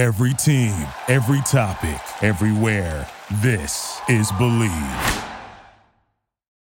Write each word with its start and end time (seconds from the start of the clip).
Every 0.00 0.32
team, 0.32 0.72
every 1.12 1.44
topic, 1.44 2.00
everywhere. 2.24 3.04
This 3.44 4.00
is 4.08 4.32
Believe. 4.40 4.72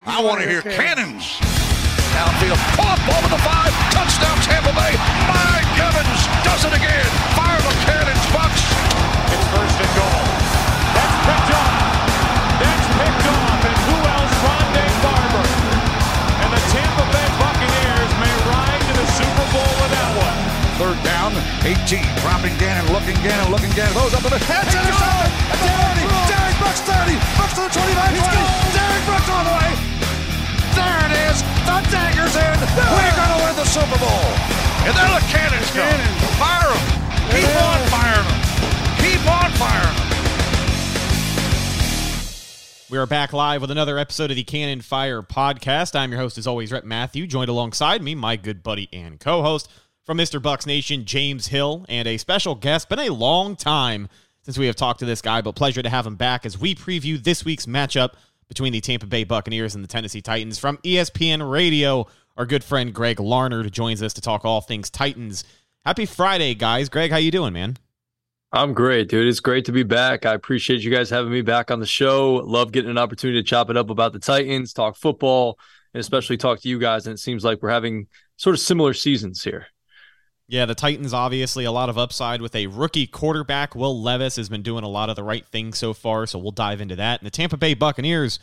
I 0.03 0.19
want 0.19 0.43
to 0.43 0.49
hear 0.51 0.59
cannons. 0.59 1.39
Downfield, 2.11 2.59
pull 2.75 2.91
up 2.91 2.99
over 3.07 3.31
the 3.31 3.39
five, 3.39 3.71
touchdown 3.95 4.35
Tampa 4.43 4.75
Bay. 4.75 4.99
Mike 5.31 5.71
Evans 5.79 6.21
does 6.43 6.67
it 6.67 6.75
again. 6.75 7.07
Fire 7.31 7.55
the 7.63 7.71
cannons, 7.87 8.19
Bucs. 8.35 8.63
It's 9.31 9.47
first 9.55 9.79
and 9.79 9.93
goal. 9.95 10.23
That's 10.91 11.15
picked 11.23 11.51
up. 11.55 11.71
That's 12.59 12.87
picked 12.99 13.27
off. 13.31 13.63
And 13.63 13.79
who 13.87 13.97
else? 14.11 14.35
Rondé 14.43 14.85
Barber. 15.07 15.47
And 16.35 16.51
the 16.51 16.63
Tampa 16.67 17.05
Bay 17.15 17.27
Buccaneers 17.39 18.11
may 18.19 18.35
ride 18.51 18.83
to 18.91 18.93
the 18.99 19.07
Super 19.15 19.47
Bowl 19.55 19.71
with 19.79 19.91
that 19.95 20.11
one. 20.19 20.39
Third 20.83 20.99
down, 21.07 21.10
18. 21.63 22.01
Dropping 22.25 22.55
Gannon, 22.57 22.85
looking 22.91 23.15
Gannon, 23.21 23.51
looking 23.51 23.71
Gannon. 23.77 23.93
Those 23.93 24.13
up 24.13 24.25
in 24.25 24.33
the 24.33 24.41
head. 24.43 24.65
Intercepted. 24.67 25.29
Derrick, 25.61 26.07
Derrick 26.27 26.57
Brooks 26.57 26.81
30. 26.83 27.15
Brooks 27.37 27.55
to 27.55 27.61
the 27.65 27.71
25. 27.71 28.17
20. 28.17 28.75
Derrick 28.75 29.03
Brooks 29.07 29.29
all 29.31 29.45
the 29.45 29.55
way. 29.55 29.69
There 30.75 30.99
it 31.07 31.13
is. 31.29 31.37
The 31.67 31.77
dagger's 31.91 32.35
in. 32.35 32.57
We're 32.75 33.15
going 33.15 33.33
to 33.35 33.39
win 33.45 33.55
the 33.55 33.67
Super 33.69 33.99
Bowl. 34.01 34.25
And 34.83 34.93
then 34.97 35.09
the 35.13 35.23
cannons 35.29 35.69
go. 35.71 35.85
Fire 36.41 36.73
them. 36.73 36.83
Keep 37.31 37.53
on 37.61 37.79
firing 37.93 38.27
them. 38.27 38.39
Keep 38.99 39.23
on 39.29 39.49
firing 39.55 39.95
them. 39.95 40.09
We 42.89 42.97
are 42.97 43.05
back 43.05 43.31
live 43.31 43.61
with 43.61 43.71
another 43.71 43.97
episode 43.97 44.31
of 44.31 44.35
the 44.35 44.43
Cannon 44.43 44.81
Fire 44.81 45.21
podcast. 45.21 45.95
I'm 45.95 46.11
your 46.11 46.19
host, 46.19 46.37
as 46.37 46.45
always, 46.45 46.73
Rhett 46.73 46.83
Matthew, 46.83 47.25
joined 47.25 47.47
alongside 47.47 48.01
me, 48.01 48.15
my 48.15 48.35
good 48.35 48.63
buddy 48.63 48.89
and 48.91 49.17
co 49.17 49.41
host 49.41 49.69
from 50.11 50.17
Mr. 50.17 50.41
Bucs 50.41 50.67
Nation, 50.67 51.05
James 51.05 51.47
Hill, 51.47 51.85
and 51.87 52.05
a 52.05 52.17
special 52.17 52.53
guest. 52.53 52.89
Been 52.89 52.99
a 52.99 53.13
long 53.13 53.55
time 53.55 54.09
since 54.41 54.57
we 54.57 54.65
have 54.65 54.75
talked 54.75 54.99
to 54.99 55.05
this 55.05 55.21
guy, 55.21 55.39
but 55.39 55.55
pleasure 55.55 55.81
to 55.81 55.89
have 55.89 56.05
him 56.05 56.17
back 56.17 56.45
as 56.45 56.59
we 56.59 56.75
preview 56.75 57.23
this 57.23 57.45
week's 57.45 57.65
matchup 57.65 58.15
between 58.49 58.73
the 58.73 58.81
Tampa 58.81 59.05
Bay 59.05 59.23
Buccaneers 59.23 59.73
and 59.73 59.81
the 59.81 59.87
Tennessee 59.87 60.19
Titans. 60.19 60.59
From 60.59 60.79
ESPN 60.79 61.49
Radio, 61.49 62.07
our 62.35 62.45
good 62.45 62.61
friend 62.61 62.93
Greg 62.93 63.19
Larnerd 63.19 63.71
joins 63.71 64.03
us 64.03 64.11
to 64.15 64.19
talk 64.19 64.43
all 64.43 64.59
things 64.59 64.89
Titans. 64.89 65.45
Happy 65.85 66.05
Friday, 66.05 66.55
guys. 66.55 66.89
Greg, 66.89 67.11
how 67.11 67.15
you 67.15 67.31
doing, 67.31 67.53
man? 67.53 67.77
I'm 68.51 68.73
great, 68.73 69.07
dude. 69.07 69.29
It's 69.29 69.39
great 69.39 69.63
to 69.63 69.71
be 69.71 69.83
back. 69.83 70.25
I 70.25 70.33
appreciate 70.33 70.81
you 70.81 70.91
guys 70.91 71.09
having 71.09 71.31
me 71.31 71.41
back 71.41 71.71
on 71.71 71.79
the 71.79 71.85
show. 71.85 72.43
Love 72.45 72.73
getting 72.73 72.91
an 72.91 72.97
opportunity 72.97 73.41
to 73.41 73.47
chop 73.47 73.69
it 73.69 73.77
up 73.77 73.89
about 73.89 74.11
the 74.11 74.19
Titans, 74.19 74.73
talk 74.73 74.97
football, 74.97 75.57
and 75.93 76.01
especially 76.01 76.35
talk 76.35 76.59
to 76.59 76.67
you 76.67 76.79
guys. 76.79 77.07
And 77.07 77.13
it 77.13 77.19
seems 77.19 77.45
like 77.45 77.61
we're 77.61 77.69
having 77.69 78.07
sort 78.35 78.55
of 78.55 78.59
similar 78.59 78.93
seasons 78.93 79.41
here. 79.41 79.67
Yeah, 80.51 80.65
the 80.65 80.75
Titans 80.75 81.13
obviously 81.13 81.63
a 81.63 81.71
lot 81.71 81.87
of 81.87 81.97
upside 81.97 82.41
with 82.41 82.53
a 82.55 82.67
rookie 82.67 83.07
quarterback. 83.07 83.73
Will 83.73 84.01
Levis 84.01 84.35
has 84.35 84.49
been 84.49 84.63
doing 84.63 84.83
a 84.83 84.89
lot 84.89 85.09
of 85.09 85.15
the 85.15 85.23
right 85.23 85.45
things 85.45 85.77
so 85.77 85.93
far, 85.93 86.27
so 86.27 86.39
we'll 86.39 86.51
dive 86.51 86.81
into 86.81 86.97
that. 86.97 87.21
And 87.21 87.25
the 87.25 87.31
Tampa 87.31 87.55
Bay 87.55 87.73
Buccaneers, 87.73 88.37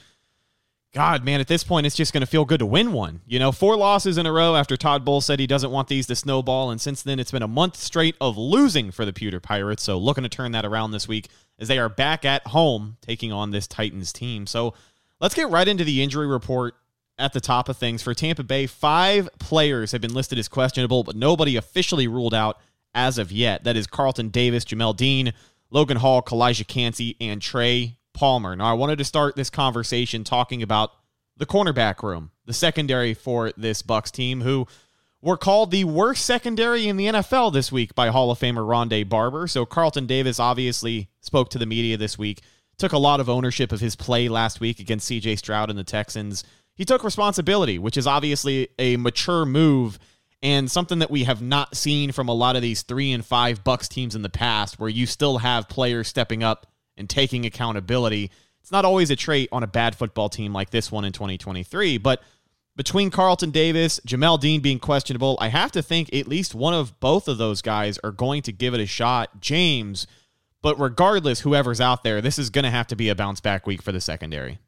God, 0.94 1.22
man, 1.22 1.38
at 1.38 1.48
this 1.48 1.64
point, 1.64 1.84
it's 1.84 1.94
just 1.94 2.14
going 2.14 2.22
to 2.22 2.26
feel 2.26 2.46
good 2.46 2.60
to 2.60 2.66
win 2.66 2.94
one. 2.94 3.20
You 3.26 3.38
know, 3.38 3.52
four 3.52 3.76
losses 3.76 4.16
in 4.16 4.24
a 4.24 4.32
row 4.32 4.56
after 4.56 4.74
Todd 4.74 5.04
Bowles 5.04 5.26
said 5.26 5.38
he 5.38 5.46
doesn't 5.46 5.70
want 5.70 5.88
these 5.88 6.06
to 6.06 6.16
snowball. 6.16 6.70
And 6.70 6.80
since 6.80 7.02
then, 7.02 7.20
it's 7.20 7.30
been 7.30 7.42
a 7.42 7.46
month 7.46 7.76
straight 7.76 8.16
of 8.22 8.38
losing 8.38 8.90
for 8.90 9.04
the 9.04 9.12
Pewter 9.12 9.38
Pirates. 9.38 9.82
So 9.82 9.98
looking 9.98 10.24
to 10.24 10.30
turn 10.30 10.52
that 10.52 10.64
around 10.64 10.92
this 10.92 11.08
week 11.08 11.28
as 11.58 11.68
they 11.68 11.78
are 11.78 11.90
back 11.90 12.24
at 12.24 12.46
home 12.46 12.96
taking 13.02 13.32
on 13.32 13.50
this 13.50 13.66
Titans 13.66 14.14
team. 14.14 14.46
So 14.46 14.72
let's 15.20 15.34
get 15.34 15.50
right 15.50 15.68
into 15.68 15.84
the 15.84 16.02
injury 16.02 16.26
report 16.26 16.74
at 17.18 17.32
the 17.32 17.40
top 17.40 17.68
of 17.68 17.76
things. 17.76 18.02
For 18.02 18.14
Tampa 18.14 18.42
Bay, 18.42 18.66
five 18.66 19.28
players 19.38 19.92
have 19.92 20.00
been 20.00 20.14
listed 20.14 20.38
as 20.38 20.48
questionable, 20.48 21.02
but 21.04 21.16
nobody 21.16 21.56
officially 21.56 22.06
ruled 22.06 22.34
out 22.34 22.58
as 22.94 23.18
of 23.18 23.32
yet. 23.32 23.64
That 23.64 23.76
is 23.76 23.86
Carlton 23.86 24.28
Davis, 24.28 24.64
Jamel 24.64 24.96
Dean, 24.96 25.32
Logan 25.70 25.98
Hall, 25.98 26.22
Calijah 26.22 26.66
Kancey, 26.66 27.16
and 27.20 27.42
Trey 27.42 27.98
Palmer. 28.14 28.56
Now, 28.56 28.70
I 28.70 28.72
wanted 28.72 28.98
to 28.98 29.04
start 29.04 29.36
this 29.36 29.50
conversation 29.50 30.24
talking 30.24 30.62
about 30.62 30.92
the 31.36 31.46
cornerback 31.46 32.02
room, 32.02 32.30
the 32.46 32.52
secondary 32.52 33.14
for 33.14 33.52
this 33.56 33.82
Bucs 33.82 34.10
team, 34.10 34.40
who 34.40 34.66
were 35.20 35.36
called 35.36 35.70
the 35.70 35.84
worst 35.84 36.24
secondary 36.24 36.88
in 36.88 36.96
the 36.96 37.06
NFL 37.06 37.52
this 37.52 37.72
week 37.72 37.94
by 37.94 38.08
Hall 38.08 38.30
of 38.30 38.38
Famer 38.38 38.66
Rondé 38.66 39.08
Barber. 39.08 39.46
So 39.46 39.66
Carlton 39.66 40.06
Davis 40.06 40.40
obviously 40.40 41.08
spoke 41.20 41.50
to 41.50 41.58
the 41.58 41.66
media 41.66 41.96
this 41.96 42.18
week, 42.18 42.40
took 42.76 42.92
a 42.92 42.98
lot 42.98 43.20
of 43.20 43.28
ownership 43.28 43.72
of 43.72 43.80
his 43.80 43.96
play 43.96 44.28
last 44.28 44.60
week 44.60 44.80
against 44.80 45.10
CJ 45.10 45.38
Stroud 45.38 45.70
and 45.70 45.78
the 45.78 45.84
Texans. 45.84 46.44
He 46.78 46.84
took 46.84 47.02
responsibility, 47.02 47.76
which 47.78 47.96
is 47.96 48.06
obviously 48.06 48.68
a 48.78 48.96
mature 48.96 49.44
move 49.44 49.98
and 50.40 50.70
something 50.70 51.00
that 51.00 51.10
we 51.10 51.24
have 51.24 51.42
not 51.42 51.76
seen 51.76 52.12
from 52.12 52.28
a 52.28 52.34
lot 52.34 52.54
of 52.54 52.62
these 52.62 52.82
3 52.82 53.10
and 53.10 53.26
5 53.26 53.64
Bucs 53.64 53.88
teams 53.88 54.14
in 54.14 54.22
the 54.22 54.28
past 54.28 54.78
where 54.78 54.88
you 54.88 55.04
still 55.04 55.38
have 55.38 55.68
players 55.68 56.06
stepping 56.06 56.44
up 56.44 56.68
and 56.96 57.10
taking 57.10 57.44
accountability. 57.44 58.30
It's 58.60 58.70
not 58.70 58.84
always 58.84 59.10
a 59.10 59.16
trait 59.16 59.48
on 59.50 59.64
a 59.64 59.66
bad 59.66 59.96
football 59.96 60.28
team 60.28 60.52
like 60.52 60.70
this 60.70 60.92
one 60.92 61.04
in 61.04 61.12
2023, 61.12 61.98
but 61.98 62.22
between 62.76 63.10
Carlton 63.10 63.50
Davis, 63.50 63.98
Jamel 64.06 64.38
Dean 64.38 64.60
being 64.60 64.78
questionable, 64.78 65.36
I 65.40 65.48
have 65.48 65.72
to 65.72 65.82
think 65.82 66.14
at 66.14 66.28
least 66.28 66.54
one 66.54 66.74
of 66.74 67.00
both 67.00 67.26
of 67.26 67.36
those 67.36 67.60
guys 67.60 67.98
are 68.04 68.12
going 68.12 68.42
to 68.42 68.52
give 68.52 68.72
it 68.72 68.80
a 68.80 68.86
shot. 68.86 69.40
James, 69.40 70.06
but 70.62 70.78
regardless, 70.78 71.40
whoever's 71.40 71.80
out 71.80 72.04
there, 72.04 72.20
this 72.20 72.38
is 72.38 72.50
going 72.50 72.62
to 72.62 72.70
have 72.70 72.86
to 72.86 72.94
be 72.94 73.08
a 73.08 73.16
bounce 73.16 73.40
back 73.40 73.66
week 73.66 73.82
for 73.82 73.90
the 73.90 74.00
secondary. 74.00 74.60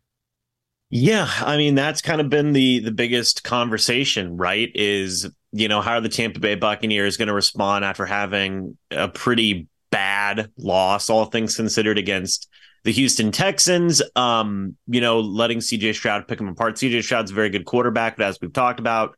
Yeah, 0.91 1.29
I 1.41 1.57
mean 1.57 1.77
that's 1.77 2.03
kind 2.03 2.21
of 2.21 2.29
been 2.29 2.53
the 2.53 2.81
the 2.81 2.91
biggest 2.91 3.45
conversation, 3.45 4.37
right? 4.37 4.71
Is 4.75 5.31
you 5.53 5.69
know 5.69 5.81
how 5.81 5.95
are 5.95 6.01
the 6.01 6.09
Tampa 6.09 6.41
Bay 6.41 6.57
Buccaneers 6.57 7.17
going 7.17 7.29
to 7.29 7.35
respond 7.35 7.85
after 7.85 8.05
having 8.05 8.77
a 8.91 9.09
pretty 9.09 9.69
bad 9.91 10.51
loss, 10.59 11.09
all 11.09 11.27
things 11.27 11.57
considered, 11.57 11.97
against 11.97 12.49
the 12.83 12.91
Houston 12.91 13.31
Texans? 13.31 14.03
Um, 14.17 14.77
you 14.89 15.01
know, 15.01 15.21
letting 15.21 15.59
CJ 15.59 15.95
Stroud 15.95 16.27
pick 16.27 16.39
them 16.39 16.49
apart. 16.49 16.75
CJ 16.75 17.05
Stroud's 17.05 17.31
a 17.31 17.35
very 17.35 17.51
good 17.51 17.67
quarterback, 17.67 18.17
but 18.17 18.27
as 18.27 18.39
we've 18.43 18.53
talked 18.53 18.81
about, 18.81 19.15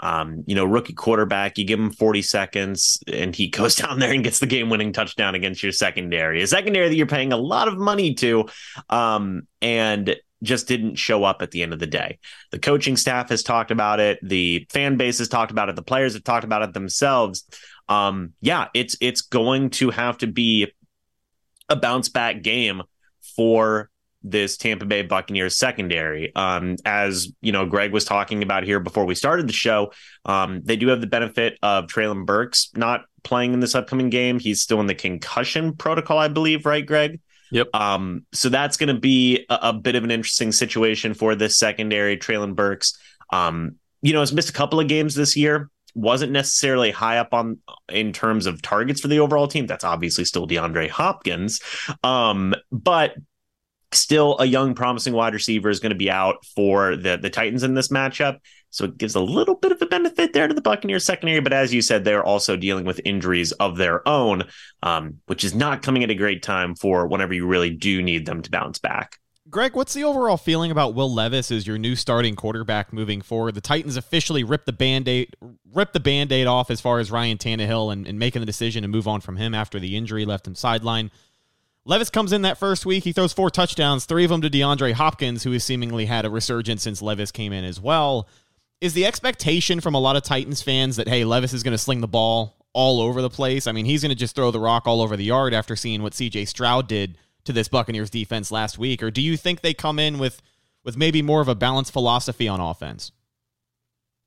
um, 0.00 0.42
you 0.48 0.56
know, 0.56 0.64
rookie 0.64 0.92
quarterback, 0.92 1.56
you 1.56 1.64
give 1.64 1.78
him 1.78 1.92
40 1.92 2.22
seconds 2.22 2.98
and 3.06 3.36
he 3.36 3.46
goes 3.48 3.76
down 3.76 4.00
there 4.00 4.12
and 4.12 4.24
gets 4.24 4.40
the 4.40 4.46
game 4.46 4.70
winning 4.70 4.92
touchdown 4.92 5.36
against 5.36 5.62
your 5.62 5.70
secondary, 5.70 6.42
a 6.42 6.48
secondary 6.48 6.88
that 6.88 6.96
you're 6.96 7.06
paying 7.06 7.32
a 7.32 7.36
lot 7.36 7.68
of 7.68 7.78
money 7.78 8.14
to. 8.14 8.48
Um, 8.90 9.42
and 9.60 10.16
just 10.42 10.68
didn't 10.68 10.96
show 10.96 11.24
up 11.24 11.42
at 11.42 11.50
the 11.50 11.62
end 11.62 11.72
of 11.72 11.78
the 11.78 11.86
day. 11.86 12.18
The 12.50 12.58
coaching 12.58 12.96
staff 12.96 13.28
has 13.30 13.42
talked 13.42 13.70
about 13.70 14.00
it, 14.00 14.18
the 14.22 14.66
fan 14.70 14.96
base 14.96 15.18
has 15.18 15.28
talked 15.28 15.50
about 15.52 15.68
it, 15.68 15.76
the 15.76 15.82
players 15.82 16.14
have 16.14 16.24
talked 16.24 16.44
about 16.44 16.62
it 16.62 16.72
themselves. 16.72 17.44
Um, 17.88 18.32
yeah, 18.40 18.68
it's 18.74 18.96
it's 19.00 19.22
going 19.22 19.70
to 19.70 19.90
have 19.90 20.18
to 20.18 20.26
be 20.26 20.72
a 21.68 21.76
bounce 21.76 22.08
back 22.08 22.42
game 22.42 22.82
for 23.36 23.90
this 24.24 24.56
Tampa 24.56 24.84
Bay 24.84 25.02
Buccaneers 25.02 25.56
secondary. 25.56 26.34
Um, 26.34 26.76
as 26.84 27.32
you 27.40 27.52
know, 27.52 27.66
Greg 27.66 27.92
was 27.92 28.04
talking 28.04 28.42
about 28.42 28.64
here 28.64 28.80
before 28.80 29.04
we 29.04 29.14
started 29.14 29.48
the 29.48 29.52
show. 29.52 29.92
Um, 30.24 30.62
they 30.64 30.76
do 30.76 30.88
have 30.88 31.00
the 31.00 31.06
benefit 31.06 31.58
of 31.62 31.86
Treylon 31.86 32.24
Burks 32.24 32.70
not 32.76 33.02
playing 33.24 33.52
in 33.52 33.60
this 33.60 33.74
upcoming 33.74 34.10
game. 34.10 34.38
He's 34.38 34.62
still 34.62 34.80
in 34.80 34.86
the 34.86 34.94
concussion 34.94 35.74
protocol, 35.76 36.18
I 36.18 36.28
believe, 36.28 36.66
right, 36.66 36.84
Greg? 36.86 37.20
Yep. 37.52 37.68
Um, 37.74 38.26
so 38.32 38.48
that's 38.48 38.78
going 38.78 38.94
to 38.94 38.98
be 38.98 39.44
a, 39.50 39.58
a, 39.62 39.72
bit 39.74 39.94
of 39.94 40.04
an 40.04 40.10
interesting 40.10 40.52
situation 40.52 41.12
for 41.12 41.34
this 41.34 41.58
secondary. 41.58 42.16
Treylon 42.16 42.56
Burks, 42.56 42.98
um, 43.30 43.76
you 44.00 44.14
know, 44.14 44.20
has 44.20 44.32
missed 44.32 44.48
a 44.48 44.54
couple 44.54 44.80
of 44.80 44.88
games 44.88 45.14
this 45.14 45.36
year. 45.36 45.70
Wasn't 45.94 46.32
necessarily 46.32 46.90
high 46.90 47.18
up 47.18 47.34
on 47.34 47.58
in 47.90 48.14
terms 48.14 48.46
of 48.46 48.62
targets 48.62 49.02
for 49.02 49.08
the 49.08 49.20
overall 49.20 49.46
team. 49.48 49.66
That's 49.66 49.84
obviously 49.84 50.24
still 50.24 50.48
DeAndre 50.48 50.88
Hopkins, 50.88 51.60
um, 52.02 52.54
but 52.70 53.14
still 53.94 54.36
a 54.38 54.44
young, 54.44 54.74
promising 54.74 55.14
wide 55.14 55.34
receiver 55.34 55.70
is 55.70 55.80
going 55.80 55.90
to 55.90 55.96
be 55.96 56.10
out 56.10 56.44
for 56.54 56.96
the 56.96 57.16
the 57.16 57.30
Titans 57.30 57.62
in 57.62 57.74
this 57.74 57.88
matchup. 57.88 58.38
So 58.70 58.86
it 58.86 58.96
gives 58.96 59.14
a 59.14 59.20
little 59.20 59.54
bit 59.54 59.72
of 59.72 59.82
a 59.82 59.86
benefit 59.86 60.32
there 60.32 60.48
to 60.48 60.54
the 60.54 60.62
Buccaneers 60.62 61.04
secondary. 61.04 61.40
But 61.40 61.52
as 61.52 61.74
you 61.74 61.82
said, 61.82 62.04
they're 62.04 62.24
also 62.24 62.56
dealing 62.56 62.86
with 62.86 63.00
injuries 63.04 63.52
of 63.52 63.76
their 63.76 64.06
own, 64.08 64.44
um, 64.82 65.18
which 65.26 65.44
is 65.44 65.54
not 65.54 65.82
coming 65.82 66.02
at 66.02 66.10
a 66.10 66.14
great 66.14 66.42
time 66.42 66.74
for 66.74 67.06
whenever 67.06 67.34
you 67.34 67.46
really 67.46 67.70
do 67.70 68.02
need 68.02 68.24
them 68.24 68.40
to 68.40 68.50
bounce 68.50 68.78
back. 68.78 69.18
Greg, 69.50 69.74
what's 69.74 69.92
the 69.92 70.04
overall 70.04 70.38
feeling 70.38 70.70
about 70.70 70.94
Will 70.94 71.12
Levis 71.12 71.50
as 71.50 71.66
your 71.66 71.76
new 71.76 71.94
starting 71.94 72.36
quarterback 72.36 72.92
moving 72.92 73.20
forward? 73.20 73.54
The 73.54 73.60
Titans 73.60 73.98
officially 73.98 74.44
ripped 74.44 74.66
the 74.66 74.72
band-aid 74.72 75.36
ripped 75.70 75.92
the 75.92 76.00
band-aid 76.00 76.46
off 76.46 76.70
as 76.70 76.80
far 76.80 77.00
as 77.00 77.10
Ryan 77.10 77.36
Tannehill 77.36 77.92
and, 77.92 78.06
and 78.06 78.18
making 78.18 78.40
the 78.40 78.46
decision 78.46 78.82
to 78.82 78.88
move 78.88 79.08
on 79.08 79.20
from 79.20 79.36
him 79.36 79.52
after 79.54 79.78
the 79.78 79.96
injury 79.96 80.24
left 80.24 80.46
him 80.46 80.54
sidelined. 80.54 81.10
Levis 81.84 82.10
comes 82.10 82.32
in 82.32 82.42
that 82.42 82.58
first 82.58 82.86
week. 82.86 83.02
He 83.04 83.12
throws 83.12 83.32
four 83.32 83.50
touchdowns, 83.50 84.04
three 84.04 84.24
of 84.24 84.30
them 84.30 84.40
to 84.42 84.50
DeAndre 84.50 84.92
Hopkins, 84.92 85.42
who 85.42 85.52
has 85.52 85.64
seemingly 85.64 86.06
had 86.06 86.24
a 86.24 86.30
resurgence 86.30 86.82
since 86.82 87.02
Levis 87.02 87.32
came 87.32 87.52
in 87.52 87.64
as 87.64 87.80
well. 87.80 88.28
Is 88.80 88.94
the 88.94 89.06
expectation 89.06 89.80
from 89.80 89.94
a 89.94 90.00
lot 90.00 90.16
of 90.16 90.22
Titans 90.22 90.62
fans 90.62 90.96
that, 90.96 91.08
hey, 91.08 91.24
Levis 91.24 91.52
is 91.52 91.62
going 91.62 91.72
to 91.72 91.78
sling 91.78 92.00
the 92.00 92.08
ball 92.08 92.56
all 92.72 93.00
over 93.00 93.20
the 93.20 93.30
place? 93.30 93.66
I 93.66 93.72
mean, 93.72 93.84
he's 93.84 94.02
going 94.02 94.10
to 94.10 94.16
just 94.16 94.36
throw 94.36 94.50
the 94.52 94.60
rock 94.60 94.86
all 94.86 95.00
over 95.00 95.16
the 95.16 95.24
yard 95.24 95.54
after 95.54 95.74
seeing 95.74 96.02
what 96.02 96.12
CJ 96.12 96.46
Stroud 96.46 96.86
did 96.86 97.18
to 97.44 97.52
this 97.52 97.68
Buccaneers 97.68 98.10
defense 98.10 98.52
last 98.52 98.78
week? 98.78 99.02
Or 99.02 99.10
do 99.10 99.20
you 99.20 99.36
think 99.36 99.60
they 99.60 99.74
come 99.74 99.98
in 99.98 100.18
with, 100.18 100.40
with 100.84 100.96
maybe 100.96 101.20
more 101.20 101.40
of 101.40 101.48
a 101.48 101.54
balanced 101.54 101.92
philosophy 101.92 102.46
on 102.46 102.60
offense? 102.60 103.10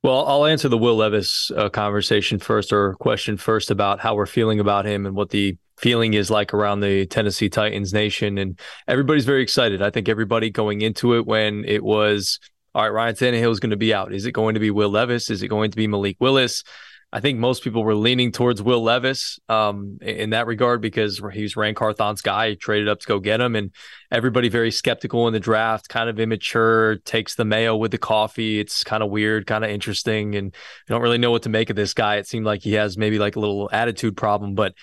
Well, 0.04 0.26
I'll 0.28 0.46
answer 0.46 0.70
the 0.70 0.78
Will 0.78 0.98
Levis 0.98 1.52
uh, 1.56 1.70
conversation 1.70 2.38
first 2.38 2.72
or 2.72 2.94
question 2.96 3.38
first 3.38 3.72
about 3.72 4.02
how 4.02 4.14
we're 4.14 4.26
feeling 4.26 4.60
about 4.60 4.86
him 4.86 5.06
and 5.06 5.16
what 5.16 5.30
the 5.30 5.58
feeling 5.78 6.14
is 6.14 6.30
like 6.32 6.54
around 6.54 6.80
the 6.80 7.06
Tennessee 7.06 7.50
Titans 7.50 7.94
nation. 7.94 8.38
And 8.38 8.60
everybody's 8.88 9.26
very 9.26 9.42
excited. 9.42 9.82
I 9.82 9.90
think 9.90 10.10
everybody 10.10 10.50
going 10.50 10.82
into 10.82 11.16
it 11.16 11.26
when 11.26 11.66
it 11.66 11.84
was, 11.84 12.40
all 12.74 12.84
right, 12.84 12.90
Ryan 12.94 13.16
Tannehill 13.16 13.52
is 13.52 13.60
going 13.60 13.72
to 13.72 13.78
be 13.78 13.94
out. 13.94 14.14
Is 14.14 14.26
it 14.26 14.32
going 14.32 14.54
to 14.54 14.60
be 14.60 14.72
Will 14.72 14.90
Levis? 14.90 15.30
Is 15.30 15.44
it 15.44 15.48
going 15.48 15.72
to 15.72 15.78
be 15.78 15.88
Malik 15.88 16.18
Willis? 16.20 16.64
I 17.16 17.22
think 17.22 17.40
most 17.40 17.64
people 17.64 17.86
were 17.86 17.96
leaning 17.96 18.34
towards 18.34 18.62
Will 18.62 18.84
Levis 18.84 19.40
um, 19.48 20.00
in 20.02 20.32
that 20.32 20.48
regard 20.48 20.82
because 20.82 21.22
he 21.32 21.44
was 21.44 21.56
Ran 21.56 21.74
Carthon's 21.74 22.22
guy. 22.22 22.50
He 22.50 22.56
traded 22.58 22.90
up 22.90 23.00
to 23.00 23.08
go 23.08 23.20
get 23.20 23.40
him, 23.40 23.56
and 23.56 23.72
everybody 24.12 24.50
very 24.50 24.70
skeptical 24.70 25.26
in 25.28 25.32
the 25.32 25.40
draft, 25.40 25.88
kind 25.88 26.10
of 26.10 26.20
immature, 26.20 26.98
takes 27.06 27.36
the 27.36 27.46
mayo 27.46 27.78
with 27.78 27.92
the 27.92 27.98
coffee. 27.98 28.60
It's 28.60 28.84
kind 28.84 29.02
of 29.02 29.12
weird, 29.12 29.48
kind 29.48 29.64
of 29.64 29.70
interesting, 29.70 30.36
and 30.36 30.48
you 30.48 30.94
don't 30.94 31.02
really 31.02 31.18
know 31.18 31.32
what 31.32 31.44
to 31.44 31.50
make 31.50 31.70
of 31.70 31.78
this 31.78 31.94
guy. 31.94 32.18
It 32.18 32.28
seemed 32.28 32.46
like 32.46 32.64
he 32.64 32.74
has 32.74 32.98
maybe 32.98 33.18
like 33.18 33.38
a 33.38 33.40
little 33.40 33.70
attitude 33.72 34.18
problem, 34.18 34.54
but 34.54 34.74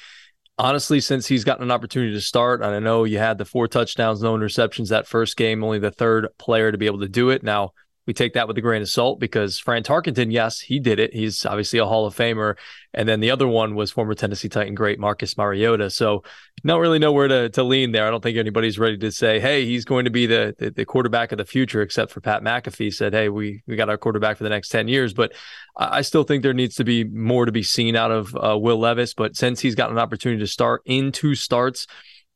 honestly, 0.58 1.00
since 1.00 1.26
he's 1.26 1.44
gotten 1.44 1.62
an 1.62 1.70
opportunity 1.70 2.12
to 2.12 2.20
start, 2.20 2.62
and 2.62 2.74
I 2.74 2.78
know 2.78 3.04
you 3.04 3.18
had 3.18 3.38
the 3.38 3.44
four 3.44 3.68
touchdowns, 3.68 4.22
no 4.22 4.34
interceptions 4.34 4.88
that 4.88 5.06
first 5.06 5.36
game, 5.36 5.64
only 5.64 5.78
the 5.78 5.90
third 5.90 6.28
player 6.38 6.70
to 6.70 6.78
be 6.78 6.86
able 6.86 7.00
to 7.00 7.08
do 7.08 7.30
it. 7.30 7.42
Now, 7.42 7.72
we 8.06 8.12
take 8.12 8.34
that 8.34 8.48
with 8.48 8.58
a 8.58 8.60
grain 8.60 8.82
of 8.82 8.88
salt 8.88 9.20
because 9.20 9.58
Fran 9.58 9.84
Tarkenton, 9.84 10.32
yes, 10.32 10.58
he 10.58 10.80
did 10.80 10.98
it. 10.98 11.14
He's 11.14 11.46
obviously 11.46 11.78
a 11.78 11.86
Hall 11.86 12.04
of 12.04 12.16
Famer. 12.16 12.56
And 12.92 13.08
then 13.08 13.20
the 13.20 13.30
other 13.30 13.46
one 13.46 13.74
was 13.74 13.90
former 13.90 14.14
Tennessee 14.14 14.48
Titan 14.48 14.74
great 14.74 14.98
Marcus 14.98 15.38
Mariota. 15.38 15.88
So 15.88 16.24
don't 16.64 16.80
really 16.80 16.98
know 16.98 17.12
where 17.12 17.28
to, 17.28 17.48
to 17.50 17.62
lean 17.62 17.92
there. 17.92 18.06
I 18.06 18.10
don't 18.10 18.22
think 18.22 18.36
anybody's 18.36 18.78
ready 18.78 18.98
to 18.98 19.12
say, 19.12 19.38
hey, 19.40 19.64
he's 19.64 19.84
going 19.84 20.04
to 20.04 20.10
be 20.10 20.26
the, 20.26 20.54
the, 20.58 20.70
the 20.70 20.84
quarterback 20.84 21.32
of 21.32 21.38
the 21.38 21.44
future, 21.44 21.80
except 21.80 22.10
for 22.10 22.20
Pat 22.20 22.42
McAfee 22.42 22.92
said, 22.92 23.12
hey, 23.12 23.28
we, 23.28 23.62
we 23.66 23.76
got 23.76 23.88
our 23.88 23.98
quarterback 23.98 24.36
for 24.36 24.44
the 24.44 24.50
next 24.50 24.68
10 24.68 24.88
years. 24.88 25.14
But 25.14 25.32
I 25.76 26.02
still 26.02 26.24
think 26.24 26.42
there 26.42 26.52
needs 26.52 26.74
to 26.76 26.84
be 26.84 27.04
more 27.04 27.46
to 27.46 27.52
be 27.52 27.62
seen 27.62 27.96
out 27.96 28.10
of 28.10 28.36
uh, 28.36 28.58
Will 28.58 28.78
Levis. 28.78 29.14
But 29.14 29.36
since 29.36 29.60
he's 29.60 29.74
got 29.74 29.90
an 29.90 29.98
opportunity 29.98 30.40
to 30.40 30.46
start 30.46 30.82
in 30.84 31.12
two 31.12 31.34
starts, 31.34 31.86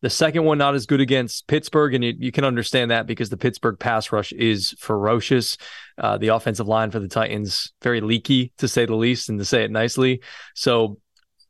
the 0.02 0.10
second 0.10 0.44
one, 0.44 0.58
not 0.58 0.74
as 0.74 0.86
good 0.86 1.00
against 1.00 1.46
Pittsburgh, 1.46 1.94
and 1.94 2.04
you, 2.04 2.14
you 2.18 2.32
can 2.32 2.44
understand 2.44 2.90
that 2.90 3.06
because 3.06 3.30
the 3.30 3.36
Pittsburgh 3.36 3.78
pass 3.78 4.12
rush 4.12 4.32
is 4.32 4.74
ferocious. 4.78 5.56
Uh, 5.96 6.18
the 6.18 6.28
offensive 6.28 6.68
line 6.68 6.90
for 6.90 7.00
the 7.00 7.08
Titans, 7.08 7.72
very 7.82 8.00
leaky 8.00 8.52
to 8.58 8.68
say 8.68 8.84
the 8.84 8.94
least, 8.94 9.28
and 9.30 9.38
to 9.38 9.44
say 9.44 9.64
it 9.64 9.70
nicely. 9.70 10.20
So 10.54 10.98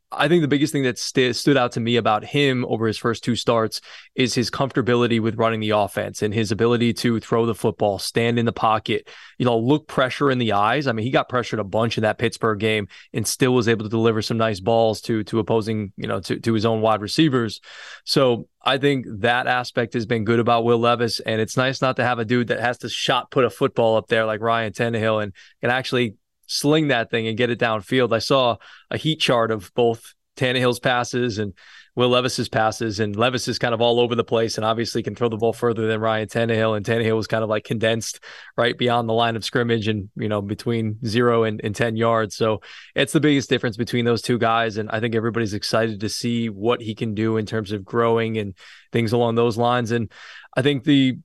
I 0.09 0.29
think 0.29 0.41
the 0.41 0.47
biggest 0.47 0.71
thing 0.71 0.83
that 0.83 0.97
st- 0.97 1.35
stood 1.35 1.57
out 1.57 1.73
to 1.73 1.81
me 1.81 1.97
about 1.97 2.23
him 2.23 2.65
over 2.69 2.87
his 2.87 2.97
first 2.97 3.25
two 3.25 3.35
starts 3.35 3.81
is 4.15 4.33
his 4.33 4.49
comfortability 4.49 5.19
with 5.19 5.35
running 5.35 5.59
the 5.59 5.71
offense 5.71 6.21
and 6.21 6.33
his 6.33 6.49
ability 6.49 6.93
to 6.93 7.19
throw 7.19 7.45
the 7.45 7.53
football, 7.53 7.99
stand 7.99 8.39
in 8.39 8.45
the 8.45 8.53
pocket, 8.53 9.09
you 9.37 9.45
know, 9.45 9.57
look 9.57 9.85
pressure 9.85 10.31
in 10.31 10.37
the 10.37 10.53
eyes. 10.53 10.87
I 10.87 10.93
mean, 10.93 11.03
he 11.03 11.11
got 11.11 11.27
pressured 11.27 11.59
a 11.59 11.65
bunch 11.65 11.97
in 11.97 12.03
that 12.03 12.19
Pittsburgh 12.19 12.57
game 12.57 12.87
and 13.11 13.27
still 13.27 13.53
was 13.53 13.67
able 13.67 13.83
to 13.83 13.89
deliver 13.89 14.21
some 14.21 14.37
nice 14.37 14.61
balls 14.61 15.01
to 15.01 15.25
to 15.25 15.39
opposing, 15.39 15.91
you 15.97 16.07
know, 16.07 16.21
to 16.21 16.39
to 16.39 16.53
his 16.53 16.65
own 16.65 16.79
wide 16.79 17.01
receivers. 17.01 17.59
So 18.05 18.47
I 18.61 18.77
think 18.77 19.05
that 19.19 19.45
aspect 19.45 19.93
has 19.93 20.05
been 20.05 20.23
good 20.23 20.39
about 20.39 20.63
Will 20.63 20.79
Levis, 20.79 21.19
and 21.19 21.41
it's 21.41 21.57
nice 21.57 21.81
not 21.81 21.97
to 21.97 22.05
have 22.05 22.19
a 22.19 22.25
dude 22.25 22.47
that 22.47 22.61
has 22.61 22.77
to 22.79 22.89
shot 22.89 23.29
put 23.29 23.43
a 23.43 23.49
football 23.49 23.97
up 23.97 24.07
there 24.07 24.25
like 24.25 24.39
Ryan 24.39 24.71
Tannehill 24.71 25.21
and 25.21 25.33
can 25.59 25.69
actually 25.69 26.15
sling 26.47 26.87
that 26.87 27.11
thing 27.11 27.27
and 27.27 27.37
get 27.37 27.49
it 27.49 27.59
downfield. 27.59 28.13
I 28.13 28.19
saw 28.19 28.57
a 28.89 28.97
heat 28.97 29.17
chart 29.17 29.51
of 29.51 29.71
both 29.75 30.13
Tannehill's 30.37 30.79
passes 30.79 31.37
and 31.39 31.53
Will 31.97 32.09
Levis's 32.09 32.47
passes, 32.47 32.99
and 32.99 33.15
Levis 33.15 33.47
is 33.47 33.57
kind 33.57 33.73
of 33.73 33.81
all 33.81 33.99
over 33.99 34.13
the 34.13 34.23
place 34.23 34.57
and 34.57 34.63
obviously 34.63 35.01
can 35.01 35.15
throw 35.15 35.29
the 35.29 35.35
ball 35.35 35.51
further 35.51 35.87
than 35.87 35.99
Ryan 35.99 36.27
Tannehill. 36.27 36.77
And 36.77 36.85
Tannehill 36.85 37.15
was 37.15 37.25
kind 37.25 37.43
of 37.43 37.49
like 37.49 37.63
condensed 37.63 38.19
right 38.55 38.77
beyond 38.77 39.09
the 39.09 39.13
line 39.13 39.35
of 39.35 39.43
scrimmage 39.43 39.87
and, 39.87 40.07
you 40.15 40.29
know, 40.29 40.39
between 40.39 40.99
zero 41.03 41.43
and, 41.43 41.59
and 41.63 41.75
10 41.75 41.95
yards. 41.95 42.35
So 42.35 42.61
it's 42.93 43.13
the 43.13 43.19
biggest 43.19 43.49
difference 43.49 43.77
between 43.77 44.05
those 44.05 44.21
two 44.21 44.37
guys. 44.37 44.77
And 44.77 44.91
I 44.91 44.99
think 44.99 45.15
everybody's 45.15 45.55
excited 45.55 46.01
to 46.01 46.07
see 46.07 46.49
what 46.49 46.83
he 46.83 46.93
can 46.93 47.15
do 47.15 47.37
in 47.37 47.47
terms 47.47 47.71
of 47.71 47.83
growing 47.83 48.37
and 48.37 48.53
things 48.91 49.11
along 49.11 49.33
those 49.33 49.57
lines. 49.57 49.89
And 49.89 50.11
I 50.55 50.61
think 50.61 50.83
the 50.83 51.17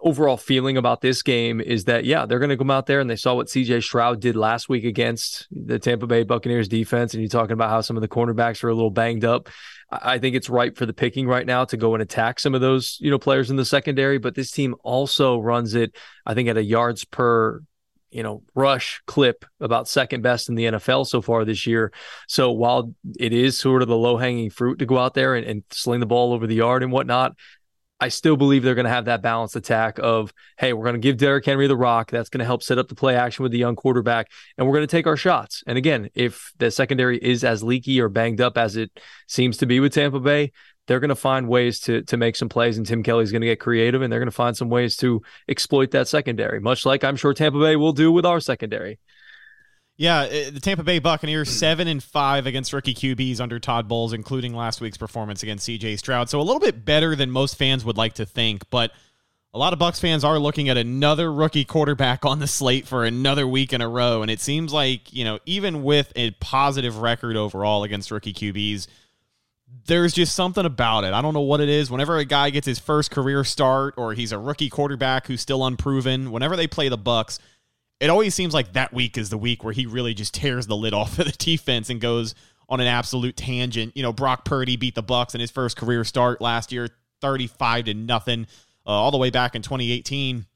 overall 0.00 0.36
feeling 0.36 0.76
about 0.76 1.00
this 1.00 1.22
game 1.22 1.60
is 1.60 1.84
that 1.84 2.04
yeah, 2.04 2.26
they're 2.26 2.38
going 2.38 2.50
to 2.50 2.56
come 2.56 2.70
out 2.70 2.86
there 2.86 3.00
and 3.00 3.08
they 3.08 3.16
saw 3.16 3.34
what 3.34 3.48
CJ 3.48 3.82
Stroud 3.82 4.20
did 4.20 4.36
last 4.36 4.68
week 4.68 4.84
against 4.84 5.46
the 5.50 5.78
Tampa 5.78 6.06
Bay 6.06 6.22
Buccaneers 6.22 6.68
defense, 6.68 7.14
and 7.14 7.22
you're 7.22 7.30
talking 7.30 7.52
about 7.52 7.70
how 7.70 7.80
some 7.80 7.96
of 7.96 8.00
the 8.00 8.08
cornerbacks 8.08 8.62
are 8.64 8.68
a 8.68 8.74
little 8.74 8.90
banged 8.90 9.24
up. 9.24 9.48
I 9.90 10.18
think 10.18 10.34
it's 10.34 10.50
ripe 10.50 10.76
for 10.76 10.86
the 10.86 10.92
picking 10.92 11.28
right 11.28 11.46
now 11.46 11.64
to 11.66 11.76
go 11.76 11.94
and 11.94 12.02
attack 12.02 12.40
some 12.40 12.54
of 12.54 12.60
those 12.60 12.98
you 13.00 13.10
know 13.10 13.18
players 13.18 13.50
in 13.50 13.56
the 13.56 13.64
secondary, 13.64 14.18
but 14.18 14.34
this 14.34 14.50
team 14.50 14.74
also 14.82 15.38
runs 15.38 15.74
it, 15.74 15.96
I 16.24 16.34
think, 16.34 16.48
at 16.48 16.56
a 16.56 16.64
yards 16.64 17.04
per 17.04 17.62
you 18.10 18.22
know, 18.22 18.42
rush 18.54 19.02
clip 19.06 19.44
about 19.60 19.88
second 19.88 20.22
best 20.22 20.48
in 20.48 20.54
the 20.54 20.64
NFL 20.64 21.06
so 21.06 21.20
far 21.20 21.44
this 21.44 21.66
year. 21.66 21.92
So 22.28 22.52
while 22.52 22.94
it 23.18 23.32
is 23.32 23.58
sort 23.58 23.82
of 23.82 23.88
the 23.88 23.96
low 23.96 24.16
hanging 24.16 24.48
fruit 24.48 24.78
to 24.78 24.86
go 24.86 24.96
out 24.96 25.12
there 25.12 25.34
and, 25.34 25.44
and, 25.46 25.64
sling 25.70 26.00
the 26.00 26.06
ball 26.06 26.32
over 26.32 26.46
the 26.46 26.54
yard 26.54 26.82
and 26.82 26.92
whatnot, 26.92 27.34
I 27.98 28.08
still 28.08 28.36
believe 28.36 28.62
they're 28.62 28.74
going 28.74 28.84
to 28.84 28.90
have 28.90 29.06
that 29.06 29.22
balanced 29.22 29.56
attack 29.56 29.98
of, 30.02 30.32
hey, 30.58 30.74
we're 30.74 30.84
going 30.84 30.96
to 30.96 31.00
give 31.00 31.16
Derrick 31.16 31.46
Henry 31.46 31.66
the 31.66 31.76
rock. 31.76 32.10
That's 32.10 32.28
going 32.28 32.40
to 32.40 32.44
help 32.44 32.62
set 32.62 32.78
up 32.78 32.88
the 32.88 32.94
play 32.94 33.16
action 33.16 33.42
with 33.42 33.52
the 33.52 33.58
young 33.58 33.74
quarterback, 33.74 34.30
and 34.58 34.66
we're 34.66 34.74
going 34.74 34.86
to 34.86 34.90
take 34.90 35.06
our 35.06 35.16
shots. 35.16 35.64
And 35.66 35.78
again, 35.78 36.10
if 36.14 36.52
the 36.58 36.70
secondary 36.70 37.16
is 37.16 37.42
as 37.42 37.62
leaky 37.62 38.00
or 38.00 38.10
banged 38.10 38.40
up 38.40 38.58
as 38.58 38.76
it 38.76 38.90
seems 39.26 39.56
to 39.58 39.66
be 39.66 39.80
with 39.80 39.94
Tampa 39.94 40.20
Bay, 40.20 40.52
they're 40.86 41.00
going 41.00 41.08
to 41.08 41.14
find 41.14 41.48
ways 41.48 41.80
to 41.80 42.02
to 42.02 42.16
make 42.16 42.36
some 42.36 42.48
plays, 42.48 42.76
and 42.76 42.86
Tim 42.86 43.02
Kelly's 43.02 43.32
going 43.32 43.40
to 43.40 43.48
get 43.48 43.60
creative, 43.60 44.02
and 44.02 44.12
they're 44.12 44.20
going 44.20 44.26
to 44.28 44.30
find 44.30 44.56
some 44.56 44.68
ways 44.68 44.96
to 44.98 45.22
exploit 45.48 45.90
that 45.92 46.06
secondary, 46.06 46.60
much 46.60 46.86
like 46.86 47.02
I'm 47.02 47.16
sure 47.16 47.34
Tampa 47.34 47.58
Bay 47.58 47.76
will 47.76 47.92
do 47.92 48.12
with 48.12 48.26
our 48.26 48.40
secondary. 48.40 48.98
Yeah, 49.98 50.20
uh, 50.20 50.50
the 50.50 50.60
Tampa 50.60 50.82
Bay 50.82 50.98
Buccaneers 50.98 51.50
seven 51.50 51.88
and 51.88 52.02
five 52.02 52.46
against 52.46 52.72
rookie 52.72 52.94
QBs 52.94 53.40
under 53.40 53.58
Todd 53.58 53.88
Bowles, 53.88 54.12
including 54.12 54.54
last 54.54 54.80
week's 54.80 54.98
performance 54.98 55.42
against 55.42 55.64
C.J. 55.64 55.96
Stroud. 55.96 56.28
So 56.28 56.40
a 56.40 56.42
little 56.42 56.60
bit 56.60 56.84
better 56.84 57.16
than 57.16 57.30
most 57.30 57.56
fans 57.56 57.84
would 57.84 57.96
like 57.96 58.14
to 58.14 58.26
think, 58.26 58.68
but 58.68 58.92
a 59.54 59.58
lot 59.58 59.72
of 59.72 59.78
Bucs 59.78 59.98
fans 59.98 60.22
are 60.22 60.38
looking 60.38 60.68
at 60.68 60.76
another 60.76 61.32
rookie 61.32 61.64
quarterback 61.64 62.26
on 62.26 62.40
the 62.40 62.46
slate 62.46 62.86
for 62.86 63.06
another 63.06 63.48
week 63.48 63.72
in 63.72 63.80
a 63.80 63.88
row, 63.88 64.20
and 64.20 64.30
it 64.30 64.40
seems 64.40 64.70
like 64.70 65.14
you 65.14 65.24
know 65.24 65.38
even 65.46 65.82
with 65.82 66.12
a 66.14 66.32
positive 66.32 66.98
record 66.98 67.36
overall 67.36 67.82
against 67.82 68.10
rookie 68.10 68.34
QBs, 68.34 68.86
there's 69.86 70.12
just 70.12 70.36
something 70.36 70.66
about 70.66 71.04
it. 71.04 71.14
I 71.14 71.22
don't 71.22 71.32
know 71.32 71.40
what 71.40 71.62
it 71.62 71.70
is. 71.70 71.90
Whenever 71.90 72.18
a 72.18 72.26
guy 72.26 72.50
gets 72.50 72.66
his 72.66 72.78
first 72.78 73.10
career 73.10 73.44
start, 73.44 73.94
or 73.96 74.12
he's 74.12 74.32
a 74.32 74.38
rookie 74.38 74.68
quarterback 74.68 75.26
who's 75.26 75.40
still 75.40 75.64
unproven, 75.64 76.32
whenever 76.32 76.54
they 76.54 76.66
play 76.66 76.90
the 76.90 76.98
Bucs 76.98 77.38
it 78.00 78.10
always 78.10 78.34
seems 78.34 78.52
like 78.52 78.74
that 78.74 78.92
week 78.92 79.16
is 79.16 79.30
the 79.30 79.38
week 79.38 79.64
where 79.64 79.72
he 79.72 79.86
really 79.86 80.14
just 80.14 80.34
tears 80.34 80.66
the 80.66 80.76
lid 80.76 80.94
off 80.94 81.18
of 81.18 81.26
the 81.26 81.32
defense 81.32 81.90
and 81.90 82.00
goes 82.00 82.34
on 82.68 82.80
an 82.80 82.86
absolute 82.86 83.36
tangent. 83.36 83.96
You 83.96 84.02
know, 84.02 84.12
Brock 84.12 84.44
Purdy 84.44 84.76
beat 84.76 84.94
the 84.94 85.02
Bucs 85.02 85.34
in 85.34 85.40
his 85.40 85.50
first 85.50 85.76
career 85.76 86.04
start 86.04 86.40
last 86.40 86.72
year, 86.72 86.88
35 87.20 87.86
to 87.86 87.94
nothing, 87.94 88.46
uh, 88.86 88.90
all 88.90 89.10
the 89.10 89.18
way 89.18 89.30
back 89.30 89.54
in 89.54 89.62
2018. 89.62 90.46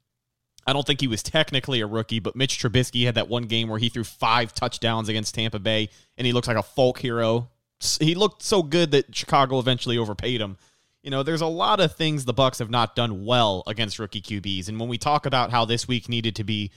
I 0.67 0.73
don't 0.73 0.85
think 0.85 1.01
he 1.01 1.07
was 1.07 1.23
technically 1.23 1.81
a 1.81 1.87
rookie, 1.87 2.19
but 2.19 2.35
Mitch 2.35 2.59
Trubisky 2.59 3.05
had 3.05 3.15
that 3.15 3.27
one 3.27 3.43
game 3.43 3.67
where 3.67 3.79
he 3.79 3.89
threw 3.89 4.03
five 4.03 4.53
touchdowns 4.53 5.09
against 5.09 5.33
Tampa 5.33 5.57
Bay, 5.57 5.89
and 6.17 6.27
he 6.27 6.33
looks 6.33 6.47
like 6.47 6.57
a 6.57 6.63
folk 6.63 6.99
hero. 6.99 7.49
He 7.99 8.13
looked 8.13 8.43
so 8.43 8.61
good 8.61 8.91
that 8.91 9.15
Chicago 9.15 9.57
eventually 9.57 9.97
overpaid 9.97 10.39
him. 10.39 10.57
You 11.01 11.09
know, 11.09 11.23
there's 11.23 11.41
a 11.41 11.47
lot 11.47 11.79
of 11.79 11.95
things 11.95 12.25
the 12.25 12.33
Bucs 12.33 12.59
have 12.59 12.69
not 12.69 12.95
done 12.95 13.25
well 13.25 13.63
against 13.65 13.97
rookie 13.97 14.21
QBs, 14.21 14.69
and 14.69 14.79
when 14.79 14.87
we 14.87 14.99
talk 14.99 15.25
about 15.25 15.49
how 15.49 15.65
this 15.65 15.87
week 15.87 16.07
needed 16.07 16.35
to 16.35 16.43
be 16.43 16.71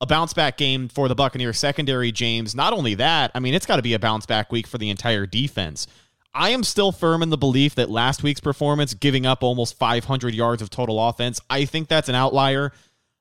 a 0.00 0.06
bounce 0.06 0.32
back 0.32 0.56
game 0.56 0.88
for 0.88 1.08
the 1.08 1.14
Buccaneers 1.14 1.58
secondary, 1.58 2.12
James. 2.12 2.54
Not 2.54 2.72
only 2.72 2.94
that, 2.94 3.30
I 3.34 3.40
mean, 3.40 3.54
it's 3.54 3.66
got 3.66 3.76
to 3.76 3.82
be 3.82 3.94
a 3.94 3.98
bounce 3.98 4.26
back 4.26 4.52
week 4.52 4.66
for 4.66 4.78
the 4.78 4.90
entire 4.90 5.26
defense. 5.26 5.86
I 6.34 6.50
am 6.50 6.62
still 6.62 6.92
firm 6.92 7.22
in 7.22 7.30
the 7.30 7.38
belief 7.38 7.74
that 7.74 7.90
last 7.90 8.22
week's 8.22 8.40
performance, 8.40 8.94
giving 8.94 9.26
up 9.26 9.42
almost 9.42 9.76
500 9.76 10.34
yards 10.34 10.62
of 10.62 10.70
total 10.70 11.08
offense, 11.08 11.40
I 11.50 11.64
think 11.64 11.88
that's 11.88 12.08
an 12.08 12.14
outlier. 12.14 12.72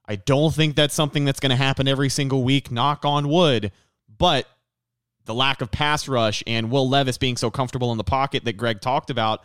I 0.07 0.17
don't 0.17 0.53
think 0.53 0.75
that's 0.75 0.93
something 0.93 1.25
that's 1.25 1.39
going 1.39 1.49
to 1.49 1.55
happen 1.55 1.87
every 1.87 2.09
single 2.09 2.43
week, 2.43 2.71
knock 2.71 3.05
on 3.05 3.27
wood. 3.27 3.71
But 4.17 4.47
the 5.25 5.33
lack 5.33 5.61
of 5.61 5.71
pass 5.71 6.07
rush 6.07 6.43
and 6.45 6.69
Will 6.69 6.87
Levis 6.87 7.17
being 7.17 7.37
so 7.37 7.49
comfortable 7.49 7.91
in 7.91 7.97
the 7.97 8.03
pocket 8.03 8.45
that 8.45 8.53
Greg 8.53 8.81
talked 8.81 9.09
about, 9.09 9.41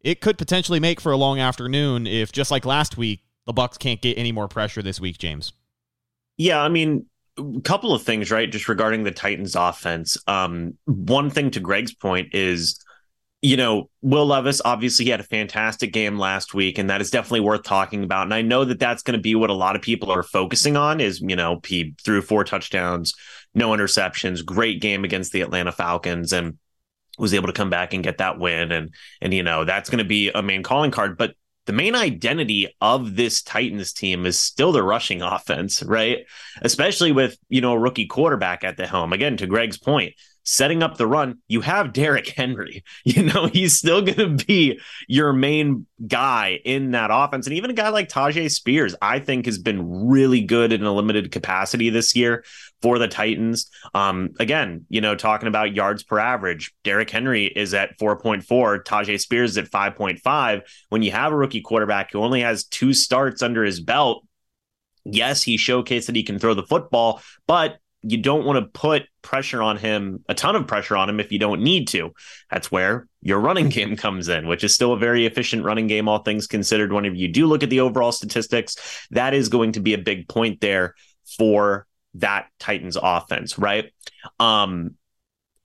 it 0.00 0.20
could 0.20 0.36
potentially 0.36 0.80
make 0.80 1.00
for 1.00 1.12
a 1.12 1.16
long 1.16 1.40
afternoon 1.40 2.06
if, 2.06 2.30
just 2.30 2.50
like 2.50 2.66
last 2.66 2.96
week, 2.98 3.20
the 3.46 3.54
Bucs 3.54 3.78
can't 3.78 4.00
get 4.00 4.18
any 4.18 4.32
more 4.32 4.48
pressure 4.48 4.82
this 4.82 5.00
week, 5.00 5.18
James. 5.18 5.52
Yeah, 6.36 6.60
I 6.60 6.68
mean, 6.68 7.06
a 7.38 7.60
couple 7.62 7.92
of 7.94 8.02
things, 8.02 8.30
right? 8.30 8.50
Just 8.50 8.68
regarding 8.68 9.04
the 9.04 9.10
Titans 9.10 9.56
offense. 9.56 10.16
Um, 10.26 10.76
one 10.84 11.30
thing 11.30 11.50
to 11.52 11.60
Greg's 11.60 11.94
point 11.94 12.34
is, 12.34 12.78
you 13.42 13.56
know, 13.56 13.90
Will 14.00 14.26
Levis 14.26 14.62
obviously 14.64 15.04
he 15.04 15.10
had 15.10 15.20
a 15.20 15.24
fantastic 15.24 15.92
game 15.92 16.18
last 16.18 16.54
week, 16.54 16.78
and 16.78 16.88
that 16.90 17.00
is 17.00 17.10
definitely 17.10 17.40
worth 17.40 17.62
talking 17.62 18.02
about. 18.02 18.22
And 18.22 18.34
I 18.34 18.42
know 18.42 18.64
that 18.64 18.78
that's 18.78 19.02
going 19.02 19.18
to 19.18 19.22
be 19.22 19.34
what 19.34 19.50
a 19.50 19.54
lot 19.54 19.76
of 19.76 19.82
people 19.82 20.10
are 20.10 20.22
focusing 20.22 20.76
on. 20.76 21.00
Is 21.00 21.20
you 21.20 21.36
know, 21.36 21.60
he 21.64 21.94
threw 22.02 22.22
four 22.22 22.44
touchdowns, 22.44 23.14
no 23.54 23.70
interceptions, 23.70 24.44
great 24.44 24.80
game 24.80 25.04
against 25.04 25.32
the 25.32 25.42
Atlanta 25.42 25.72
Falcons, 25.72 26.32
and 26.32 26.58
was 27.18 27.34
able 27.34 27.46
to 27.46 27.52
come 27.52 27.70
back 27.70 27.92
and 27.92 28.02
get 28.02 28.18
that 28.18 28.38
win. 28.38 28.72
And 28.72 28.94
and 29.20 29.34
you 29.34 29.42
know, 29.42 29.64
that's 29.64 29.90
going 29.90 29.98
to 29.98 30.08
be 30.08 30.30
a 30.30 30.42
main 30.42 30.62
calling 30.62 30.90
card. 30.90 31.18
But 31.18 31.34
the 31.66 31.72
main 31.72 31.94
identity 31.94 32.68
of 32.80 33.16
this 33.16 33.42
Titans 33.42 33.92
team 33.92 34.26
is 34.26 34.38
still 34.38 34.72
the 34.72 34.82
rushing 34.82 35.22
offense, 35.22 35.82
right? 35.82 36.26
Especially 36.62 37.12
with, 37.12 37.36
you 37.48 37.60
know, 37.60 37.72
a 37.72 37.78
rookie 37.78 38.06
quarterback 38.06 38.64
at 38.64 38.76
the 38.76 38.86
helm. 38.86 39.12
Again, 39.12 39.36
to 39.38 39.46
Greg's 39.46 39.78
point, 39.78 40.14
setting 40.44 40.82
up 40.82 40.96
the 40.96 41.06
run, 41.06 41.38
you 41.48 41.62
have 41.62 41.92
Derrick 41.92 42.28
Henry. 42.28 42.84
You 43.04 43.22
know, 43.22 43.46
he's 43.46 43.74
still 43.74 44.02
going 44.02 44.38
to 44.38 44.44
be 44.44 44.80
your 45.08 45.32
main 45.32 45.86
guy 46.06 46.58
in 46.64 46.92
that 46.92 47.10
offense. 47.12 47.46
And 47.46 47.54
even 47.54 47.70
a 47.70 47.74
guy 47.74 47.90
like 47.90 48.08
Tyjae 48.08 48.50
Spears, 48.50 48.94
I 49.00 49.18
think, 49.18 49.46
has 49.46 49.58
been 49.58 50.08
really 50.08 50.40
good 50.40 50.72
in 50.72 50.82
a 50.82 50.92
limited 50.92 51.30
capacity 51.30 51.90
this 51.90 52.16
year 52.16 52.44
for 52.82 52.98
the 52.98 53.06
Titans. 53.06 53.70
Um, 53.94 54.30
again, 54.40 54.86
you 54.88 55.00
know, 55.00 55.14
talking 55.14 55.48
about 55.48 55.74
yards 55.74 56.02
per 56.02 56.18
average, 56.18 56.74
Derrick 56.82 57.10
Henry 57.10 57.44
is 57.44 57.72
at 57.74 57.98
4.4, 57.98 58.84
Tyjae 58.84 59.20
Spears 59.20 59.52
is 59.52 59.58
at 59.58 59.70
5.5. 59.70 60.62
When 60.88 61.02
you 61.02 61.12
have 61.12 61.32
a 61.32 61.36
rookie 61.36 61.60
quarterback 61.60 62.10
who 62.12 62.20
only 62.20 62.40
has 62.40 62.64
two 62.64 62.94
starts 62.94 63.42
under 63.42 63.64
his 63.64 63.80
belt, 63.80 64.26
yes, 65.04 65.42
he 65.42 65.56
showcased 65.56 66.06
that 66.06 66.16
he 66.16 66.22
can 66.22 66.38
throw 66.38 66.54
the 66.54 66.66
football, 66.66 67.22
but 67.46 67.78
you 68.06 68.18
don't 68.18 68.44
want 68.44 68.62
to 68.62 68.78
put 68.78 69.04
pressure 69.22 69.62
on 69.62 69.78
him, 69.78 70.22
a 70.28 70.34
ton 70.34 70.56
of 70.56 70.66
pressure 70.66 70.96
on 70.96 71.08
him 71.08 71.20
if 71.20 71.32
you 71.32 71.38
don't 71.38 71.62
need 71.62 71.88
to. 71.88 72.12
That's 72.50 72.70
where 72.70 73.08
your 73.22 73.40
running 73.40 73.68
game 73.70 73.96
comes 73.96 74.28
in, 74.28 74.46
which 74.46 74.62
is 74.62 74.74
still 74.74 74.92
a 74.92 74.98
very 74.98 75.26
efficient 75.26 75.64
running 75.64 75.86
game, 75.86 76.08
all 76.08 76.18
things 76.18 76.46
considered. 76.46 76.92
Whenever 76.92 77.14
you 77.14 77.28
do 77.28 77.46
look 77.46 77.62
at 77.62 77.70
the 77.70 77.80
overall 77.80 78.12
statistics, 78.12 78.76
that 79.10 79.32
is 79.32 79.48
going 79.48 79.72
to 79.72 79.80
be 79.80 79.94
a 79.94 79.98
big 79.98 80.28
point 80.28 80.60
there 80.60 80.94
for 81.38 81.86
that 82.14 82.48
Titans 82.60 82.98
offense, 83.00 83.58
right? 83.58 83.90
Um, 84.38 84.96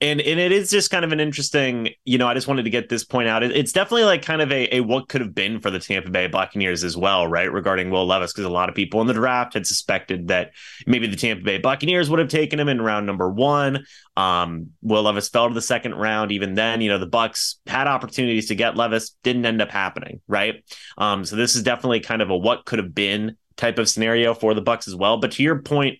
and 0.02 0.20
and 0.20 0.40
it 0.40 0.50
is 0.50 0.70
just 0.70 0.90
kind 0.90 1.04
of 1.04 1.12
an 1.12 1.20
interesting, 1.20 1.90
you 2.04 2.16
know, 2.16 2.26
I 2.26 2.32
just 2.32 2.48
wanted 2.48 2.62
to 2.62 2.70
get 2.70 2.88
this 2.88 3.04
point 3.04 3.28
out. 3.28 3.42
it's 3.42 3.72
definitely 3.72 4.04
like 4.04 4.22
kind 4.22 4.40
of 4.40 4.50
a, 4.50 4.76
a 4.76 4.80
what 4.80 5.08
could 5.08 5.20
have 5.20 5.34
been 5.34 5.60
for 5.60 5.70
the 5.70 5.78
Tampa 5.78 6.10
Bay 6.10 6.26
Buccaneers 6.26 6.84
as 6.84 6.96
well, 6.96 7.26
right? 7.26 7.52
Regarding 7.52 7.90
Will 7.90 8.06
Levis, 8.06 8.32
because 8.32 8.46
a 8.46 8.50
lot 8.50 8.70
of 8.70 8.74
people 8.74 9.02
in 9.02 9.06
the 9.06 9.12
draft 9.12 9.54
had 9.54 9.66
suspected 9.66 10.28
that 10.28 10.52
maybe 10.86 11.06
the 11.06 11.16
Tampa 11.16 11.44
Bay 11.44 11.58
Buccaneers 11.58 12.08
would 12.08 12.18
have 12.18 12.28
taken 12.28 12.58
him 12.58 12.68
in 12.68 12.80
round 12.80 13.06
number 13.06 13.30
one. 13.30 13.84
Um, 14.16 14.70
Will 14.80 15.02
Levis 15.02 15.28
fell 15.28 15.48
to 15.48 15.54
the 15.54 15.60
second 15.60 15.94
round. 15.94 16.32
Even 16.32 16.54
then, 16.54 16.80
you 16.80 16.88
know, 16.88 16.98
the 16.98 17.06
bucs 17.06 17.56
had 17.66 17.86
opportunities 17.86 18.48
to 18.48 18.54
get 18.54 18.76
Levis, 18.76 19.16
didn't 19.22 19.44
end 19.44 19.60
up 19.60 19.70
happening, 19.70 20.20
right? 20.26 20.64
Um, 20.96 21.26
so 21.26 21.36
this 21.36 21.56
is 21.56 21.62
definitely 21.62 22.00
kind 22.00 22.22
of 22.22 22.30
a 22.30 22.36
what 22.36 22.64
could 22.64 22.78
have 22.78 22.94
been 22.94 23.36
type 23.56 23.78
of 23.78 23.88
scenario 23.88 24.32
for 24.32 24.54
the 24.54 24.62
bucs 24.62 24.88
as 24.88 24.96
well. 24.96 25.18
But 25.18 25.32
to 25.32 25.42
your 25.42 25.60
point, 25.60 25.98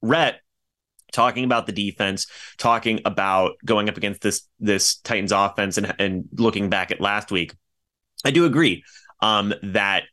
Rhett, 0.00 0.40
talking 1.12 1.44
about 1.44 1.66
the 1.66 1.72
defense, 1.72 2.26
talking 2.58 3.00
about 3.04 3.52
going 3.64 3.88
up 3.88 3.96
against 3.96 4.22
this 4.22 4.48
this 4.58 4.96
Titans 4.96 5.32
offense, 5.32 5.78
and 5.78 5.94
and 5.98 6.28
looking 6.34 6.70
back 6.70 6.90
at 6.90 7.00
last 7.00 7.30
week, 7.30 7.54
I 8.24 8.30
do 8.30 8.44
agree 8.44 8.84
um, 9.20 9.54
that 9.62 10.04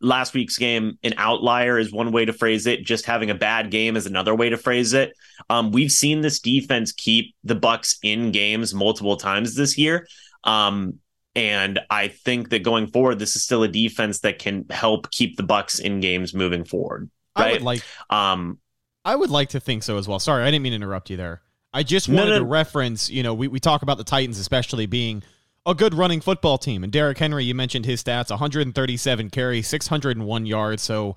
last 0.00 0.34
week's 0.34 0.58
game 0.58 0.98
an 1.02 1.14
outlier 1.16 1.78
is 1.78 1.92
one 1.92 2.12
way 2.12 2.24
to 2.24 2.32
phrase 2.32 2.66
it. 2.66 2.84
Just 2.84 3.06
having 3.06 3.30
a 3.30 3.34
bad 3.34 3.70
game 3.70 3.96
is 3.96 4.06
another 4.06 4.34
way 4.34 4.48
to 4.50 4.56
phrase 4.56 4.92
it. 4.92 5.12
Um, 5.50 5.72
we've 5.72 5.92
seen 5.92 6.20
this 6.20 6.40
defense 6.40 6.92
keep 6.92 7.34
the 7.44 7.56
Bucs 7.56 7.96
in 8.02 8.32
games 8.32 8.74
multiple 8.74 9.16
times 9.16 9.54
this 9.54 9.78
year. 9.78 10.06
Um, 10.44 10.98
and 11.34 11.80
I 11.90 12.08
think 12.08 12.50
that 12.50 12.64
going 12.64 12.88
forward, 12.88 13.18
this 13.18 13.36
is 13.36 13.44
still 13.44 13.62
a 13.62 13.68
defense 13.68 14.20
that 14.20 14.38
can 14.38 14.66
help 14.70 15.10
keep 15.10 15.36
the 15.36 15.44
Bucs 15.44 15.80
in 15.80 16.00
games 16.00 16.34
moving 16.34 16.64
forward. 16.64 17.10
Right? 17.36 17.48
I 17.48 17.52
would 17.52 17.62
like. 17.62 17.82
Um, 18.10 18.58
I 19.04 19.16
would 19.16 19.30
like 19.30 19.50
to 19.50 19.60
think 19.60 19.82
so 19.82 19.96
as 19.98 20.06
well. 20.06 20.18
Sorry, 20.18 20.42
I 20.42 20.50
didn't 20.50 20.62
mean 20.62 20.72
to 20.72 20.76
interrupt 20.76 21.10
you 21.10 21.16
there. 21.16 21.40
I 21.72 21.82
just 21.82 22.08
wanted 22.08 22.30
no, 22.30 22.32
no. 22.32 22.38
to 22.40 22.44
reference, 22.44 23.10
you 23.10 23.22
know, 23.22 23.34
we, 23.34 23.48
we 23.48 23.60
talk 23.60 23.82
about 23.82 23.98
the 23.98 24.04
Titans 24.04 24.38
especially 24.38 24.86
being 24.86 25.22
a 25.66 25.74
good 25.74 25.94
running 25.94 26.20
football 26.20 26.56
team. 26.56 26.82
And 26.82 26.92
Derrick 26.92 27.18
Henry, 27.18 27.44
you 27.44 27.54
mentioned 27.54 27.84
his 27.84 28.02
stats 28.02 28.30
137 28.30 29.30
carries, 29.30 29.68
601 29.68 30.46
yards. 30.46 30.82
So 30.82 31.16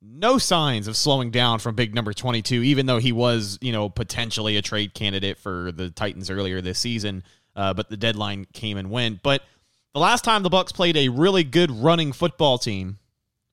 no 0.00 0.38
signs 0.38 0.86
of 0.86 0.96
slowing 0.96 1.30
down 1.30 1.58
from 1.58 1.74
big 1.74 1.94
number 1.94 2.12
22, 2.12 2.62
even 2.62 2.86
though 2.86 2.98
he 2.98 3.10
was, 3.10 3.58
you 3.60 3.72
know, 3.72 3.88
potentially 3.88 4.56
a 4.56 4.62
trade 4.62 4.94
candidate 4.94 5.38
for 5.38 5.72
the 5.72 5.90
Titans 5.90 6.30
earlier 6.30 6.60
this 6.60 6.78
season. 6.78 7.24
Uh, 7.56 7.74
but 7.74 7.90
the 7.90 7.96
deadline 7.96 8.46
came 8.52 8.76
and 8.76 8.90
went. 8.90 9.22
But 9.22 9.42
the 9.94 10.00
last 10.00 10.22
time 10.22 10.44
the 10.44 10.50
Bucs 10.50 10.72
played 10.72 10.96
a 10.96 11.08
really 11.08 11.42
good 11.42 11.72
running 11.72 12.12
football 12.12 12.56
team 12.58 12.98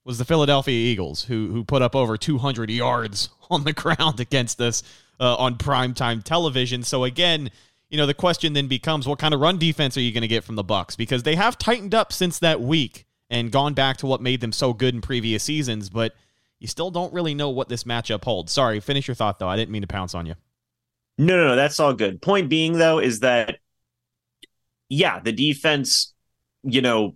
was 0.06 0.18
the 0.18 0.26
Philadelphia 0.26 0.74
Eagles, 0.74 1.26
who 1.26 1.52
who 1.52 1.64
put 1.64 1.82
up 1.82 1.96
over 1.96 2.16
200 2.16 2.70
yards 2.70 3.30
on 3.50 3.64
the 3.64 3.74
ground 3.74 4.20
against 4.20 4.62
us 4.62 4.84
uh, 5.20 5.36
on 5.36 5.58
primetime 5.58 6.24
television. 6.24 6.84
So 6.84 7.04
again, 7.04 7.50
you 7.90 7.98
know, 7.98 8.06
the 8.06 8.14
question 8.14 8.54
then 8.54 8.68
becomes, 8.68 9.08
what 9.08 9.20
kind 9.20 9.34
of 9.34 9.40
run 9.40 9.58
defense 9.58 9.98
are 9.98 10.02
you 10.02 10.12
going 10.12 10.22
to 10.22 10.28
get 10.28 10.44
from 10.44 10.56
the 10.56 10.64
Bucs? 10.64 10.96
Because 10.98 11.24
they 11.24 11.36
have 11.36 11.58
tightened 11.58 11.94
up 11.94 12.14
since 12.14 12.40
that 12.40 12.62
week 12.62 13.06
and 13.30 13.52
gone 13.52 13.74
back 13.74 13.98
to 13.98 14.06
what 14.06 14.22
made 14.22 14.42
them 14.42 14.52
so 14.52 14.74
good 14.74 14.94
in 14.94 15.02
previous 15.02 15.44
seasons, 15.44 15.90
but 15.90 16.14
you 16.60 16.68
still 16.68 16.92
don't 16.92 17.14
really 17.14 17.34
know 17.34 17.50
what 17.50 17.70
this 17.70 17.84
matchup 17.84 18.24
holds. 18.24 18.52
Sorry, 18.52 18.80
finish 18.80 19.08
your 19.08 19.16
thought 19.16 19.40
though. 19.40 19.50
I 19.50 19.56
didn't 19.56 19.72
mean 19.72 19.82
to 19.82 19.88
pounce 19.88 20.16
on 20.16 20.26
you. 20.26 20.36
No, 21.18 21.38
no, 21.38 21.48
no, 21.50 21.56
that's 21.56 21.80
all 21.80 21.94
good. 21.94 22.22
Point 22.22 22.50
being 22.50 22.74
though 22.74 23.00
is 23.00 23.22
that 23.22 23.58
yeah, 24.90 25.20
the 25.20 25.32
defense, 25.32 26.14
you 26.64 26.82
know, 26.82 27.16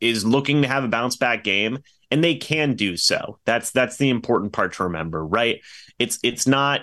is 0.00 0.24
looking 0.24 0.62
to 0.62 0.68
have 0.68 0.84
a 0.84 0.88
bounce 0.88 1.16
back 1.16 1.44
game 1.44 1.78
and 2.10 2.24
they 2.24 2.34
can 2.34 2.74
do 2.74 2.96
so. 2.96 3.38
That's 3.44 3.70
that's 3.70 3.96
the 3.96 4.10
important 4.10 4.52
part 4.52 4.74
to 4.74 4.84
remember, 4.84 5.24
right? 5.24 5.60
It's 5.98 6.18
it's 6.22 6.46
not 6.46 6.82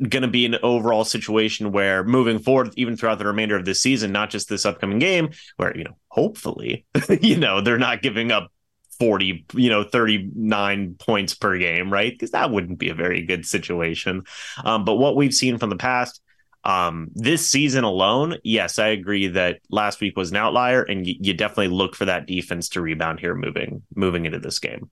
going 0.00 0.22
to 0.22 0.28
be 0.28 0.46
an 0.46 0.56
overall 0.62 1.04
situation 1.04 1.72
where 1.72 2.04
moving 2.04 2.38
forward 2.38 2.72
even 2.76 2.96
throughout 2.96 3.18
the 3.18 3.26
remainder 3.26 3.56
of 3.56 3.64
this 3.64 3.82
season 3.82 4.12
not 4.12 4.30
just 4.30 4.48
this 4.48 4.64
upcoming 4.64 5.00
game 5.00 5.30
where 5.56 5.76
you 5.76 5.82
know 5.82 5.96
hopefully 6.06 6.86
you 7.20 7.36
know 7.36 7.60
they're 7.60 7.78
not 7.78 8.00
giving 8.00 8.30
up 8.30 8.52
40 9.00 9.44
you 9.54 9.70
know 9.70 9.82
39 9.82 10.94
points 11.00 11.34
per 11.34 11.58
game 11.58 11.92
right 11.92 12.12
because 12.12 12.30
that 12.30 12.52
wouldn't 12.52 12.78
be 12.78 12.90
a 12.90 12.94
very 12.94 13.22
good 13.22 13.44
situation 13.44 14.22
um, 14.64 14.84
but 14.84 14.96
what 14.96 15.16
we've 15.16 15.34
seen 15.34 15.58
from 15.58 15.70
the 15.70 15.76
past 15.76 16.20
um, 16.64 17.10
this 17.14 17.48
season 17.48 17.84
alone, 17.84 18.36
yes, 18.42 18.78
I 18.78 18.88
agree 18.88 19.28
that 19.28 19.60
last 19.70 20.00
week 20.00 20.16
was 20.16 20.30
an 20.30 20.36
outlier, 20.36 20.82
and 20.82 21.04
y- 21.04 21.16
you 21.20 21.34
definitely 21.34 21.68
look 21.68 21.94
for 21.94 22.04
that 22.04 22.26
defense 22.26 22.68
to 22.70 22.80
rebound 22.80 23.20
here 23.20 23.34
moving 23.34 23.82
moving 23.94 24.26
into 24.26 24.38
this 24.38 24.58
game. 24.58 24.90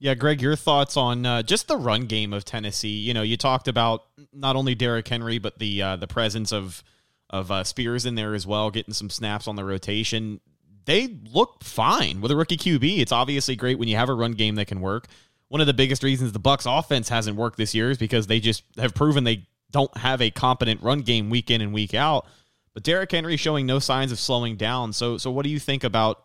Yeah, 0.00 0.14
Greg, 0.14 0.40
your 0.40 0.54
thoughts 0.54 0.96
on 0.96 1.26
uh, 1.26 1.42
just 1.42 1.66
the 1.66 1.76
run 1.76 2.02
game 2.02 2.32
of 2.32 2.44
Tennessee? 2.44 2.88
You 2.88 3.14
know, 3.14 3.22
you 3.22 3.36
talked 3.36 3.66
about 3.66 4.04
not 4.32 4.54
only 4.54 4.74
Derrick 4.74 5.08
Henry, 5.08 5.38
but 5.38 5.58
the 5.58 5.82
uh, 5.82 5.96
the 5.96 6.06
presence 6.06 6.52
of 6.52 6.84
of 7.30 7.50
uh, 7.50 7.64
Spears 7.64 8.06
in 8.06 8.14
there 8.14 8.34
as 8.34 8.46
well, 8.46 8.70
getting 8.70 8.94
some 8.94 9.10
snaps 9.10 9.48
on 9.48 9.56
the 9.56 9.64
rotation. 9.64 10.40
They 10.84 11.18
look 11.30 11.64
fine 11.64 12.20
with 12.20 12.30
a 12.30 12.36
rookie 12.36 12.56
QB. 12.56 13.00
It's 13.00 13.12
obviously 13.12 13.56
great 13.56 13.78
when 13.78 13.88
you 13.88 13.96
have 13.96 14.08
a 14.08 14.14
run 14.14 14.32
game 14.32 14.54
that 14.54 14.66
can 14.66 14.80
work. 14.80 15.06
One 15.48 15.60
of 15.60 15.66
the 15.66 15.74
biggest 15.74 16.02
reasons 16.02 16.32
the 16.32 16.40
Bucs 16.40 16.66
offense 16.66 17.08
hasn't 17.08 17.36
worked 17.36 17.58
this 17.58 17.74
year 17.74 17.90
is 17.90 17.98
because 17.98 18.26
they 18.26 18.40
just 18.40 18.62
have 18.78 18.94
proven 18.94 19.24
they 19.24 19.46
don't 19.70 19.94
have 19.96 20.20
a 20.20 20.30
competent 20.30 20.82
run 20.82 21.00
game 21.00 21.30
week 21.30 21.50
in 21.50 21.60
and 21.60 21.72
week 21.72 21.94
out. 21.94 22.26
But 22.74 22.82
Derrick 22.82 23.10
Henry 23.10 23.36
showing 23.36 23.66
no 23.66 23.78
signs 23.78 24.12
of 24.12 24.18
slowing 24.18 24.56
down. 24.56 24.92
So, 24.92 25.18
so 25.18 25.30
what 25.30 25.44
do 25.44 25.50
you 25.50 25.58
think 25.58 25.84
about? 25.84 26.24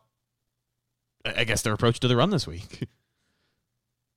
I 1.26 1.46
guess 1.46 1.62
their 1.62 1.74
approach 1.74 2.00
to 2.02 2.08
the 2.08 2.16
run 2.16 2.30
this 2.30 2.48
week. 2.48 2.88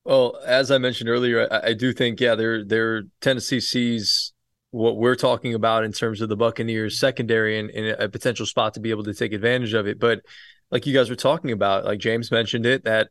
Well, 0.06 0.38
as 0.46 0.70
I 0.70 0.78
mentioned 0.78 1.10
earlier, 1.10 1.52
I, 1.52 1.70
I 1.70 1.72
do 1.72 1.92
think 1.92 2.20
yeah, 2.20 2.36
they're 2.36 2.64
they're 2.64 3.02
Tennessee 3.20 3.58
sees 3.58 4.32
what 4.70 4.96
we're 4.98 5.16
talking 5.16 5.52
about 5.52 5.82
in 5.82 5.90
terms 5.90 6.20
of 6.20 6.28
the 6.28 6.36
Buccaneers 6.36 7.00
secondary 7.00 7.58
and, 7.58 7.70
and 7.70 8.00
a 8.00 8.08
potential 8.08 8.46
spot 8.46 8.74
to 8.74 8.80
be 8.80 8.90
able 8.90 9.02
to 9.02 9.14
take 9.14 9.32
advantage 9.32 9.74
of 9.74 9.88
it. 9.88 9.98
But 9.98 10.20
like 10.70 10.86
you 10.86 10.94
guys 10.94 11.10
were 11.10 11.16
talking 11.16 11.50
about, 11.50 11.84
like 11.84 11.98
James 11.98 12.30
mentioned 12.30 12.66
it, 12.66 12.84
that 12.84 13.08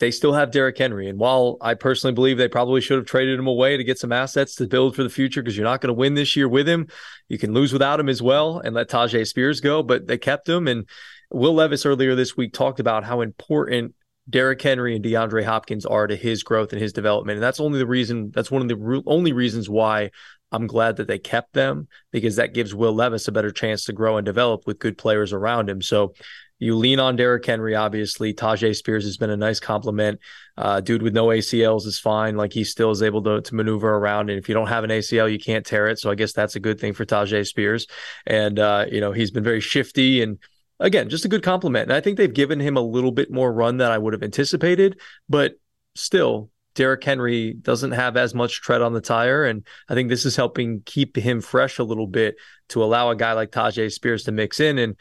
they 0.00 0.10
still 0.10 0.32
have 0.32 0.50
Derrick 0.50 0.78
Henry. 0.78 1.08
And 1.08 1.18
while 1.18 1.58
I 1.60 1.74
personally 1.74 2.14
believe 2.14 2.38
they 2.38 2.48
probably 2.48 2.80
should 2.80 2.96
have 2.96 3.06
traded 3.06 3.38
him 3.38 3.46
away 3.46 3.76
to 3.76 3.84
get 3.84 3.98
some 3.98 4.12
assets 4.12 4.54
to 4.56 4.66
build 4.66 4.96
for 4.96 5.02
the 5.02 5.10
future 5.10 5.42
because 5.42 5.56
you're 5.56 5.64
not 5.64 5.82
going 5.82 5.88
to 5.88 5.98
win 5.98 6.14
this 6.14 6.34
year 6.34 6.48
with 6.48 6.66
him, 6.66 6.88
you 7.28 7.38
can 7.38 7.52
lose 7.52 7.72
without 7.72 8.00
him 8.00 8.08
as 8.08 8.22
well 8.22 8.58
and 8.58 8.74
let 8.74 8.88
Tyjae 8.88 9.26
Spears 9.26 9.60
go. 9.60 9.82
But 9.82 10.06
they 10.06 10.16
kept 10.16 10.48
him. 10.48 10.66
And 10.66 10.88
Will 11.30 11.54
Levis 11.54 11.84
earlier 11.84 12.14
this 12.14 12.36
week 12.36 12.54
talked 12.54 12.80
about 12.80 13.04
how 13.04 13.20
important 13.20 13.94
Derrick 14.28 14.62
Henry 14.62 14.96
and 14.96 15.04
DeAndre 15.04 15.44
Hopkins 15.44 15.84
are 15.84 16.06
to 16.06 16.16
his 16.16 16.42
growth 16.42 16.72
and 16.72 16.80
his 16.80 16.94
development. 16.94 17.36
And 17.36 17.42
that's 17.42 17.60
only 17.60 17.78
the 17.78 17.86
reason, 17.86 18.30
that's 18.34 18.50
one 18.50 18.62
of 18.62 18.68
the 18.68 18.76
re- 18.76 19.02
only 19.06 19.32
reasons 19.32 19.68
why 19.68 20.12
I'm 20.50 20.66
glad 20.66 20.96
that 20.96 21.08
they 21.08 21.18
kept 21.18 21.52
them 21.52 21.88
because 22.10 22.36
that 22.36 22.54
gives 22.54 22.74
Will 22.74 22.94
Levis 22.94 23.28
a 23.28 23.32
better 23.32 23.52
chance 23.52 23.84
to 23.84 23.92
grow 23.92 24.16
and 24.16 24.24
develop 24.24 24.66
with 24.66 24.78
good 24.78 24.96
players 24.96 25.32
around 25.32 25.68
him. 25.68 25.82
So 25.82 26.14
you 26.60 26.76
lean 26.76 27.00
on 27.00 27.16
Derrick 27.16 27.44
Henry, 27.44 27.74
obviously. 27.74 28.34
Tyjae 28.34 28.76
Spears 28.76 29.04
has 29.04 29.16
been 29.16 29.30
a 29.30 29.36
nice 29.36 29.58
compliment. 29.58 30.20
Uh, 30.58 30.80
dude 30.80 31.02
with 31.02 31.14
no 31.14 31.28
ACLs 31.28 31.86
is 31.86 31.98
fine. 31.98 32.36
Like 32.36 32.52
he 32.52 32.64
still 32.64 32.90
is 32.90 33.02
able 33.02 33.22
to, 33.22 33.40
to 33.40 33.54
maneuver 33.54 33.96
around. 33.96 34.28
And 34.28 34.38
if 34.38 34.46
you 34.46 34.54
don't 34.54 34.68
have 34.68 34.84
an 34.84 34.90
ACL, 34.90 35.32
you 35.32 35.38
can't 35.38 35.64
tear 35.64 35.88
it. 35.88 35.98
So 35.98 36.10
I 36.10 36.14
guess 36.14 36.34
that's 36.34 36.56
a 36.56 36.60
good 36.60 36.78
thing 36.78 36.92
for 36.92 37.06
Tyjae 37.06 37.46
Spears. 37.46 37.86
And, 38.26 38.58
uh, 38.58 38.84
you 38.92 39.00
know, 39.00 39.10
he's 39.10 39.30
been 39.30 39.42
very 39.42 39.60
shifty 39.60 40.22
and, 40.22 40.38
again, 40.78 41.08
just 41.08 41.24
a 41.24 41.28
good 41.28 41.42
compliment. 41.42 41.84
And 41.84 41.94
I 41.94 42.00
think 42.02 42.18
they've 42.18 42.32
given 42.32 42.60
him 42.60 42.76
a 42.76 42.82
little 42.82 43.12
bit 43.12 43.32
more 43.32 43.50
run 43.50 43.78
than 43.78 43.90
I 43.90 43.96
would 43.96 44.12
have 44.12 44.22
anticipated. 44.22 45.00
But 45.30 45.54
still, 45.94 46.50
Derrick 46.74 47.02
Henry 47.02 47.54
doesn't 47.54 47.92
have 47.92 48.18
as 48.18 48.34
much 48.34 48.60
tread 48.60 48.82
on 48.82 48.92
the 48.92 49.00
tire. 49.00 49.46
And 49.46 49.66
I 49.88 49.94
think 49.94 50.10
this 50.10 50.26
is 50.26 50.36
helping 50.36 50.82
keep 50.84 51.16
him 51.16 51.40
fresh 51.40 51.78
a 51.78 51.84
little 51.84 52.06
bit 52.06 52.36
to 52.68 52.84
allow 52.84 53.10
a 53.10 53.16
guy 53.16 53.32
like 53.32 53.50
Tyjae 53.50 53.90
Spears 53.90 54.24
to 54.24 54.32
mix 54.32 54.60
in. 54.60 54.78
And 54.78 54.96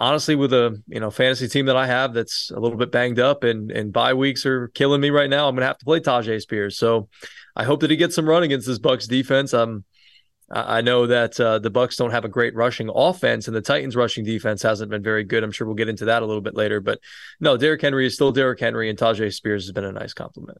honestly, 0.00 0.34
with 0.34 0.52
a 0.52 0.82
you 0.88 0.98
know 0.98 1.10
fantasy 1.10 1.46
team 1.46 1.66
that 1.66 1.76
I 1.76 1.86
have 1.86 2.14
that's 2.14 2.50
a 2.50 2.58
little 2.58 2.78
bit 2.78 2.90
banged 2.90 3.20
up 3.20 3.44
and 3.44 3.70
and 3.70 3.92
bye 3.92 4.14
weeks 4.14 4.44
are 4.46 4.68
killing 4.68 5.00
me 5.00 5.10
right 5.10 5.30
now, 5.30 5.48
I'm 5.48 5.54
gonna 5.54 5.66
have 5.66 5.78
to 5.78 5.84
play 5.84 6.00
Tyjae 6.00 6.40
Spears. 6.40 6.76
So 6.76 7.08
I 7.54 7.64
hope 7.64 7.80
that 7.80 7.90
he 7.90 7.96
gets 7.96 8.14
some 8.14 8.28
run 8.28 8.42
against 8.42 8.66
this 8.66 8.78
Bucs 8.78 9.06
defense. 9.06 9.52
I'm 9.52 9.84
I 10.52 10.80
know 10.80 11.06
that 11.06 11.38
uh, 11.38 11.60
the 11.60 11.70
Bucs 11.70 11.96
don't 11.96 12.10
have 12.10 12.24
a 12.24 12.28
great 12.28 12.56
rushing 12.56 12.90
offense, 12.92 13.46
and 13.46 13.56
the 13.56 13.60
Titans' 13.60 13.94
rushing 13.94 14.24
defense 14.24 14.62
hasn't 14.62 14.90
been 14.90 15.02
very 15.02 15.22
good. 15.22 15.44
I'm 15.44 15.52
sure 15.52 15.64
we'll 15.64 15.76
get 15.76 15.88
into 15.88 16.06
that 16.06 16.22
a 16.22 16.26
little 16.26 16.40
bit 16.40 16.56
later. 16.56 16.80
But 16.80 16.98
no, 17.38 17.56
Derrick 17.56 17.80
Henry 17.80 18.04
is 18.04 18.14
still 18.14 18.32
Derrick 18.32 18.58
Henry, 18.58 18.90
and 18.90 18.98
Tyjae 18.98 19.32
Spears 19.32 19.66
has 19.66 19.72
been 19.72 19.84
a 19.84 19.92
nice 19.92 20.12
compliment. 20.12 20.58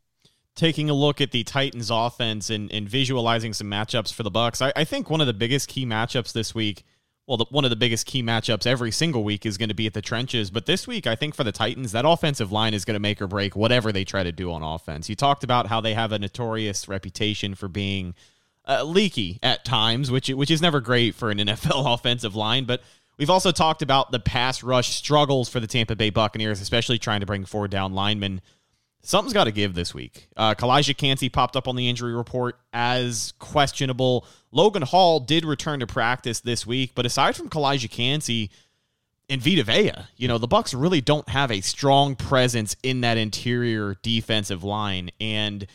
Taking 0.55 0.91
a 0.91 0.95
look 0.95 1.21
at 1.21 1.33
the 1.33 1.43
Titans' 1.43 1.91
offense 1.91 2.51
and, 2.51 2.71
and 2.71 2.89
visualizing 2.89 3.53
some 3.53 3.69
matchups 3.69 4.13
for 4.13 4.23
the 4.23 4.31
Bucs, 4.31 4.63
I, 4.63 4.73
I 4.77 4.85
think 4.85 5.11
one 5.11 5.21
of 5.21 5.27
the 5.27 5.33
biggest 5.33 5.69
key 5.69 5.85
matchups 5.85 6.33
this 6.33 6.55
week 6.55 6.85
well, 7.31 7.37
the, 7.37 7.47
one 7.51 7.63
of 7.63 7.71
the 7.71 7.77
biggest 7.77 8.07
key 8.07 8.25
matchups 8.25 8.67
every 8.67 8.91
single 8.91 9.23
week 9.23 9.47
is 9.47 9.57
going 9.57 9.69
to 9.69 9.75
be 9.75 9.87
at 9.87 9.95
the 9.95 10.03
trenches. 10.03 10.51
But 10.51 10.67
this 10.67 10.89
week, 10.89 11.07
I 11.07 11.15
think 11.15 11.37
for 11.37 11.45
the 11.45 11.53
Titans, 11.53 11.93
that 11.93 12.05
offensive 12.05 12.51
line 12.51 12.75
is 12.75 12.85
going 12.85 12.97
to 12.97 13.01
make 13.01 13.23
or 13.23 13.29
break 13.29 13.55
whatever 13.55 13.93
they 13.93 14.05
try 14.05 14.25
to 14.25 14.33
do 14.33 14.51
on 14.51 14.65
offense. 14.65 15.09
You 15.09 15.15
talked 15.15 15.45
about 15.45 15.69
how 15.69 15.81
they 15.81 15.95
have 15.95 16.11
a 16.11 16.19
notorious 16.19 16.89
reputation 16.89 17.55
for 17.55 17.69
being 17.69 18.17
uh, 18.67 18.83
leaky 18.83 19.39
at 19.45 19.65
times, 19.65 20.11
which 20.11 20.29
which 20.31 20.51
is 20.51 20.61
never 20.61 20.81
great 20.81 21.15
for 21.15 21.31
an 21.31 21.39
NFL 21.47 21.95
offensive 21.95 22.35
line. 22.35 22.65
But 22.65 22.83
we've 23.17 23.31
also 23.31 23.53
talked 23.53 23.83
about 23.83 24.11
the 24.11 24.19
pass 24.19 24.65
rush 24.65 24.89
struggles 24.97 25.49
for 25.49 25.61
the 25.61 25.69
Tampa 25.69 25.95
Bay 25.95 26.11
Buccaneers, 26.11 26.61
especially 26.61 26.99
trying 26.99 27.21
to 27.21 27.27
bring 27.27 27.45
four 27.45 27.69
down 27.69 27.95
linemen 27.95 28.41
something's 29.03 29.33
got 29.33 29.45
to 29.45 29.53
give 29.53 29.75
this 29.75 29.95
week. 29.95 30.29
Uh, 30.37 30.55
Calijah 30.55 30.97
Kancey 30.97 31.29
popped 31.29 31.57
up 31.57 31.69
on 31.69 31.77
the 31.77 31.89
injury 31.89 32.15
report 32.15 32.59
as 32.73 33.33
questionable. 33.39 34.27
Logan 34.53 34.83
Hall 34.83 35.21
did 35.21 35.45
return 35.45 35.81
to 35.81 35.87
practice 35.87 36.41
this 36.41 36.67
week, 36.67 36.93
but 36.95 37.07
aside 37.07 37.37
from 37.37 37.49
Calijah 37.49 37.91
Kancey 37.91 38.51
and 39.29 39.41
Vita 39.41 39.63
Vea, 39.63 39.93
you 40.17 40.27
know, 40.27 40.39
the 40.39 40.49
Bucs 40.49 40.79
really 40.79 41.01
don't 41.01 41.29
have 41.29 41.51
a 41.53 41.61
strong 41.61 42.17
presence 42.17 42.77
in 42.83 43.03
that 43.03 43.17
interior 43.17 43.97
defensive 44.03 44.65
line. 44.65 45.11
And 45.21 45.67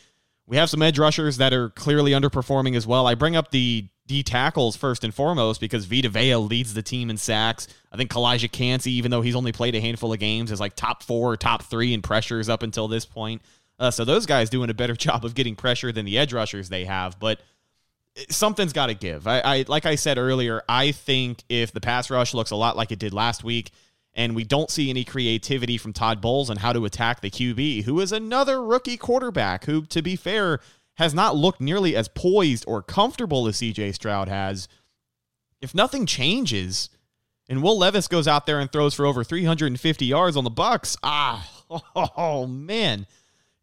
we 0.45 0.57
have 0.57 0.69
some 0.69 0.81
edge 0.81 0.99
rushers 0.99 1.37
that 1.37 1.53
are 1.53 1.69
clearly 1.69 2.11
underperforming 2.11 2.75
as 2.75 2.85
well. 2.85 3.07
I 3.07 3.15
bring 3.15 3.35
up 3.35 3.51
the 3.51 3.87
D 4.07 4.21
tackles 4.23 4.75
first 4.75 5.03
and 5.03 5.13
foremost 5.13 5.59
because 5.59 5.85
Vita 5.85 6.09
Vea 6.09 6.35
leads 6.35 6.73
the 6.73 6.83
team 6.83 7.09
in 7.09 7.17
sacks. 7.17 7.67
I 7.91 7.97
think 7.97 8.11
Calijah 8.11 8.51
Kancey, 8.51 8.91
even 8.93 9.09
though 9.11 9.21
he's 9.21 9.35
only 9.35 9.51
played 9.51 9.75
a 9.75 9.81
handful 9.81 10.13
of 10.13 10.19
games, 10.19 10.51
is 10.51 10.59
like 10.59 10.75
top 10.75 11.01
four, 11.01 11.35
top 11.37 11.63
three 11.63 11.93
in 11.93 12.01
pressures 12.01 12.49
up 12.49 12.61
until 12.61 12.87
this 12.87 13.05
point. 13.05 13.41
Uh, 13.79 13.91
so 13.91 14.05
those 14.05 14.25
guys 14.25 14.49
doing 14.49 14.69
a 14.69 14.73
better 14.73 14.93
job 14.95 15.25
of 15.25 15.33
getting 15.35 15.55
pressure 15.55 15.91
than 15.91 16.05
the 16.05 16.17
edge 16.17 16.33
rushers 16.33 16.69
they 16.69 16.85
have, 16.85 17.19
but 17.19 17.39
something's 18.29 18.73
got 18.73 18.87
to 18.87 18.93
give. 18.93 19.27
I, 19.27 19.39
I 19.39 19.65
like 19.67 19.85
I 19.85 19.95
said 19.95 20.17
earlier, 20.17 20.63
I 20.69 20.91
think 20.91 21.43
if 21.49 21.71
the 21.71 21.81
pass 21.81 22.09
rush 22.09 22.33
looks 22.33 22.51
a 22.51 22.55
lot 22.55 22.77
like 22.77 22.91
it 22.91 22.99
did 22.99 23.13
last 23.13 23.43
week, 23.43 23.71
and 24.13 24.35
we 24.35 24.45
don't 24.45 24.69
see 24.69 24.89
any 24.89 25.03
creativity 25.03 25.77
from 25.77 25.93
Todd 25.93 26.21
Bowles 26.21 26.49
on 26.49 26.57
how 26.57 26.71
to 26.71 26.85
attack 26.85 27.21
the 27.21 27.29
QB, 27.29 27.83
who 27.83 27.99
is 27.99 28.11
another 28.11 28.63
rookie 28.63 28.97
quarterback, 28.97 29.65
who, 29.65 29.85
to 29.87 30.01
be 30.01 30.15
fair, 30.15 30.61
has 30.95 31.13
not 31.13 31.35
looked 31.35 31.61
nearly 31.61 31.95
as 31.95 32.07
poised 32.07 32.65
or 32.67 32.81
comfortable 32.81 33.47
as 33.47 33.57
CJ 33.57 33.93
Stroud 33.93 34.27
has. 34.27 34.67
If 35.61 35.75
nothing 35.75 36.05
changes 36.05 36.89
and 37.47 37.61
Will 37.61 37.77
Levis 37.77 38.07
goes 38.07 38.27
out 38.27 38.45
there 38.45 38.59
and 38.59 38.71
throws 38.71 38.93
for 38.93 39.05
over 39.05 39.23
350 39.23 40.05
yards 40.05 40.35
on 40.35 40.43
the 40.43 40.51
Bucs, 40.51 40.97
ah, 41.03 41.47
oh, 42.17 42.47
man, 42.47 43.05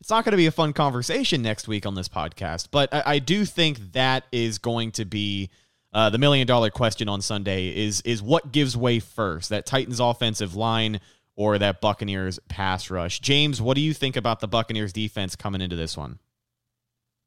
it's 0.01 0.11
not 0.11 0.25
going 0.25 0.33
to 0.33 0.37
be 0.37 0.47
a 0.47 0.53
fun 0.53 0.73
conversation 0.73 1.43
next 1.43 1.69
week 1.69 1.87
on 1.87 1.95
this 1.95 2.09
podcast. 2.09 2.69
But 2.71 2.93
I, 2.93 3.03
I 3.07 3.19
do 3.19 3.45
think 3.45 3.93
that 3.93 4.25
is 4.33 4.59
going 4.59 4.93
to 4.93 5.05
be 5.05 5.51
uh, 5.93 6.11
the 6.11 6.19
million 6.19 6.47
dollar 6.47 6.71
question 6.71 7.09
on 7.09 7.21
Sunday 7.21 7.69
is 7.69 8.01
is 8.03 8.23
what 8.23 8.51
gives 8.51 8.77
way 8.77 8.99
first, 8.99 9.51
that 9.51 9.67
Titans 9.67 10.01
offensive 10.01 10.55
line 10.55 11.01
or 11.37 11.59
that 11.59 11.81
Buccaneers 11.81 12.39
pass 12.49 12.91
rush. 12.91 13.21
James, 13.21 13.61
what 13.61 13.75
do 13.75 13.81
you 13.81 13.95
think 13.95 14.17
about 14.17 14.41
the 14.41 14.49
Buccaneers 14.49 14.93
defense 14.93 15.37
coming 15.37 15.61
into 15.61 15.77
this 15.77 15.97
one? 15.97 16.19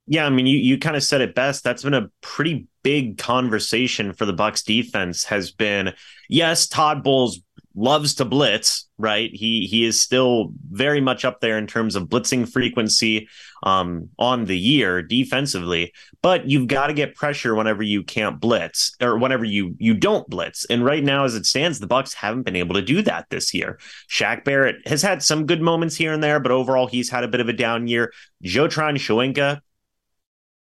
Yeah, 0.07 0.25
I 0.25 0.29
mean, 0.29 0.45
you 0.45 0.57
you 0.57 0.77
kind 0.77 0.95
of 0.95 1.03
said 1.03 1.21
it 1.21 1.33
best. 1.35 1.63
That's 1.63 1.83
been 1.83 1.93
a 1.93 2.09
pretty 2.21 2.67
big 2.83 3.17
conversation 3.17 4.13
for 4.13 4.25
the 4.25 4.33
Bucs 4.33 4.63
defense. 4.63 5.24
Has 5.25 5.51
been 5.51 5.93
yes, 6.29 6.67
Todd 6.67 7.03
Bowles 7.03 7.39
loves 7.75 8.15
to 8.15 8.25
blitz, 8.25 8.88
right? 8.97 9.29
He 9.33 9.65
he 9.65 9.83
is 9.83 10.00
still 10.00 10.53
very 10.69 11.01
much 11.01 11.25
up 11.25 11.41
there 11.41 11.57
in 11.57 11.67
terms 11.67 11.95
of 11.95 12.08
blitzing 12.08 12.47
frequency 12.47 13.27
um, 13.63 14.10
on 14.17 14.45
the 14.45 14.58
year 14.58 15.01
defensively. 15.01 15.91
But 16.21 16.47
you've 16.47 16.67
got 16.67 16.88
to 16.88 16.93
get 16.93 17.15
pressure 17.15 17.56
whenever 17.56 17.84
you 17.84 18.03
can't 18.03 18.39
blitz 18.39 18.95
or 19.01 19.17
whenever 19.17 19.43
you 19.43 19.75
you 19.80 19.95
don't 19.95 20.27
blitz. 20.30 20.65
And 20.65 20.86
right 20.86 21.03
now, 21.03 21.25
as 21.25 21.36
it 21.36 21.45
stands, 21.45 21.80
the 21.80 21.88
Bucs 21.88 22.13
haven't 22.13 22.43
been 22.43 22.56
able 22.56 22.75
to 22.75 22.82
do 22.82 23.01
that 23.01 23.25
this 23.30 23.53
year. 23.53 23.80
Shaq 24.10 24.43
Barrett 24.43 24.88
has 24.88 25.01
had 25.01 25.21
some 25.21 25.45
good 25.45 25.62
moments 25.62 25.95
here 25.95 26.13
and 26.13 26.23
there, 26.23 26.39
but 26.39 26.51
overall, 26.51 26.88
he's 26.88 27.10
had 27.10 27.23
a 27.23 27.27
bit 27.27 27.41
of 27.41 27.49
a 27.49 27.53
down 27.53 27.88
year. 27.88 28.13
Joe 28.43 28.67
Tryon-Shoyinka 28.67 29.62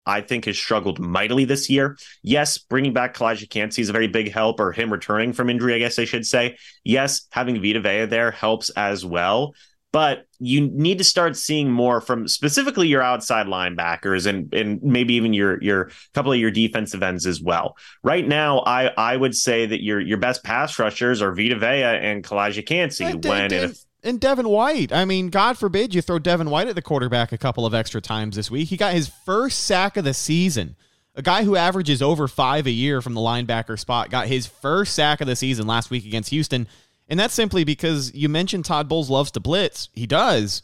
I 0.06 0.20
think 0.20 0.46
has 0.46 0.58
struggled 0.58 0.98
mightily 0.98 1.44
this 1.44 1.70
year. 1.70 1.96
Yes, 2.22 2.58
bringing 2.58 2.92
back 2.92 3.14
Calijah 3.14 3.48
Kancey 3.48 3.82
is 3.82 3.88
a 3.88 3.92
very 3.92 4.08
big 4.08 4.30
help, 4.30 4.60
or 4.60 4.72
him 4.72 4.92
returning 4.92 5.32
from 5.32 5.50
injury, 5.50 5.74
I 5.74 5.78
guess 5.78 5.98
I 5.98 6.04
should 6.04 6.26
say. 6.26 6.56
Yes, 6.84 7.26
having 7.30 7.60
Vita 7.62 7.80
Vea 7.80 8.06
there 8.06 8.30
helps 8.30 8.70
as 8.70 9.04
well. 9.04 9.54
But 9.92 10.24
you 10.38 10.62
need 10.62 10.98
to 10.98 11.04
start 11.04 11.36
seeing 11.36 11.70
more 11.70 12.00
from 12.00 12.26
specifically 12.26 12.88
your 12.88 13.02
outside 13.02 13.46
linebackers 13.46 14.26
and 14.26 14.52
and 14.54 14.82
maybe 14.82 15.14
even 15.14 15.34
your 15.34 15.62
your 15.62 15.90
couple 16.14 16.32
of 16.32 16.38
your 16.38 16.50
defensive 16.50 17.02
ends 17.02 17.26
as 17.26 17.42
well. 17.42 17.76
Right 18.02 18.26
now, 18.26 18.60
I 18.60 18.86
I 18.86 19.16
would 19.16 19.34
say 19.34 19.66
that 19.66 19.82
your 19.82 20.00
your 20.00 20.16
best 20.16 20.42
pass 20.42 20.78
rushers 20.78 21.20
are 21.20 21.34
Vita 21.34 21.58
Vea 21.58 21.82
and 21.82 22.24
Calijah 22.24 22.64
Kancey. 22.64 23.12
when 23.12 23.52
if 23.52 23.78
and 24.02 24.20
Devin 24.20 24.48
White. 24.48 24.92
I 24.92 25.04
mean, 25.04 25.30
God 25.30 25.58
forbid 25.58 25.94
you 25.94 26.02
throw 26.02 26.18
Devin 26.18 26.50
White 26.50 26.68
at 26.68 26.74
the 26.74 26.82
quarterback 26.82 27.32
a 27.32 27.38
couple 27.38 27.64
of 27.64 27.74
extra 27.74 28.00
times 28.00 28.36
this 28.36 28.50
week. 28.50 28.68
He 28.68 28.76
got 28.76 28.94
his 28.94 29.08
first 29.08 29.64
sack 29.64 29.96
of 29.96 30.04
the 30.04 30.14
season. 30.14 30.76
A 31.14 31.22
guy 31.22 31.44
who 31.44 31.56
averages 31.56 32.00
over 32.00 32.26
five 32.26 32.66
a 32.66 32.70
year 32.70 33.02
from 33.02 33.14
the 33.14 33.20
linebacker 33.20 33.78
spot 33.78 34.10
got 34.10 34.28
his 34.28 34.46
first 34.46 34.94
sack 34.94 35.20
of 35.20 35.26
the 35.26 35.36
season 35.36 35.66
last 35.66 35.90
week 35.90 36.06
against 36.06 36.30
Houston. 36.30 36.66
And 37.08 37.20
that's 37.20 37.34
simply 37.34 37.64
because 37.64 38.14
you 38.14 38.28
mentioned 38.28 38.64
Todd 38.64 38.88
Bowles 38.88 39.10
loves 39.10 39.30
to 39.32 39.40
blitz. 39.40 39.90
He 39.92 40.06
does, 40.06 40.62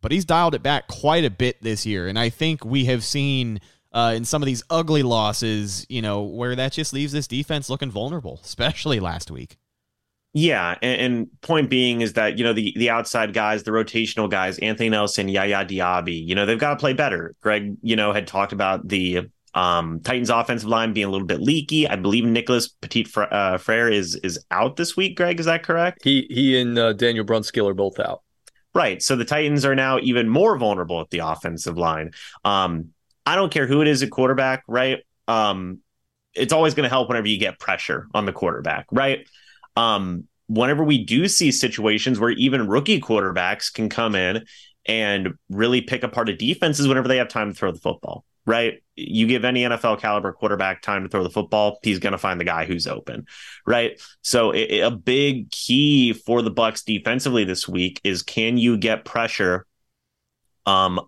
but 0.00 0.10
he's 0.10 0.24
dialed 0.24 0.54
it 0.54 0.62
back 0.62 0.88
quite 0.88 1.24
a 1.24 1.30
bit 1.30 1.62
this 1.62 1.84
year. 1.84 2.08
And 2.08 2.18
I 2.18 2.30
think 2.30 2.64
we 2.64 2.86
have 2.86 3.04
seen 3.04 3.60
uh, 3.92 4.14
in 4.16 4.24
some 4.24 4.42
of 4.42 4.46
these 4.46 4.62
ugly 4.70 5.02
losses, 5.02 5.84
you 5.90 6.00
know, 6.00 6.22
where 6.22 6.56
that 6.56 6.72
just 6.72 6.92
leaves 6.92 7.12
this 7.12 7.26
defense 7.26 7.68
looking 7.68 7.90
vulnerable, 7.90 8.40
especially 8.42 9.00
last 9.00 9.30
week. 9.30 9.58
Yeah, 10.34 10.76
and, 10.82 11.00
and, 11.00 11.40
point 11.40 11.70
being 11.70 12.02
is 12.02 12.12
that 12.12 12.36
you 12.36 12.44
know 12.44 12.52
the 12.52 12.74
the 12.76 12.90
outside 12.90 13.32
guys, 13.32 13.62
the 13.62 13.70
rotational 13.70 14.30
guys, 14.30 14.58
Anthony 14.58 14.90
Nelson, 14.90 15.28
Yaya 15.28 15.64
Diaby, 15.64 16.24
you 16.26 16.34
know 16.34 16.44
they've 16.44 16.58
got 16.58 16.70
to 16.70 16.76
play 16.76 16.92
better. 16.92 17.34
Greg, 17.40 17.76
you 17.82 17.96
know, 17.96 18.12
had 18.12 18.26
talked 18.26 18.52
about 18.52 18.86
the 18.86 19.28
um, 19.54 20.00
Titans 20.00 20.30
offensive 20.30 20.68
line 20.68 20.92
being 20.92 21.06
a 21.06 21.10
little 21.10 21.26
bit 21.26 21.40
leaky. 21.40 21.88
I 21.88 21.96
believe 21.96 22.24
Nicholas 22.24 22.68
Petit 22.68 23.06
uh, 23.16 23.56
Frere 23.58 23.90
is 23.90 24.16
is 24.16 24.38
out 24.50 24.76
this 24.76 24.96
week. 24.96 25.16
Greg, 25.16 25.40
is 25.40 25.46
that 25.46 25.62
correct? 25.62 26.00
He 26.04 26.26
he 26.30 26.60
and 26.60 26.78
uh, 26.78 26.92
Daniel 26.92 27.24
Brunskill 27.24 27.68
are 27.70 27.74
both 27.74 27.98
out. 27.98 28.22
Right. 28.74 29.02
So 29.02 29.16
the 29.16 29.24
Titans 29.24 29.64
are 29.64 29.74
now 29.74 29.98
even 29.98 30.28
more 30.28 30.56
vulnerable 30.58 31.00
at 31.00 31.10
the 31.10 31.20
offensive 31.20 31.78
line. 31.78 32.12
Um, 32.44 32.90
I 33.24 33.34
don't 33.34 33.52
care 33.52 33.66
who 33.66 33.80
it 33.80 33.88
is 33.88 34.02
at 34.02 34.10
quarterback, 34.10 34.62
right? 34.68 35.00
Um, 35.26 35.80
it's 36.34 36.52
always 36.52 36.74
going 36.74 36.84
to 36.84 36.90
help 36.90 37.08
whenever 37.08 37.26
you 37.26 37.38
get 37.38 37.58
pressure 37.58 38.06
on 38.14 38.26
the 38.26 38.32
quarterback, 38.32 38.86
right? 38.92 39.26
Um, 39.78 40.24
whenever 40.48 40.82
we 40.82 41.04
do 41.04 41.28
see 41.28 41.52
situations 41.52 42.18
where 42.18 42.30
even 42.30 42.66
rookie 42.66 43.00
quarterbacks 43.00 43.72
can 43.72 43.88
come 43.88 44.16
in 44.16 44.44
and 44.86 45.34
really 45.48 45.82
pick 45.82 46.02
apart 46.02 46.28
a 46.30 46.36
defenses 46.36 46.88
whenever 46.88 47.06
they 47.06 47.18
have 47.18 47.28
time 47.28 47.52
to 47.52 47.54
throw 47.54 47.70
the 47.70 47.78
football, 47.78 48.24
right? 48.44 48.82
You 48.96 49.28
give 49.28 49.44
any 49.44 49.62
NFL 49.62 50.00
caliber 50.00 50.32
quarterback 50.32 50.82
time 50.82 51.04
to 51.04 51.08
throw 51.08 51.22
the 51.22 51.30
football, 51.30 51.78
he's 51.82 52.00
going 52.00 52.12
to 52.12 52.18
find 52.18 52.40
the 52.40 52.44
guy 52.44 52.64
who's 52.64 52.88
open, 52.88 53.26
right? 53.66 54.00
So 54.22 54.50
it, 54.50 54.80
a 54.80 54.90
big 54.90 55.50
key 55.52 56.12
for 56.12 56.42
the 56.42 56.50
Bucs 56.50 56.84
defensively 56.84 57.44
this 57.44 57.68
week 57.68 58.00
is 58.02 58.22
can 58.22 58.58
you 58.58 58.78
get 58.78 59.04
pressure 59.04 59.64
um, 60.66 61.00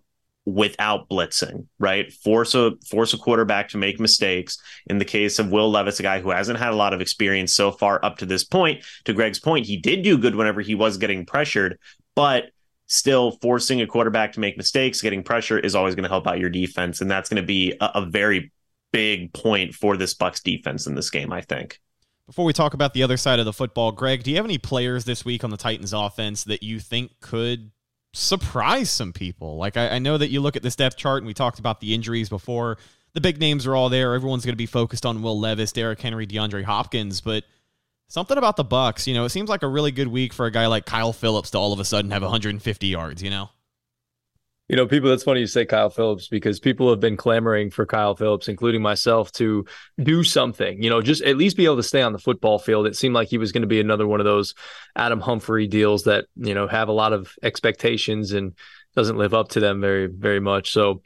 without 0.45 1.07
blitzing, 1.09 1.67
right? 1.79 2.11
Force 2.11 2.55
a 2.55 2.71
force 2.89 3.13
a 3.13 3.17
quarterback 3.17 3.69
to 3.69 3.77
make 3.77 3.99
mistakes. 3.99 4.57
In 4.87 4.97
the 4.97 5.05
case 5.05 5.39
of 5.39 5.51
Will 5.51 5.69
Levis, 5.69 5.99
a 5.99 6.03
guy 6.03 6.19
who 6.19 6.31
hasn't 6.31 6.59
had 6.59 6.73
a 6.73 6.75
lot 6.75 6.93
of 6.93 7.01
experience 7.01 7.53
so 7.53 7.71
far 7.71 8.03
up 8.03 8.17
to 8.17 8.25
this 8.25 8.43
point, 8.43 8.83
to 9.05 9.13
Greg's 9.13 9.39
point, 9.39 9.65
he 9.65 9.77
did 9.77 10.03
do 10.03 10.17
good 10.17 10.35
whenever 10.35 10.61
he 10.61 10.75
was 10.75 10.97
getting 10.97 11.25
pressured, 11.25 11.77
but 12.15 12.45
still 12.87 13.31
forcing 13.41 13.81
a 13.81 13.87
quarterback 13.87 14.33
to 14.33 14.39
make 14.39 14.57
mistakes, 14.57 15.01
getting 15.01 15.23
pressure 15.23 15.59
is 15.59 15.75
always 15.75 15.95
going 15.95 16.03
to 16.03 16.09
help 16.09 16.27
out 16.27 16.39
your 16.39 16.49
defense, 16.49 17.01
and 17.01 17.09
that's 17.09 17.29
going 17.29 17.41
to 17.41 17.47
be 17.47 17.73
a, 17.79 17.91
a 17.95 18.05
very 18.05 18.51
big 18.91 19.31
point 19.33 19.73
for 19.73 19.95
this 19.95 20.13
Bucs 20.13 20.43
defense 20.43 20.87
in 20.87 20.95
this 20.95 21.09
game, 21.09 21.31
I 21.31 21.41
think. 21.41 21.79
Before 22.27 22.45
we 22.45 22.53
talk 22.53 22.73
about 22.73 22.93
the 22.93 23.03
other 23.03 23.17
side 23.17 23.39
of 23.39 23.45
the 23.45 23.53
football, 23.53 23.91
Greg, 23.91 24.23
do 24.23 24.31
you 24.31 24.37
have 24.37 24.45
any 24.45 24.57
players 24.57 25.05
this 25.05 25.23
week 25.23 25.43
on 25.43 25.49
the 25.49 25.57
Titans 25.57 25.93
offense 25.93 26.43
that 26.45 26.63
you 26.63 26.79
think 26.79 27.11
could 27.19 27.71
surprise 28.13 28.89
some 28.89 29.13
people. 29.13 29.57
Like 29.57 29.77
I, 29.77 29.89
I, 29.89 29.99
know 29.99 30.17
that 30.17 30.29
you 30.29 30.41
look 30.41 30.55
at 30.55 30.63
this 30.63 30.75
depth 30.75 30.97
chart 30.97 31.19
and 31.19 31.27
we 31.27 31.33
talked 31.33 31.59
about 31.59 31.79
the 31.79 31.93
injuries 31.93 32.29
before. 32.29 32.77
The 33.13 33.21
big 33.21 33.39
names 33.39 33.65
are 33.65 33.75
all 33.75 33.89
there. 33.89 34.13
Everyone's 34.13 34.45
going 34.45 34.53
to 34.53 34.57
be 34.57 34.65
focused 34.65 35.05
on 35.05 35.21
Will 35.21 35.39
Levis, 35.39 35.71
Derrick 35.71 36.01
Henry, 36.01 36.27
DeAndre 36.27 36.63
Hopkins, 36.63 37.21
but 37.21 37.43
something 38.07 38.37
about 38.37 38.57
the 38.57 38.65
Bucs, 38.65 39.07
you 39.07 39.13
know, 39.13 39.25
it 39.25 39.29
seems 39.29 39.49
like 39.49 39.63
a 39.63 39.67
really 39.67 39.91
good 39.91 40.07
week 40.07 40.33
for 40.33 40.45
a 40.45 40.51
guy 40.51 40.67
like 40.67 40.85
Kyle 40.85 41.13
Phillips 41.13 41.51
to 41.51 41.57
all 41.57 41.73
of 41.73 41.79
a 41.79 41.85
sudden 41.85 42.11
have 42.11 42.21
150 42.21 42.87
yards, 42.87 43.23
you 43.23 43.29
know. 43.29 43.49
You 44.71 44.77
know, 44.77 44.87
people, 44.87 45.09
that's 45.09 45.23
funny 45.23 45.41
you 45.41 45.47
say 45.47 45.65
Kyle 45.65 45.89
Phillips 45.89 46.29
because 46.29 46.57
people 46.57 46.89
have 46.91 47.01
been 47.01 47.17
clamoring 47.17 47.71
for 47.71 47.85
Kyle 47.85 48.15
Phillips, 48.15 48.47
including 48.47 48.81
myself, 48.81 49.29
to 49.33 49.65
do 50.01 50.23
something, 50.23 50.81
you 50.81 50.89
know, 50.89 51.01
just 51.01 51.21
at 51.23 51.35
least 51.35 51.57
be 51.57 51.65
able 51.65 51.75
to 51.75 51.83
stay 51.83 52.01
on 52.01 52.13
the 52.13 52.17
football 52.19 52.57
field. 52.57 52.87
It 52.87 52.95
seemed 52.95 53.13
like 53.13 53.27
he 53.27 53.37
was 53.37 53.51
going 53.51 53.63
to 53.63 53.67
be 53.67 53.81
another 53.81 54.07
one 54.07 54.21
of 54.21 54.25
those 54.25 54.55
Adam 54.95 55.19
Humphries 55.19 55.67
deals 55.67 56.05
that, 56.05 56.27
you 56.37 56.53
know, 56.53 56.69
have 56.69 56.87
a 56.87 56.93
lot 56.93 57.11
of 57.11 57.33
expectations 57.43 58.31
and 58.31 58.55
doesn't 58.95 59.17
live 59.17 59.33
up 59.33 59.49
to 59.49 59.59
them 59.59 59.81
very, 59.81 60.07
very 60.07 60.39
much. 60.39 60.71
So, 60.71 61.01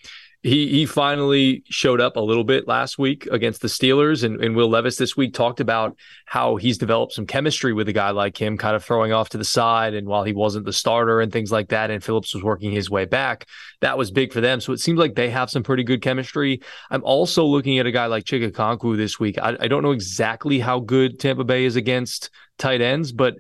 he 0.46 0.68
he 0.68 0.86
finally 0.86 1.64
showed 1.70 2.00
up 2.00 2.18
a 2.18 2.20
little 2.20 2.44
bit 2.44 2.68
last 2.68 3.00
week 3.00 3.26
against 3.32 3.64
the 3.64 3.68
Steelers, 3.68 4.24
and, 4.24 4.40
and 4.44 4.56
Will 4.56 4.70
Levis 4.70 4.96
this 4.96 5.18
week 5.18 5.34
talked 5.34 5.60
about 5.60 5.98
how 6.28 6.56
he's 6.56 6.78
developed 6.78 7.14
some 7.14 7.26
chemistry 7.26 7.74
with 7.74 7.90
a 7.90 7.94
guy 7.94 8.12
like 8.12 8.40
him, 8.40 8.56
kind 8.56 8.76
of 8.76 8.84
throwing 8.84 9.12
off 9.12 9.30
to 9.30 9.40
the 9.40 9.44
side, 9.44 9.96
and 9.96 10.08
while 10.08 10.24
he 10.24 10.34
wasn't 10.34 10.64
the 10.66 10.72
starter 10.72 11.20
and 11.20 11.32
things 11.32 11.52
like 11.52 11.70
that, 11.70 11.90
and 11.90 12.04
Phillips 12.04 12.36
was 12.36 12.44
working 12.44 12.72
his 12.72 12.92
way 12.92 13.06
back, 13.06 13.48
that 13.82 13.98
was 13.98 14.12
big 14.12 14.32
for 14.32 14.40
them. 14.40 14.62
So 14.62 14.72
it 14.72 14.80
seems 14.80 15.00
like 15.00 15.16
they 15.16 15.32
have 15.32 15.50
some 15.50 15.64
pretty 15.64 15.84
good 15.84 16.04
chemistry. 16.04 16.62
I'm 16.92 17.04
also 17.04 17.44
looking 17.44 17.80
at 17.80 17.88
a 17.88 17.92
guy 17.92 18.06
like 18.06 18.26
Chig 18.26 18.48
Okonkwo 18.48 18.96
this 18.96 19.20
week. 19.20 19.40
I, 19.40 19.58
I 19.60 19.68
don't 19.68 19.82
know 19.82 19.94
exactly 19.94 20.60
how 20.60 20.80
good 20.80 21.20
Tampa 21.20 21.44
Bay 21.44 21.66
is 21.66 21.76
against 21.76 22.30
tight 22.60 22.82
ends, 22.82 23.12
but 23.12 23.38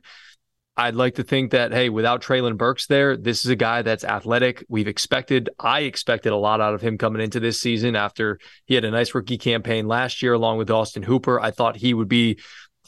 I'd 0.77 0.95
like 0.95 1.15
to 1.15 1.23
think 1.23 1.51
that, 1.51 1.71
hey, 1.71 1.89
without 1.89 2.21
Treylon 2.21 2.57
Burks 2.57 2.87
there, 2.87 3.15
this 3.15 3.45
is 3.45 3.51
a 3.51 3.55
guy 3.55 3.81
that's 3.81 4.03
athletic. 4.03 4.65
We've 4.67 4.89
expected, 4.89 5.49
I 5.57 5.81
expected 5.81 6.33
a 6.33 6.37
lot 6.37 6.59
out 6.59 6.73
of 6.73 6.81
him 6.81 6.97
coming 6.97 7.21
into 7.21 7.39
this 7.39 7.61
season 7.61 7.95
after 7.95 8.39
he 8.65 8.75
had 8.75 8.83
a 8.83 8.91
nice 8.91 9.15
rookie 9.15 9.37
campaign 9.37 9.87
last 9.87 10.21
year, 10.21 10.33
along 10.33 10.57
with 10.57 10.69
Austin 10.69 11.03
Hooper. 11.03 11.39
I 11.39 11.51
thought 11.51 11.77
he 11.77 11.93
would 11.93 12.09
be 12.09 12.39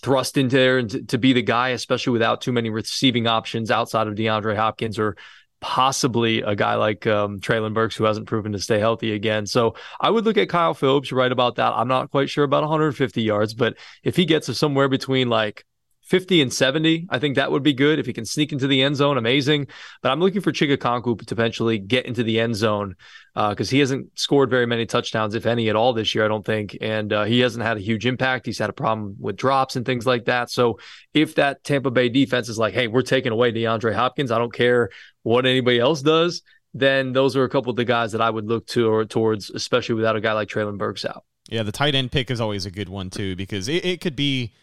thrust 0.02 0.38
into 0.38 0.58
there 0.58 0.80
and 0.80 1.08
to, 1.10 1.17
be 1.17 1.32
the 1.32 1.41
guy, 1.41 1.69
especially 1.69 2.12
without 2.12 2.41
too 2.41 2.52
many 2.52 2.69
receiving 2.69 3.26
options 3.26 3.71
outside 3.71 4.08
of 4.08 4.15
DeAndre 4.15 4.58
Hopkins 4.58 5.00
or 5.00 5.15
possibly 5.60 6.41
a 6.41 6.56
guy 6.56 6.76
like 6.76 7.08
um, 7.08 7.39
Treylon 7.39 7.73
Burks 7.73 7.95
who 7.95 8.04
hasn't 8.04 8.28
proven 8.28 8.52
to 8.52 8.60
stay 8.60 8.80
healthy 8.80 9.13
again. 9.13 9.45
So 9.45 9.76
I 10.00 10.10
would 10.10 10.26
look 10.26 10.38
at 10.38 10.50
Kyle 10.50 10.73
Phillips. 10.73 11.12
Right 11.12 11.32
about 11.32 11.56
that. 11.56 11.73
I'm 11.73 11.88
not 11.88 12.12
quite 12.12 12.30
sure 12.30 12.43
about 12.43 12.63
150 12.63 13.21
yards, 13.21 13.54
but 13.54 13.78
if 14.04 14.15
he 14.15 14.26
gets 14.26 14.56
somewhere 14.58 14.89
between 14.89 15.30
like 15.30 15.65
50 16.08 16.41
and 16.41 16.54
70. 16.54 17.08
I 17.10 17.20
think 17.20 17.36
that 17.36 17.52
would 17.52 17.63
be 17.63 17.74
good. 17.74 18.00
If 18.00 18.06
he 18.06 18.13
can 18.13 18.24
sneak 18.24 18.54
into 18.54 18.65
the 18.65 18.82
end 18.82 18.96
zone, 18.96 19.17
amazing. 19.17 19.67
But 20.02 20.13
I'm 20.13 20.22
looking 20.22 20.39
for 20.39 20.54
Chig 20.54 20.76
Okonkwo 20.76 21.20
to 21.20 21.26
potentially 21.26 21.80
get 21.80 22.06
into 22.06 22.24
the 22.24 22.39
end 22.39 22.56
zone 22.56 22.96
because 23.36 23.70
uh, 23.70 23.72
he 23.72 23.80
hasn't 23.80 24.17
scored 24.17 24.50
very 24.50 24.65
many 24.65 24.86
touchdowns, 24.86 25.36
if 25.36 25.46
any 25.46 25.67
at 25.67 25.76
all, 25.76 25.91
this 25.91 26.15
year, 26.15 26.24
I 26.24 26.30
don't 26.30 26.46
think. 26.46 26.78
And 26.80 27.12
uh, 27.12 27.26
he 27.26 27.41
hasn't 27.41 27.65
had 27.65 27.76
a 27.76 27.82
huge 27.82 28.06
impact. 28.06 28.46
He's 28.46 28.58
had 28.58 28.70
a 28.70 28.74
problem 28.74 29.17
with 29.20 29.36
drops 29.36 29.76
and 29.76 29.86
things 29.86 30.06
like 30.06 30.26
that. 30.26 30.50
So 30.50 30.80
if 31.13 31.36
that 31.36 31.65
Tampa 31.65 31.91
Bay 31.91 32.08
defense 32.08 32.48
is 32.48 32.58
like, 32.58 32.74
hey, 32.74 32.88
we're 32.88 33.02
taking 33.02 33.34
away 33.34 33.52
DeAndre 33.52 33.93
Hopkins, 33.93 34.32
I 34.32 34.38
don't 34.38 34.54
care 34.54 34.89
what 35.24 35.46
anybody 35.46 35.78
else 35.78 36.02
does, 36.02 36.41
then 36.74 37.12
those 37.12 37.36
are 37.36 37.43
a 37.43 37.50
couple 37.50 37.70
of 37.70 37.76
the 37.76 37.86
guys 37.86 38.13
that 38.13 38.22
I 38.22 38.30
would 38.30 38.46
look 38.46 38.65
to 38.67 38.89
or 38.89 39.04
towards, 39.04 39.50
especially 39.50 39.96
without 39.96 40.15
a 40.15 40.22
guy 40.22 40.32
like 40.32 40.48
Treylon 40.48 40.78
Burks 40.78 41.04
out. 41.04 41.26
Yeah, 41.50 41.63
the 41.63 41.74
tight 41.74 41.96
end 41.96 42.13
pick 42.13 42.32
is 42.32 42.39
always 42.39 42.65
a 42.65 42.72
good 42.72 42.88
one, 42.88 43.10
too, 43.10 43.36
because 43.36 43.67
it, 43.67 43.84
it 43.84 44.00
could 44.00 44.15
be– 44.15 44.54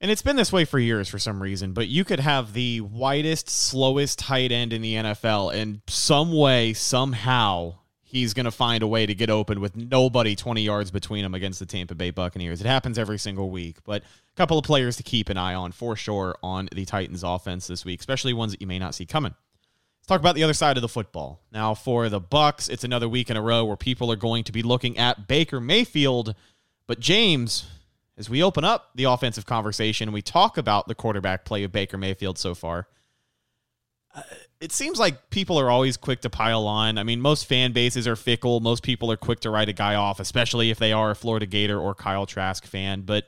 and 0.00 0.10
it's 0.10 0.22
been 0.22 0.36
this 0.36 0.52
way 0.52 0.64
for 0.64 0.78
years 0.78 1.08
for 1.08 1.18
some 1.18 1.42
reason, 1.42 1.72
but 1.72 1.88
you 1.88 2.04
could 2.04 2.20
have 2.20 2.52
the 2.52 2.80
widest, 2.82 3.48
slowest 3.48 4.18
tight 4.18 4.52
end 4.52 4.72
in 4.72 4.82
the 4.82 4.94
NFL, 4.94 5.54
and 5.54 5.80
some 5.86 6.32
way, 6.32 6.72
somehow, 6.74 7.74
he's 8.02 8.34
going 8.34 8.44
to 8.44 8.50
find 8.50 8.82
a 8.82 8.86
way 8.86 9.06
to 9.06 9.14
get 9.14 9.30
open 9.30 9.60
with 9.60 9.74
nobody 9.74 10.36
20 10.36 10.62
yards 10.62 10.90
between 10.90 11.24
him 11.24 11.34
against 11.34 11.58
the 11.58 11.66
Tampa 11.66 11.94
Bay 11.94 12.10
Buccaneers. 12.10 12.60
It 12.60 12.66
happens 12.66 12.98
every 12.98 13.18
single 13.18 13.50
week, 13.50 13.78
but 13.84 14.02
a 14.02 14.36
couple 14.36 14.58
of 14.58 14.64
players 14.64 14.96
to 14.98 15.02
keep 15.02 15.28
an 15.28 15.38
eye 15.38 15.54
on 15.54 15.72
for 15.72 15.96
sure 15.96 16.36
on 16.42 16.68
the 16.72 16.84
Titans 16.84 17.22
offense 17.22 17.66
this 17.66 17.84
week, 17.84 18.00
especially 18.00 18.32
ones 18.34 18.52
that 18.52 18.60
you 18.60 18.66
may 18.66 18.78
not 18.78 18.94
see 18.94 19.06
coming. 19.06 19.34
Let's 19.98 20.06
talk 20.08 20.20
about 20.20 20.36
the 20.36 20.44
other 20.44 20.54
side 20.54 20.76
of 20.76 20.82
the 20.82 20.88
football. 20.88 21.40
Now, 21.52 21.74
for 21.74 22.08
the 22.08 22.20
Bucs, 22.20 22.70
it's 22.70 22.84
another 22.84 23.08
week 23.08 23.28
in 23.28 23.36
a 23.36 23.42
row 23.42 23.64
where 23.64 23.76
people 23.76 24.12
are 24.12 24.16
going 24.16 24.44
to 24.44 24.52
be 24.52 24.62
looking 24.62 24.98
at 24.98 25.26
Baker 25.26 25.60
Mayfield, 25.60 26.34
but 26.86 27.00
James, 27.00 27.66
as 28.18 28.30
we 28.30 28.42
open 28.42 28.64
up 28.64 28.90
the 28.94 29.04
offensive 29.04 29.46
conversation 29.46 30.12
we 30.12 30.22
talk 30.22 30.56
about 30.56 30.88
the 30.88 30.94
quarterback 30.94 31.44
play 31.44 31.64
of 31.64 31.72
Baker 31.72 31.98
Mayfield 31.98 32.38
so 32.38 32.54
far, 32.54 32.88
uh, 34.14 34.22
it 34.60 34.72
seems 34.72 34.98
like 34.98 35.28
people 35.30 35.58
are 35.60 35.70
always 35.70 35.96
quick 35.96 36.22
to 36.22 36.30
pile 36.30 36.66
on. 36.66 36.96
I 36.96 37.02
mean, 37.02 37.20
most 37.20 37.46
fan 37.46 37.72
bases 37.72 38.08
are 38.08 38.16
fickle. 38.16 38.60
Most 38.60 38.82
people 38.82 39.12
are 39.12 39.16
quick 39.16 39.40
to 39.40 39.50
write 39.50 39.68
a 39.68 39.74
guy 39.74 39.94
off, 39.94 40.18
especially 40.18 40.70
if 40.70 40.78
they 40.78 40.92
are 40.92 41.10
a 41.10 41.14
Florida 41.14 41.46
Gator 41.46 41.78
or 41.78 41.94
Kyle 41.94 42.24
Trask 42.24 42.64
fan. 42.64 43.02
But 43.02 43.26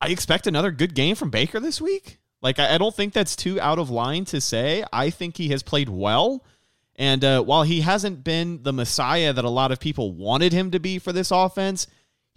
I 0.00 0.08
expect 0.08 0.46
another 0.46 0.70
good 0.70 0.94
game 0.94 1.14
from 1.14 1.30
Baker 1.30 1.60
this 1.60 1.80
week. 1.80 2.18
Like, 2.40 2.58
I, 2.58 2.78
don't 2.78 2.94
think 2.94 3.12
that's 3.12 3.34
too 3.34 3.60
out 3.60 3.78
of 3.80 3.90
line 3.90 4.24
to 4.26 4.40
say. 4.40 4.84
I 4.92 5.10
think 5.10 5.36
he 5.36 5.48
has 5.48 5.62
played 5.62 5.88
well. 5.88 6.44
And 6.94 7.24
uh, 7.24 7.42
while 7.42 7.64
he 7.64 7.80
hasn't 7.80 8.24
been 8.24 8.62
the 8.62 8.72
messiah 8.72 9.32
that 9.32 9.44
a 9.44 9.50
lot 9.50 9.72
of 9.72 9.80
people 9.80 10.12
wanted 10.12 10.52
him 10.52 10.70
to 10.70 10.78
be 10.78 10.98
for 10.98 11.12
this 11.12 11.30
offense, 11.30 11.88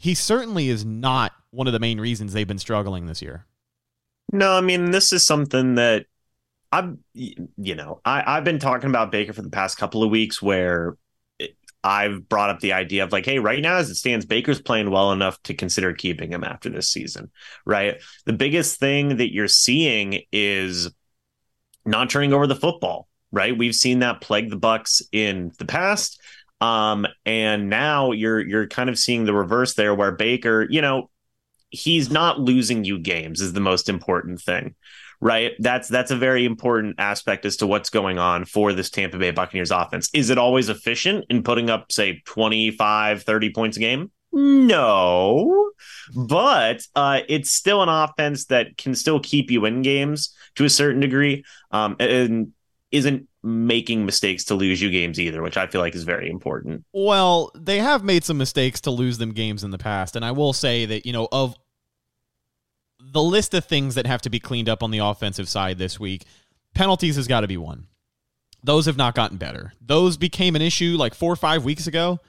he 0.02 0.16
certainly 0.16 0.68
is 0.68 0.84
not 0.84 1.32
one 1.52 1.68
of 1.68 1.74
the 1.74 1.80
main 1.80 2.02
reasons 2.02 2.34
they've 2.34 2.48
been 2.48 2.58
struggling 2.58 3.06
this 3.06 3.22
year. 3.22 3.46
No, 4.34 4.52
I 4.58 4.62
mean, 4.62 4.90
this 4.90 5.14
is 5.14 5.24
something 5.24 5.76
that 5.76 6.08
I've, 6.72 6.98
you 7.14 7.76
know, 7.76 8.02
I, 8.04 8.24
I've 8.26 8.44
been 8.44 8.58
talking 8.58 8.90
about 8.90 9.12
Baker 9.12 9.32
for 9.32 9.44
the 9.44 9.52
past 9.52 9.78
couple 9.78 10.02
of 10.04 10.10
weeks 10.10 10.42
where 10.42 10.98
I've 11.84 12.28
brought 12.28 12.50
up 12.50 12.62
the 12.62 12.74
idea 12.74 13.04
of 13.04 13.12
like, 13.12 13.26
hey, 13.26 13.38
right 13.38 13.62
now 13.62 13.76
as 13.76 13.92
it 13.92 13.96
stands, 13.96 14.26
Baker's 14.26 14.60
playing 14.60 14.90
well 14.90 15.12
enough 15.12 15.40
to 15.44 15.54
consider 15.54 15.94
keeping 15.94 16.32
him 16.32 16.44
after 16.44 16.72
this 16.72 16.90
season, 16.90 17.30
right? 17.64 18.02
The 18.26 18.34
biggest 18.34 18.80
thing 18.80 19.18
that 19.18 19.32
you're 19.32 19.48
seeing 19.48 20.24
is 20.32 20.90
not 21.86 22.10
turning 22.10 22.34
over 22.34 22.48
the 22.48 22.56
football, 22.56 23.08
right? 23.32 23.56
We've 23.56 23.76
seen 23.76 24.00
that 24.00 24.22
plague 24.22 24.50
the 24.50 24.60
Bucs 24.60 25.04
in 25.12 25.52
the 25.60 25.66
past. 25.66 26.20
Um, 26.62 27.08
and 27.26 27.70
now 27.70 28.12
you're 28.12 28.40
you're 28.40 28.68
kind 28.68 28.90
of 28.90 28.98
seeing 28.98 29.26
the 29.26 29.34
reverse 29.34 29.74
there, 29.74 29.96
where 29.96 30.12
Baker, 30.12 30.68
you 30.70 30.82
know, 30.82 31.10
he's 31.72 32.12
not 32.12 32.40
losing 32.40 32.86
you 32.86 33.00
games 33.00 33.42
is 33.42 33.54
the 33.54 33.60
most 33.60 33.90
important 33.90 34.40
thing, 34.40 34.76
right? 35.20 35.54
That's 35.58 35.88
that's 35.88 36.12
a 36.12 36.16
very 36.16 36.46
important 36.46 36.96
aspect 37.00 37.46
as 37.46 37.58
to 37.58 37.68
what's 37.68 37.90
going 37.90 38.20
on 38.20 38.46
for 38.46 38.74
this 38.74 38.92
Tampa 38.92 39.18
Bay 39.18 39.32
Buccaneers 39.32 39.72
offense. 39.72 40.10
Is 40.14 40.30
it 40.30 40.38
always 40.38 40.70
efficient 40.70 41.26
in 41.30 41.42
putting 41.42 41.72
up, 41.72 41.92
say, 41.92 42.22
25, 42.26 43.24
30 43.24 43.54
points 43.54 43.78
a 43.78 43.80
game? 43.80 44.12
No, 44.34 45.72
but 46.16 46.86
uh, 46.96 47.22
it's 47.28 47.52
still 47.52 47.82
an 47.82 47.90
offense 47.90 48.46
that 48.46 48.78
can 48.78 48.96
still 48.96 49.20
keep 49.20 49.52
you 49.52 49.66
in 49.66 49.82
games 49.82 50.34
to 50.56 50.64
a 50.64 50.70
certain 50.70 51.02
degree, 51.02 51.44
um, 51.72 51.96
and 52.00 52.54
isn't 52.92 53.28
making 53.44 54.06
mistakes 54.06 54.44
to 54.46 54.56
lose 54.56 54.82
you 54.82 54.90
games 54.92 55.20
either, 55.20 55.42
which 55.42 55.58
I 55.58 55.68
feel 55.68 55.82
like 55.82 55.96
is 55.96 56.04
very 56.04 56.30
important. 56.30 56.86
Well, 56.94 57.52
they 57.56 57.80
have 57.80 58.04
made 58.04 58.24
some 58.24 58.38
mistakes 58.38 58.82
to 58.82 58.92
lose 58.92 59.18
them 59.18 59.34
games 59.34 59.64
in 59.64 59.72
the 59.72 59.78
past, 59.78 60.16
and 60.16 60.24
I 60.24 60.32
will 60.32 60.54
say 60.54 60.86
that, 60.86 61.06
you 61.06 61.14
know, 61.14 61.28
of 61.32 61.56
the 63.00 63.24
list 63.24 63.54
of 63.54 63.66
things 63.66 63.96
that 63.96 64.06
have 64.06 64.22
to 64.22 64.30
be 64.30 64.40
cleaned 64.40 64.70
up 64.70 64.84
on 64.84 64.92
the 64.92 65.00
offensive 65.00 65.50
side 65.50 65.78
this 65.80 66.00
week, 66.00 66.24
penalties 66.76 67.16
has 67.16 67.28
got 67.28 67.42
to 67.42 67.48
be 67.48 67.58
one. 67.58 67.88
Those 68.64 68.86
have 68.86 68.98
not 68.98 69.16
gotten 69.16 69.38
better. 69.38 69.74
Those 69.82 70.18
became 70.18 70.56
an 70.56 70.62
issue 70.62 70.96
like 70.98 71.16
4 71.16 71.34
or 71.34 71.36
5 71.36 71.66
weeks 71.66 71.88
ago, 71.88 72.20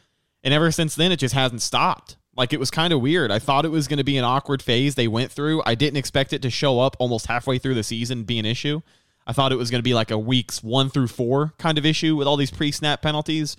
and 0.42 0.55
ever 0.55 0.70
since 0.70 0.94
then 0.94 1.12
it 1.12 1.18
just 1.18 1.35
hasn't 1.35 1.61
stopped. 1.61 2.16
Like 2.35 2.55
it 2.55 2.61
was 2.61 2.70
kind 2.70 2.94
of 2.94 3.03
weird. 3.03 3.31
I 3.31 3.38
thought 3.38 3.66
it 3.66 3.70
was 3.70 3.87
going 3.87 3.98
to 3.98 4.05
be 4.05 4.16
an 4.16 4.25
awkward 4.25 4.62
phase 4.62 4.94
they 4.94 5.09
went 5.09 5.31
through. 5.31 5.62
I 5.66 5.75
didn't 5.75 5.98
expect 5.98 6.33
it 6.33 6.40
to 6.40 6.51
show 6.51 6.81
up 6.81 6.96
almost 6.98 7.27
halfway 7.27 7.59
through 7.59 7.75
the 7.75 7.83
season 7.83 8.25
be 8.25 8.38
an 8.38 8.46
issue. 8.46 8.81
I 9.26 9.32
thought 9.32 9.52
it 9.52 9.56
was 9.56 9.70
going 9.70 9.78
to 9.78 9.85
be 9.85 9.94
like 9.94 10.11
a 10.11 10.18
weeks 10.18 10.62
one 10.62 10.90
through 10.90 11.08
four 11.08 11.54
kind 11.58 11.78
of 11.78 11.87
issue 11.87 12.16
with 12.16 12.26
all 12.26 12.37
these 12.37 12.50
pre 12.50 12.72
snap 12.72 13.02
penalties. 13.02 13.56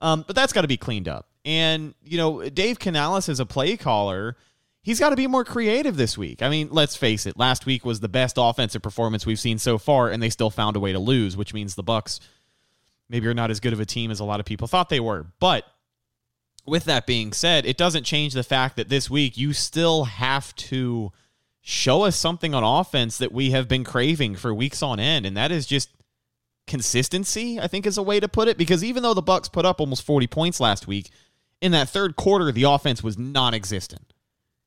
Um, 0.00 0.24
but 0.26 0.36
that's 0.36 0.52
got 0.52 0.62
to 0.62 0.68
be 0.68 0.76
cleaned 0.76 1.08
up. 1.08 1.28
And, 1.44 1.94
you 2.04 2.18
know, 2.18 2.48
Dave 2.48 2.78
Canales 2.78 3.28
is 3.28 3.40
a 3.40 3.46
play 3.46 3.76
caller, 3.76 4.36
he's 4.82 5.00
got 5.00 5.10
to 5.10 5.16
be 5.16 5.26
more 5.26 5.44
creative 5.44 5.96
this 5.96 6.18
week. 6.18 6.42
I 6.42 6.48
mean, 6.48 6.68
let's 6.70 6.96
face 6.96 7.26
it, 7.26 7.38
last 7.38 7.66
week 7.66 7.84
was 7.84 8.00
the 8.00 8.08
best 8.08 8.36
offensive 8.38 8.82
performance 8.82 9.24
we've 9.24 9.40
seen 9.40 9.58
so 9.58 9.78
far, 9.78 10.10
and 10.10 10.22
they 10.22 10.30
still 10.30 10.50
found 10.50 10.76
a 10.76 10.80
way 10.80 10.92
to 10.92 10.98
lose, 10.98 11.36
which 11.36 11.54
means 11.54 11.74
the 11.74 11.84
Bucs 11.84 12.20
maybe 13.08 13.26
are 13.26 13.34
not 13.34 13.50
as 13.50 13.60
good 13.60 13.72
of 13.72 13.80
a 13.80 13.84
team 13.84 14.10
as 14.10 14.20
a 14.20 14.24
lot 14.24 14.40
of 14.40 14.46
people 14.46 14.66
thought 14.66 14.88
they 14.88 15.00
were. 15.00 15.26
But 15.38 15.64
with 16.66 16.84
that 16.84 17.06
being 17.06 17.32
said, 17.32 17.64
it 17.64 17.76
doesn't 17.76 18.04
change 18.04 18.34
the 18.34 18.42
fact 18.42 18.76
that 18.76 18.88
this 18.88 19.08
week 19.08 19.36
you 19.36 19.52
still 19.52 20.04
have 20.04 20.54
to 20.56 21.12
show 21.68 22.04
us 22.04 22.14
something 22.14 22.54
on 22.54 22.62
offense 22.62 23.18
that 23.18 23.32
we 23.32 23.50
have 23.50 23.66
been 23.66 23.82
craving 23.82 24.36
for 24.36 24.54
weeks 24.54 24.84
on 24.84 25.00
end. 25.00 25.26
And 25.26 25.36
that 25.36 25.50
is 25.50 25.66
just 25.66 25.90
consistency 26.68 27.60
i 27.60 27.68
think 27.68 27.86
is 27.86 27.98
a 27.98 28.02
way 28.02 28.20
to 28.20 28.28
put 28.28 28.46
it. 28.46 28.56
Because 28.56 28.84
even 28.84 29.02
though 29.02 29.14
the 29.14 29.22
bucs 29.22 29.50
put 29.50 29.64
up 29.64 29.80
almost 29.80 30.04
40 30.04 30.28
points 30.28 30.60
last 30.60 30.86
week 30.86 31.10
in 31.60 31.72
that 31.72 31.88
third 31.88 32.14
quarter 32.14 32.52
the 32.52 32.62
offense 32.62 33.02
was 33.02 33.18
non-existent. 33.18 34.12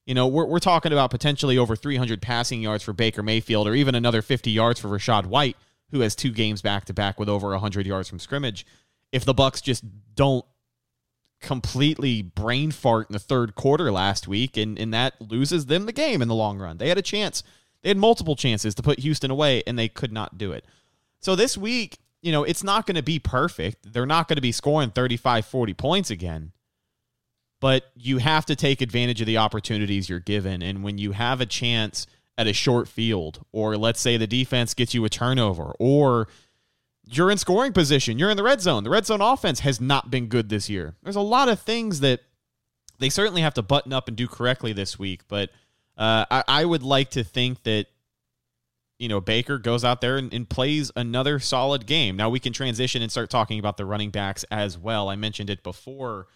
You 0.05 0.13
know 0.13 0.27
we're, 0.27 0.45
we're 0.45 0.59
talking 0.59 0.91
about 0.91 1.09
potentially 1.09 1.57
over 1.57 1.73
300 1.73 2.21
passing 2.21 2.61
yards 2.61 2.83
for 2.83 2.91
baker 2.91 3.23
mayfield 3.23 3.65
or 3.65 3.75
even 3.75 3.95
another 3.95 4.21
50 4.21 4.51
yards 4.51 4.81
for 4.81 4.89
rachaad 4.89 5.25
white 5.25 5.55
who 5.91 6.01
has 6.01 6.15
two 6.15 6.31
games 6.31 6.61
back 6.61 6.83
to 6.85 6.93
back 6.93 7.17
with 7.17 7.29
over 7.29 7.49
100 7.51 7.87
yards 7.87 8.09
from 8.09 8.19
scrimmage. 8.19 8.65
If 9.13 9.23
the 9.23 9.33
bucs 9.33 9.63
just 9.63 9.85
don't 10.15 10.45
completely 11.41 12.21
brain 12.21 12.71
fart 12.71 13.09
in 13.09 13.13
the 13.13 13.19
third 13.19 13.55
quarter 13.55 13.91
last 13.91 14.27
week, 14.27 14.57
and, 14.57 14.77
and 14.77 14.93
that 14.93 15.19
loses 15.21 15.67
them 15.67 15.85
the 15.85 15.91
game 15.91 16.21
in 16.21 16.27
the 16.27 16.35
long 16.35 16.59
run. 16.59 16.77
They 16.77 16.89
had 16.89 16.97
a 16.97 17.03
chance. 17.03 17.43
They 17.81 17.89
had 17.89 17.97
multiple 17.97 18.35
chances 18.35 18.75
to 18.75 18.83
put 18.83 18.99
Houston 18.99 19.31
away, 19.31 19.63
and 19.65 19.77
they 19.77 19.87
could 19.87 20.11
not 20.11 20.37
do 20.37 20.51
it. 20.51 20.65
So 21.21 21.35
this 21.35 21.57
week, 21.57 21.97
you 22.21 22.31
know, 22.31 22.43
it's 22.43 22.63
not 22.63 22.85
going 22.85 22.95
to 22.95 23.03
be 23.03 23.19
perfect. 23.19 23.93
They're 23.93 24.05
not 24.05 24.27
going 24.27 24.35
to 24.35 24.41
be 24.41 24.51
scoring 24.51 24.91
35, 24.91 25.45
40 25.45 25.73
points 25.73 26.09
again. 26.09 26.51
But 27.61 27.91
you 27.95 28.19
have 28.19 28.45
to 28.45 28.55
take 28.55 28.81
advantage 28.81 29.19
of 29.19 29.27
the 29.27 29.37
opportunities 29.37 30.09
you're 30.09 30.19
given. 30.19 30.61
And 30.61 30.83
when 30.83 30.97
you 30.97 31.11
have 31.11 31.41
a 31.41 31.45
chance 31.45 32.07
at 32.37 32.47
a 32.47 32.53
short 32.53 32.87
field, 32.87 33.45
or 33.51 33.75
let's 33.75 33.99
say 33.99 34.15
the 34.15 34.27
defense 34.27 34.73
gets 34.73 34.93
you 34.93 35.03
a 35.03 35.09
turnover, 35.09 35.73
or 35.77 36.29
you're 37.11 37.31
in 37.31 37.37
scoring 37.37 37.73
position, 37.73 38.19
you're 38.19 38.29
in 38.29 38.37
the 38.37 38.43
red 38.43 38.61
zone. 38.61 38.83
The 38.83 38.89
red 38.89 39.05
zone 39.05 39.21
offense 39.21 39.61
has 39.61 39.81
not 39.81 40.11
been 40.11 40.27
good 40.27 40.49
this 40.49 40.69
year. 40.69 40.95
There's 41.03 41.15
a 41.15 41.21
lot 41.21 41.49
of 41.49 41.59
things 41.59 42.01
that 42.01 42.21
they 42.99 43.09
certainly 43.09 43.41
have 43.41 43.53
to 43.55 43.61
button 43.61 43.93
up 43.93 44.07
and 44.07 44.15
do 44.15 44.27
correctly 44.27 44.73
this 44.73 44.99
week. 44.99 45.21
But 45.27 45.49
uh, 45.97 46.25
I, 46.29 46.43
I 46.47 46.65
would 46.65 46.83
like 46.83 47.11
to 47.11 47.23
think 47.23 47.63
that 47.63 47.87
you 48.99 49.07
know, 49.07 49.21
Baker 49.21 49.57
goes 49.57 49.85
out 49.85 50.01
there 50.01 50.17
and, 50.17 50.31
and, 50.33 50.47
plays 50.47 50.91
another 50.93 51.39
solid 51.39 51.85
game. 51.85 52.17
Now 52.17 52.29
we 52.29 52.39
can 52.39 52.51
transition 52.51 53.01
and 53.01 53.09
start 53.09 53.29
talking 53.29 53.57
about 53.57 53.77
the 53.77 53.85
running 53.85 54.09
backs 54.09 54.43
as 54.51 54.77
well. 54.77 55.07
I 55.07 55.15
mentioned 55.15 55.49
it 55.49 55.63
before. 55.63 56.27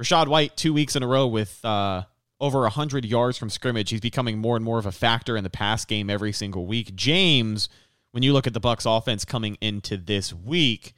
Rachaad 0.00 0.26
White, 0.26 0.56
two 0.56 0.72
weeks 0.72 0.96
in 0.96 1.04
a 1.04 1.06
row 1.06 1.28
with 1.28 1.64
uh, 1.64 2.02
over 2.40 2.62
100 2.62 3.04
yards 3.04 3.38
from 3.38 3.50
scrimmage. 3.50 3.90
He's 3.90 4.00
becoming 4.00 4.38
more 4.38 4.56
and 4.56 4.64
more 4.64 4.80
of 4.80 4.86
a 4.86 4.90
factor 4.90 5.36
in 5.36 5.44
the 5.44 5.50
pass 5.50 5.84
game 5.84 6.10
every 6.10 6.32
single 6.32 6.66
week. 6.66 6.96
James, 6.96 7.68
when 8.12 8.22
you 8.22 8.32
look 8.32 8.46
at 8.46 8.54
the 8.54 8.60
Bucs 8.60 8.86
offense 8.86 9.24
coming 9.24 9.58
into 9.60 9.96
this 9.96 10.32
week, 10.32 10.94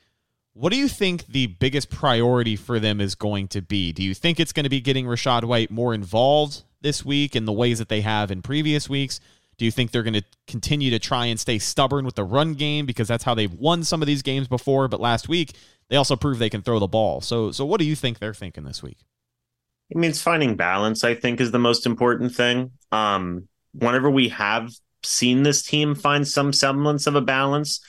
what 0.52 0.70
do 0.70 0.78
you 0.78 0.88
think 0.88 1.26
the 1.26 1.46
biggest 1.46 1.90
priority 1.90 2.54
for 2.56 2.78
them 2.78 3.00
is 3.00 3.14
going 3.14 3.48
to 3.48 3.62
be? 3.62 3.92
Do 3.92 4.02
you 4.02 4.14
think 4.14 4.38
it's 4.38 4.52
going 4.52 4.64
to 4.64 4.70
be 4.70 4.80
getting 4.80 5.06
Rachaad 5.06 5.44
White 5.44 5.70
more 5.70 5.94
involved 5.94 6.62
this 6.80 7.04
week 7.04 7.34
in 7.34 7.44
the 7.44 7.52
ways 7.52 7.78
that 7.78 7.88
they 7.88 8.02
have 8.02 8.30
in 8.30 8.42
previous 8.42 8.88
weeks? 8.88 9.20
Do 9.56 9.64
you 9.64 9.70
think 9.70 9.90
they're 9.90 10.02
going 10.02 10.14
to 10.14 10.24
continue 10.46 10.90
to 10.90 10.98
try 10.98 11.26
and 11.26 11.38
stay 11.38 11.58
stubborn 11.58 12.04
with 12.04 12.16
the 12.16 12.24
run 12.24 12.54
game 12.54 12.86
because 12.86 13.08
that's 13.08 13.24
how 13.24 13.34
they've 13.34 13.52
won 13.52 13.84
some 13.84 14.02
of 14.02 14.06
these 14.06 14.22
games 14.22 14.48
before? 14.48 14.88
But 14.88 15.00
last 15.00 15.28
week 15.28 15.56
they 15.88 15.96
also 15.96 16.16
proved 16.16 16.40
they 16.40 16.50
can 16.50 16.62
throw 16.62 16.78
the 16.78 16.88
ball. 16.88 17.20
So, 17.20 17.52
so 17.52 17.64
what 17.64 17.78
do 17.78 17.86
you 17.86 17.94
think 17.94 18.18
they're 18.18 18.34
thinking 18.34 18.64
this 18.64 18.82
week? 18.82 18.98
I 19.94 19.98
mean, 19.98 20.10
it's 20.10 20.22
finding 20.22 20.56
balance. 20.56 21.04
I 21.04 21.14
think 21.14 21.40
is 21.40 21.52
the 21.52 21.58
most 21.58 21.86
important 21.86 22.34
thing. 22.34 22.72
Um, 22.90 23.48
whenever 23.72 24.10
we 24.10 24.28
have 24.30 24.70
seen 25.04 25.42
this 25.42 25.62
team 25.62 25.94
find 25.94 26.26
some 26.26 26.52
semblance 26.52 27.06
of 27.06 27.14
a 27.14 27.20
balance, 27.20 27.80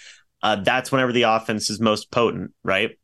uh, 0.42 0.58
that's 0.58 0.92
whenever 0.92 1.12
the 1.12 1.24
offense 1.24 1.70
is 1.70 1.80
most 1.80 2.12
potent, 2.12 2.54
right? 2.64 2.98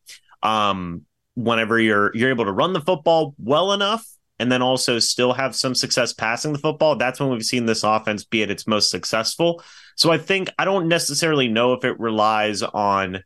Um, 0.44 1.06
whenever 1.36 1.80
you're 1.80 2.16
you're 2.16 2.30
able 2.30 2.46
to 2.46 2.52
run 2.52 2.74
the 2.74 2.82
football 2.82 3.36
well 3.38 3.74
enough 3.74 4.06
and 4.40 4.52
then 4.52 4.62
also 4.62 5.00
still 5.00 5.34
have 5.34 5.56
some 5.56 5.76
success 5.76 6.14
passing 6.14 6.54
the 6.54 6.60
football, 6.60 6.96
that's 6.96 7.20
when 7.20 7.30
we've 7.30 7.44
seen 7.44 7.66
this 7.66 7.84
offense 7.84 8.24
be 8.24 8.44
at 8.44 8.52
its 8.52 8.68
most 8.68 8.90
successful. 8.90 9.64
So 9.96 10.12
I 10.12 10.18
think 10.18 10.50
I 10.58 10.66
don't 10.66 10.88
necessarily 10.88 11.48
know 11.48 11.74
if 11.74 11.84
it 11.84 12.00
relies 12.00 12.62
on 12.64 13.24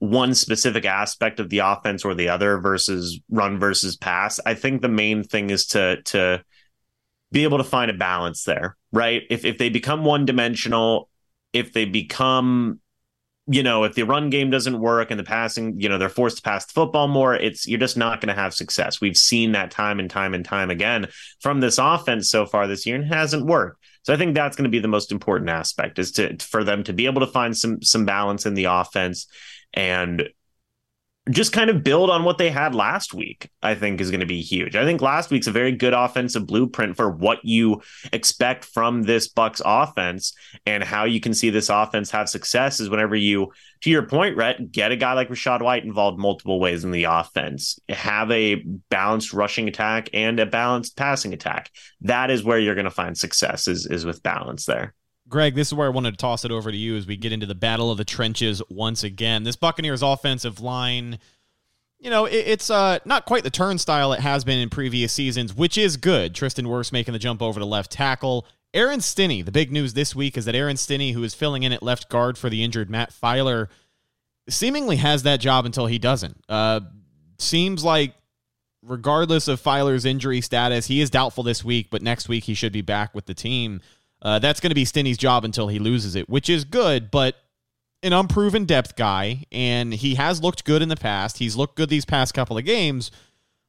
one 0.00 0.34
specific 0.34 0.84
aspect 0.84 1.40
of 1.40 1.48
the 1.48 1.58
offense 1.58 2.04
or 2.04 2.14
the 2.14 2.28
other 2.28 2.58
versus 2.58 3.20
run 3.30 3.58
versus 3.58 3.96
pass. 3.96 4.38
I 4.46 4.54
think 4.54 4.80
the 4.80 4.88
main 4.88 5.24
thing 5.24 5.50
is 5.50 5.66
to 5.68 6.02
to 6.02 6.44
be 7.30 7.44
able 7.44 7.58
to 7.58 7.64
find 7.64 7.90
a 7.90 7.94
balance 7.94 8.44
there, 8.44 8.76
right? 8.92 9.22
If 9.30 9.44
if 9.44 9.58
they 9.58 9.68
become 9.68 10.04
one 10.04 10.26
dimensional, 10.26 11.08
if 11.52 11.72
they 11.72 11.84
become 11.84 12.80
you 13.50 13.62
know, 13.62 13.84
if 13.84 13.94
the 13.94 14.02
run 14.02 14.28
game 14.28 14.50
doesn't 14.50 14.78
work 14.78 15.10
and 15.10 15.18
the 15.18 15.24
passing, 15.24 15.80
you 15.80 15.88
know, 15.88 15.96
they're 15.96 16.10
forced 16.10 16.36
to 16.36 16.42
pass 16.42 16.66
the 16.66 16.74
football 16.74 17.08
more, 17.08 17.34
it's 17.34 17.66
you're 17.66 17.80
just 17.80 17.96
not 17.96 18.20
going 18.20 18.28
to 18.28 18.38
have 18.38 18.52
success. 18.52 19.00
We've 19.00 19.16
seen 19.16 19.52
that 19.52 19.70
time 19.70 19.98
and 19.98 20.10
time 20.10 20.34
and 20.34 20.44
time 20.44 20.70
again 20.70 21.08
from 21.40 21.60
this 21.60 21.78
offense 21.78 22.28
so 22.28 22.44
far 22.44 22.66
this 22.66 22.84
year 22.84 22.96
and 22.96 23.04
it 23.04 23.14
hasn't 23.14 23.46
worked. 23.46 23.82
So 24.02 24.12
I 24.12 24.18
think 24.18 24.34
that's 24.34 24.54
going 24.54 24.64
to 24.64 24.70
be 24.70 24.80
the 24.80 24.88
most 24.88 25.10
important 25.10 25.48
aspect 25.48 25.98
is 25.98 26.12
to 26.12 26.36
for 26.38 26.62
them 26.62 26.84
to 26.84 26.92
be 26.92 27.06
able 27.06 27.20
to 27.20 27.26
find 27.26 27.56
some 27.56 27.80
some 27.82 28.04
balance 28.04 28.44
in 28.44 28.52
the 28.52 28.64
offense 28.64 29.26
and 29.72 30.28
just 31.30 31.52
kind 31.52 31.70
of 31.70 31.84
build 31.84 32.10
on 32.10 32.24
what 32.24 32.38
they 32.38 32.50
had 32.50 32.74
last 32.74 33.12
week, 33.12 33.50
I 33.62 33.74
think 33.74 34.00
is 34.00 34.10
going 34.10 34.20
to 34.20 34.26
be 34.26 34.40
huge. 34.40 34.76
I 34.76 34.84
think 34.84 35.02
last 35.02 35.30
week's 35.30 35.46
a 35.46 35.52
very 35.52 35.72
good 35.72 35.92
offensive 35.92 36.46
blueprint 36.46 36.96
for 36.96 37.10
what 37.10 37.44
you 37.44 37.82
expect 38.12 38.64
from 38.64 39.02
this 39.02 39.32
Bucs 39.32 39.60
offense 39.64 40.34
and 40.66 40.82
how 40.82 41.04
you 41.04 41.20
can 41.20 41.34
see 41.34 41.50
this 41.50 41.68
offense 41.68 42.10
have 42.10 42.28
success 42.28 42.80
is 42.80 42.90
whenever 42.90 43.16
you, 43.16 43.52
to 43.82 43.90
your 43.90 44.06
point, 44.06 44.36
Rhett, 44.36 44.72
get 44.72 44.92
a 44.92 44.96
guy 44.96 45.12
like 45.12 45.28
Rachaad 45.28 45.62
White 45.62 45.84
involved 45.84 46.18
multiple 46.18 46.60
ways 46.60 46.84
in 46.84 46.90
the 46.90 47.04
offense, 47.04 47.78
have 47.88 48.30
a 48.30 48.56
balanced 48.88 49.32
rushing 49.32 49.68
attack 49.68 50.08
and 50.12 50.40
a 50.40 50.46
balanced 50.46 50.96
passing 50.96 51.34
attack. 51.34 51.70
That 52.02 52.30
is 52.30 52.44
where 52.44 52.58
you're 52.58 52.74
going 52.74 52.84
to 52.84 52.90
find 52.90 53.16
success 53.16 53.68
is, 53.68 53.86
is 53.86 54.04
with 54.04 54.22
balance 54.22 54.64
there. 54.66 54.94
Greg, 55.28 55.54
this 55.54 55.68
is 55.68 55.74
where 55.74 55.86
I 55.86 55.90
wanted 55.90 56.12
to 56.12 56.16
toss 56.16 56.44
it 56.44 56.50
over 56.50 56.70
to 56.70 56.76
you 56.76 56.96
as 56.96 57.06
we 57.06 57.16
get 57.16 57.32
into 57.32 57.46
the 57.46 57.54
battle 57.54 57.90
of 57.90 57.98
the 57.98 58.04
trenches 58.04 58.62
once 58.70 59.04
again. 59.04 59.44
This 59.44 59.56
Buccaneers 59.56 60.02
offensive 60.02 60.60
line, 60.60 61.18
you 61.98 62.10
know, 62.10 62.24
it, 62.24 62.44
it's 62.46 62.70
uh, 62.70 62.98
not 63.04 63.26
quite 63.26 63.42
the 63.42 63.50
turnstile 63.50 64.12
it 64.12 64.20
has 64.20 64.44
been 64.44 64.58
in 64.58 64.70
previous 64.70 65.12
seasons, 65.12 65.54
which 65.54 65.76
is 65.76 65.96
good. 65.96 66.34
Tristan 66.34 66.66
Wirfs 66.66 66.92
making 66.92 67.12
the 67.12 67.18
jump 67.18 67.42
over 67.42 67.60
to 67.60 67.66
left 67.66 67.90
tackle. 67.90 68.46
Aaron 68.72 69.00
Stinnie, 69.00 69.42
the 69.42 69.52
big 69.52 69.72
news 69.72 69.94
this 69.94 70.14
week 70.14 70.36
is 70.36 70.44
that 70.44 70.54
Aaron 70.54 70.76
Stinnie, 70.76 71.12
who 71.12 71.22
is 71.22 71.34
filling 71.34 71.62
in 71.62 71.72
at 71.72 71.82
left 71.82 72.08
guard 72.08 72.38
for 72.38 72.48
the 72.48 72.62
injured 72.62 72.90
Matt 72.90 73.12
Feiler, 73.12 73.68
seemingly 74.48 74.96
has 74.96 75.22
that 75.24 75.40
job 75.40 75.66
until 75.66 75.86
he 75.86 75.98
doesn't. 75.98 76.42
Uh, 76.48 76.80
seems 77.38 77.84
like 77.84 78.14
regardless 78.82 79.48
of 79.48 79.60
Feiler's 79.60 80.04
injury 80.04 80.40
status, 80.40 80.86
he 80.86 81.00
is 81.00 81.10
doubtful 81.10 81.44
this 81.44 81.64
week, 81.64 81.88
but 81.90 82.02
next 82.02 82.28
week 82.28 82.44
he 82.44 82.54
should 82.54 82.72
be 82.72 82.82
back 82.82 83.14
with 83.14 83.26
the 83.26 83.34
team. 83.34 83.80
Uh, 84.20 84.38
that's 84.38 84.60
going 84.60 84.70
to 84.70 84.74
be 84.74 84.84
Stinnie's 84.84 85.18
job 85.18 85.44
until 85.44 85.68
he 85.68 85.78
loses 85.78 86.14
it, 86.16 86.28
which 86.28 86.48
is 86.48 86.64
good, 86.64 87.10
but 87.10 87.36
an 88.02 88.12
unproven 88.12 88.64
depth 88.64 88.96
guy, 88.96 89.44
and 89.50 89.92
he 89.92 90.14
has 90.14 90.42
looked 90.42 90.64
good 90.64 90.82
in 90.82 90.88
the 90.88 90.96
past. 90.96 91.38
He's 91.38 91.56
looked 91.56 91.76
good 91.76 91.88
these 91.88 92.04
past 92.04 92.34
couple 92.34 92.58
of 92.58 92.64
games, 92.64 93.10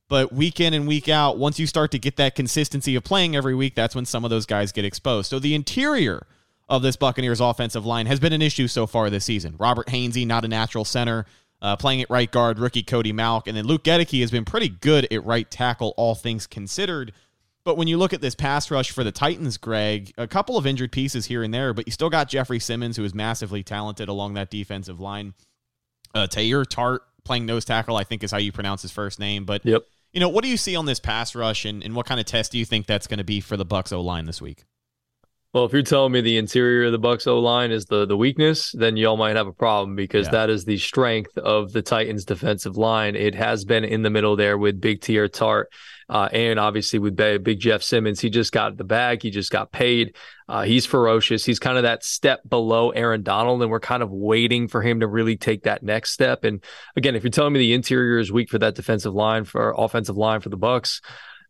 but 0.07 0.33
week 0.33 0.59
in 0.59 0.73
and 0.73 0.87
week 0.87 1.07
out, 1.07 1.37
once 1.37 1.59
you 1.59 1.67
start 1.67 1.91
to 1.91 1.99
get 1.99 2.15
that 2.17 2.35
consistency 2.35 2.95
of 2.95 3.03
playing 3.03 3.35
every 3.35 3.55
week, 3.55 3.75
that's 3.75 3.95
when 3.95 4.05
some 4.05 4.23
of 4.23 4.29
those 4.29 4.45
guys 4.45 4.71
get 4.71 4.85
exposed. 4.85 5.29
So 5.29 5.39
the 5.39 5.55
interior 5.55 6.25
of 6.67 6.81
this 6.81 6.95
Buccaneers 6.95 7.39
offensive 7.39 7.85
line 7.85 8.05
has 8.05 8.19
been 8.19 8.33
an 8.33 8.41
issue 8.41 8.67
so 8.67 8.85
far 8.85 9.09
this 9.09 9.25
season. 9.25 9.55
Robert 9.57 9.87
Hainsey, 9.87 10.25
not 10.25 10.45
a 10.45 10.47
natural 10.47 10.85
center, 10.85 11.25
uh, 11.61 11.75
playing 11.75 12.01
at 12.01 12.09
right 12.09 12.31
guard, 12.31 12.59
rookie 12.59 12.83
Cody 12.83 13.11
Mauch, 13.11 13.47
and 13.47 13.57
then 13.57 13.65
Luke 13.65 13.83
Goedeke 13.83 14.21
has 14.21 14.31
been 14.31 14.45
pretty 14.45 14.69
good 14.69 15.07
at 15.11 15.25
right 15.25 15.49
tackle, 15.49 15.93
all 15.97 16.15
things 16.15 16.47
considered. 16.47 17.11
But 17.65 17.77
when 17.77 17.87
you 17.87 17.97
look 17.97 18.13
at 18.13 18.21
this 18.21 18.35
pass 18.35 18.71
rush 18.71 18.91
for 18.91 19.03
the 19.03 19.11
Titans, 19.11 19.57
Greg, 19.57 20.13
a 20.17 20.27
couple 20.27 20.57
of 20.57 20.65
injured 20.65 20.91
pieces 20.91 21.25
here 21.25 21.43
and 21.43 21.53
there, 21.53 21.73
but 21.73 21.87
you 21.87 21.91
still 21.91 22.09
got 22.09 22.29
Jeffrey 22.29 22.59
Simmons, 22.59 22.97
who 22.97 23.03
is 23.03 23.13
massively 23.13 23.63
talented 23.63 24.09
along 24.09 24.35
that 24.35 24.49
defensive 24.49 24.99
line. 24.99 25.33
Uh, 26.15 26.25
Teair 26.25 26.65
Tart 26.67 27.03
playing 27.23 27.45
nose 27.45 27.65
tackle, 27.65 27.95
I 27.95 28.03
think 28.03 28.23
is 28.23 28.31
how 28.31 28.37
you 28.37 28.51
pronounce 28.51 28.81
his 28.81 28.91
first 28.91 29.19
name. 29.19 29.45
But 29.45 29.65
yep. 29.65 29.83
you 30.13 30.19
know, 30.19 30.29
what 30.29 30.43
do 30.43 30.49
you 30.49 30.57
see 30.57 30.75
on 30.75 30.85
this 30.85 30.99
pass 30.99 31.35
rush, 31.35 31.65
and, 31.65 31.83
and 31.83 31.95
what 31.95 32.05
kind 32.05 32.19
of 32.19 32.25
test 32.25 32.51
do 32.51 32.57
you 32.57 32.65
think 32.65 32.87
that's 32.87 33.07
going 33.07 33.19
to 33.19 33.23
be 33.23 33.41
for 33.41 33.57
the 33.57 33.65
Bucs 33.65 33.93
O 33.93 34.01
line 34.01 34.25
this 34.25 34.41
week? 34.41 34.65
Well, 35.53 35.65
if 35.65 35.73
you're 35.73 35.81
telling 35.81 36.11
me 36.11 36.21
the 36.21 36.37
interior 36.37 36.85
of 36.85 36.91
the 36.91 36.99
Bucs 36.99 37.25
O 37.25 37.39
line 37.39 37.71
is 37.71 37.85
the 37.85 38.05
the 38.05 38.17
weakness, 38.17 38.71
then 38.77 38.97
y'all 38.97 39.17
might 39.17 39.35
have 39.35 39.47
a 39.47 39.53
problem 39.53 39.95
because 39.95 40.27
yeah. 40.27 40.31
that 40.31 40.49
is 40.49 40.65
the 40.65 40.77
strength 40.77 41.37
of 41.37 41.71
the 41.71 41.81
Titans 41.81 42.25
defensive 42.25 42.77
line. 42.77 43.15
It 43.15 43.33
has 43.35 43.65
been 43.65 43.83
in 43.83 44.03
the 44.03 44.09
middle 44.09 44.35
there 44.35 44.57
with 44.57 44.79
Big 44.79 45.01
Teair 45.01 45.31
Tart 45.31 45.69
uh, 46.09 46.27
and 46.31 46.59
obviously 46.59 46.97
with 46.97 47.15
Big 47.15 47.59
Jeff 47.59 47.83
Simmons, 47.83 48.19
he 48.19 48.31
just 48.31 48.51
got 48.51 48.77
the 48.77 48.83
bag. 48.83 49.21
He 49.21 49.29
just 49.29 49.51
got 49.51 49.71
paid. 49.71 50.15
Uh, 50.47 50.63
he's 50.63 50.85
ferocious. 50.85 51.45
He's 51.45 51.59
kind 51.59 51.77
of 51.77 51.83
that 51.83 52.03
step 52.03 52.41
below 52.49 52.89
Aaron 52.89 53.21
Donald, 53.21 53.61
and 53.61 53.69
we're 53.69 53.79
kind 53.79 54.01
of 54.01 54.09
waiting 54.09 54.67
for 54.67 54.81
him 54.81 55.01
to 55.01 55.07
really 55.07 55.37
take 55.37 55.63
that 55.63 55.83
next 55.83 56.11
step. 56.11 56.43
And 56.43 56.63
again, 56.95 57.15
if 57.15 57.23
you're 57.23 57.29
telling 57.29 57.53
me 57.53 57.59
the 57.59 57.73
interior 57.73 58.17
is 58.17 58.31
weak 58.31 58.49
for 58.49 58.57
that 58.57 58.73
defensive 58.73 59.13
line 59.13 59.43
for 59.43 59.73
offensive 59.77 60.17
line 60.17 60.39
for 60.39 60.49
the 60.49 60.57
Bucs, 60.57 61.01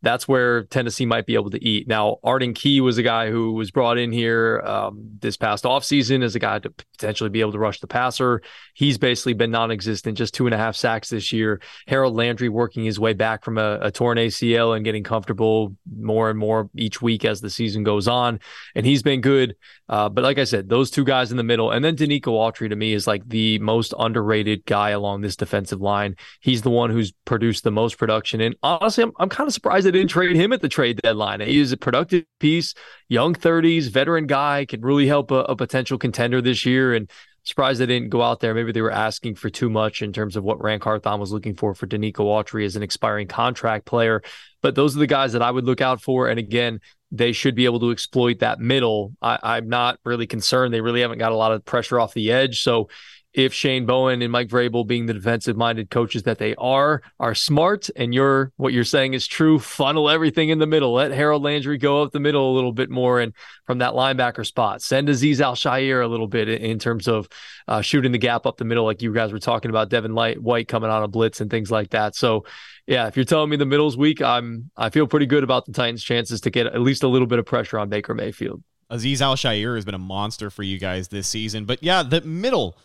that's 0.02 0.26
where 0.26 0.64
Tennessee 0.64 1.06
might 1.06 1.26
be 1.26 1.34
able 1.34 1.50
to 1.50 1.62
eat. 1.62 1.86
Now, 1.86 2.18
Arden 2.24 2.54
Key 2.54 2.80
was 2.80 2.96
a 2.98 3.02
guy 3.02 3.30
who 3.30 3.52
was 3.52 3.70
brought 3.70 3.98
in 3.98 4.12
here 4.12 4.62
um, 4.64 5.10
this 5.20 5.36
past 5.36 5.64
offseason 5.64 6.22
as 6.22 6.34
a 6.34 6.38
guy 6.38 6.58
to 6.58 6.70
potentially 6.70 7.28
be 7.30 7.40
able 7.40 7.52
to 7.52 7.58
rush 7.58 7.80
the 7.80 7.86
passer. 7.86 8.40
He's 8.74 8.96
basically 8.96 9.34
been 9.34 9.50
non 9.50 9.70
existent, 9.70 10.16
just 10.16 10.32
two 10.32 10.46
and 10.46 10.54
a 10.54 10.58
half 10.58 10.74
sacks 10.74 11.10
this 11.10 11.32
year. 11.32 11.60
Harold 11.86 12.14
Landry 12.14 12.48
working 12.48 12.84
his 12.84 12.98
way 12.98 13.12
back 13.12 13.44
from 13.44 13.58
a, 13.58 13.78
a 13.82 13.90
torn 13.90 14.16
ACL 14.16 14.74
and 14.74 14.84
getting 14.84 15.04
comfortable 15.04 15.76
more 15.94 16.30
and 16.30 16.38
more 16.38 16.70
each 16.74 17.02
week 17.02 17.24
as 17.24 17.40
the 17.40 17.50
season 17.50 17.82
goes 17.84 18.08
on. 18.08 18.40
And 18.74 18.86
he's 18.86 19.02
been 19.02 19.20
good. 19.20 19.54
Uh, 19.90 20.08
but 20.08 20.22
like 20.22 20.38
I 20.38 20.44
said, 20.44 20.68
those 20.68 20.88
two 20.88 21.02
guys 21.02 21.32
in 21.32 21.36
the 21.36 21.42
middle, 21.42 21.72
and 21.72 21.84
then 21.84 21.96
Denico 21.96 22.28
Autry 22.28 22.68
to 22.68 22.76
me 22.76 22.92
is 22.92 23.08
like 23.08 23.28
the 23.28 23.58
most 23.58 23.92
underrated 23.98 24.64
guy 24.64 24.90
along 24.90 25.20
this 25.20 25.34
defensive 25.34 25.80
line. 25.80 26.14
He's 26.40 26.62
the 26.62 26.70
one 26.70 26.90
who's 26.90 27.12
produced 27.24 27.64
the 27.64 27.72
most 27.72 27.98
production. 27.98 28.40
And 28.40 28.54
honestly, 28.62 29.02
I'm, 29.02 29.10
I'm 29.18 29.28
kind 29.28 29.48
of 29.48 29.52
surprised 29.52 29.84
they 29.84 29.90
didn't 29.90 30.10
trade 30.10 30.36
him 30.36 30.52
at 30.52 30.60
the 30.60 30.68
trade 30.68 31.00
deadline. 31.02 31.40
He 31.40 31.58
is 31.58 31.72
a 31.72 31.76
productive 31.76 32.24
piece, 32.38 32.72
young 33.08 33.34
30s, 33.34 33.90
veteran 33.90 34.28
guy, 34.28 34.64
can 34.64 34.80
really 34.80 35.08
help 35.08 35.32
a, 35.32 35.40
a 35.40 35.56
potential 35.56 35.98
contender 35.98 36.40
this 36.40 36.64
year. 36.64 36.94
And 36.94 37.10
surprised 37.42 37.80
they 37.80 37.86
didn't 37.86 38.10
go 38.10 38.22
out 38.22 38.40
there. 38.40 38.54
Maybe 38.54 38.72
they 38.72 38.82
were 38.82 38.90
asking 38.90 39.34
for 39.34 39.50
too 39.50 39.70
much 39.70 40.02
in 40.02 40.12
terms 40.12 40.36
of 40.36 40.44
what 40.44 40.62
Ran 40.62 40.78
Carthon 40.78 41.18
was 41.18 41.32
looking 41.32 41.54
for 41.54 41.74
for 41.74 41.86
Denico 41.86 42.20
Autry 42.20 42.64
as 42.64 42.76
an 42.76 42.82
expiring 42.82 43.26
contract 43.26 43.86
player. 43.86 44.22
But 44.62 44.74
those 44.74 44.96
are 44.96 45.00
the 45.00 45.06
guys 45.06 45.32
that 45.32 45.42
I 45.42 45.50
would 45.50 45.64
look 45.64 45.80
out 45.80 46.02
for. 46.02 46.28
And 46.28 46.38
again, 46.38 46.80
they 47.10 47.32
should 47.32 47.54
be 47.54 47.64
able 47.64 47.80
to 47.80 47.90
exploit 47.90 48.40
that 48.40 48.60
middle. 48.60 49.12
I, 49.20 49.58
am 49.58 49.68
not 49.68 49.98
really 50.04 50.26
concerned. 50.26 50.72
They 50.72 50.80
really 50.80 51.00
haven't 51.00 51.18
got 51.18 51.32
a 51.32 51.36
lot 51.36 51.52
of 51.52 51.64
pressure 51.64 51.98
off 51.98 52.14
the 52.14 52.30
edge. 52.30 52.62
So 52.62 52.88
if 53.32 53.54
Shane 53.54 53.86
Bowen 53.86 54.22
and 54.22 54.32
Mike 54.32 54.48
Vrabel, 54.48 54.86
being 54.86 55.06
the 55.06 55.14
defensive 55.14 55.56
minded 55.56 55.90
coaches 55.90 56.24
that 56.24 56.38
they 56.38 56.54
are, 56.56 57.00
are 57.20 57.34
smart 57.34 57.88
and 57.94 58.12
you're 58.12 58.52
what 58.56 58.72
you're 58.72 58.82
saying 58.82 59.14
is 59.14 59.26
true, 59.26 59.58
funnel 59.58 60.10
everything 60.10 60.48
in 60.48 60.58
the 60.58 60.66
middle. 60.66 60.94
Let 60.94 61.12
Harold 61.12 61.42
Landry 61.42 61.78
go 61.78 62.02
up 62.02 62.10
the 62.10 62.18
middle 62.18 62.52
a 62.52 62.54
little 62.54 62.72
bit 62.72 62.90
more 62.90 63.20
and 63.20 63.32
from 63.66 63.78
that 63.78 63.92
linebacker 63.92 64.44
spot. 64.44 64.82
Send 64.82 65.08
Azeez 65.08 65.40
Al-Shaair 65.40 66.04
a 66.04 66.08
little 66.08 66.26
bit 66.26 66.48
in 66.48 66.78
terms 66.80 67.06
of 67.06 67.28
uh, 67.68 67.80
shooting 67.80 68.10
the 68.10 68.18
gap 68.18 68.46
up 68.46 68.56
the 68.56 68.64
middle, 68.64 68.84
like 68.84 69.00
you 69.00 69.14
guys 69.14 69.32
were 69.32 69.38
talking 69.38 69.70
about 69.70 69.90
Devin 69.90 70.14
Light, 70.14 70.42
White 70.42 70.66
coming 70.66 70.90
on 70.90 71.04
a 71.04 71.08
blitz 71.08 71.40
and 71.40 71.50
things 71.50 71.70
like 71.70 71.90
that. 71.90 72.16
So 72.16 72.44
yeah, 72.86 73.06
if 73.06 73.14
you're 73.14 73.24
telling 73.24 73.50
me 73.50 73.56
the 73.56 73.66
middle's 73.66 73.96
weak, 73.96 74.20
I'm 74.20 74.70
I 74.76 74.90
feel 74.90 75.06
pretty 75.06 75.26
good 75.26 75.44
about 75.44 75.66
the 75.66 75.72
Titans' 75.72 76.02
chances 76.02 76.40
to 76.40 76.50
get 76.50 76.66
at 76.66 76.80
least 76.80 77.04
a 77.04 77.08
little 77.08 77.28
bit 77.28 77.38
of 77.38 77.46
pressure 77.46 77.78
on 77.78 77.88
Baker 77.88 78.14
Mayfield. 78.14 78.64
Azeez 78.90 79.20
Al-Shaair 79.20 79.76
has 79.76 79.84
been 79.84 79.94
a 79.94 79.98
monster 79.98 80.50
for 80.50 80.64
you 80.64 80.80
guys 80.80 81.06
this 81.08 81.28
season. 81.28 81.64
But 81.64 81.80
yeah, 81.80 82.02
the 82.02 82.22
middle 82.22 82.76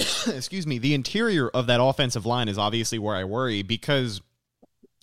excuse 0.26 0.66
me, 0.66 0.78
the 0.78 0.94
interior 0.94 1.48
of 1.48 1.66
that 1.66 1.80
offensive 1.82 2.26
line 2.26 2.48
is 2.48 2.58
obviously 2.58 2.98
where 2.98 3.16
I 3.16 3.24
worry 3.24 3.62
because 3.62 4.20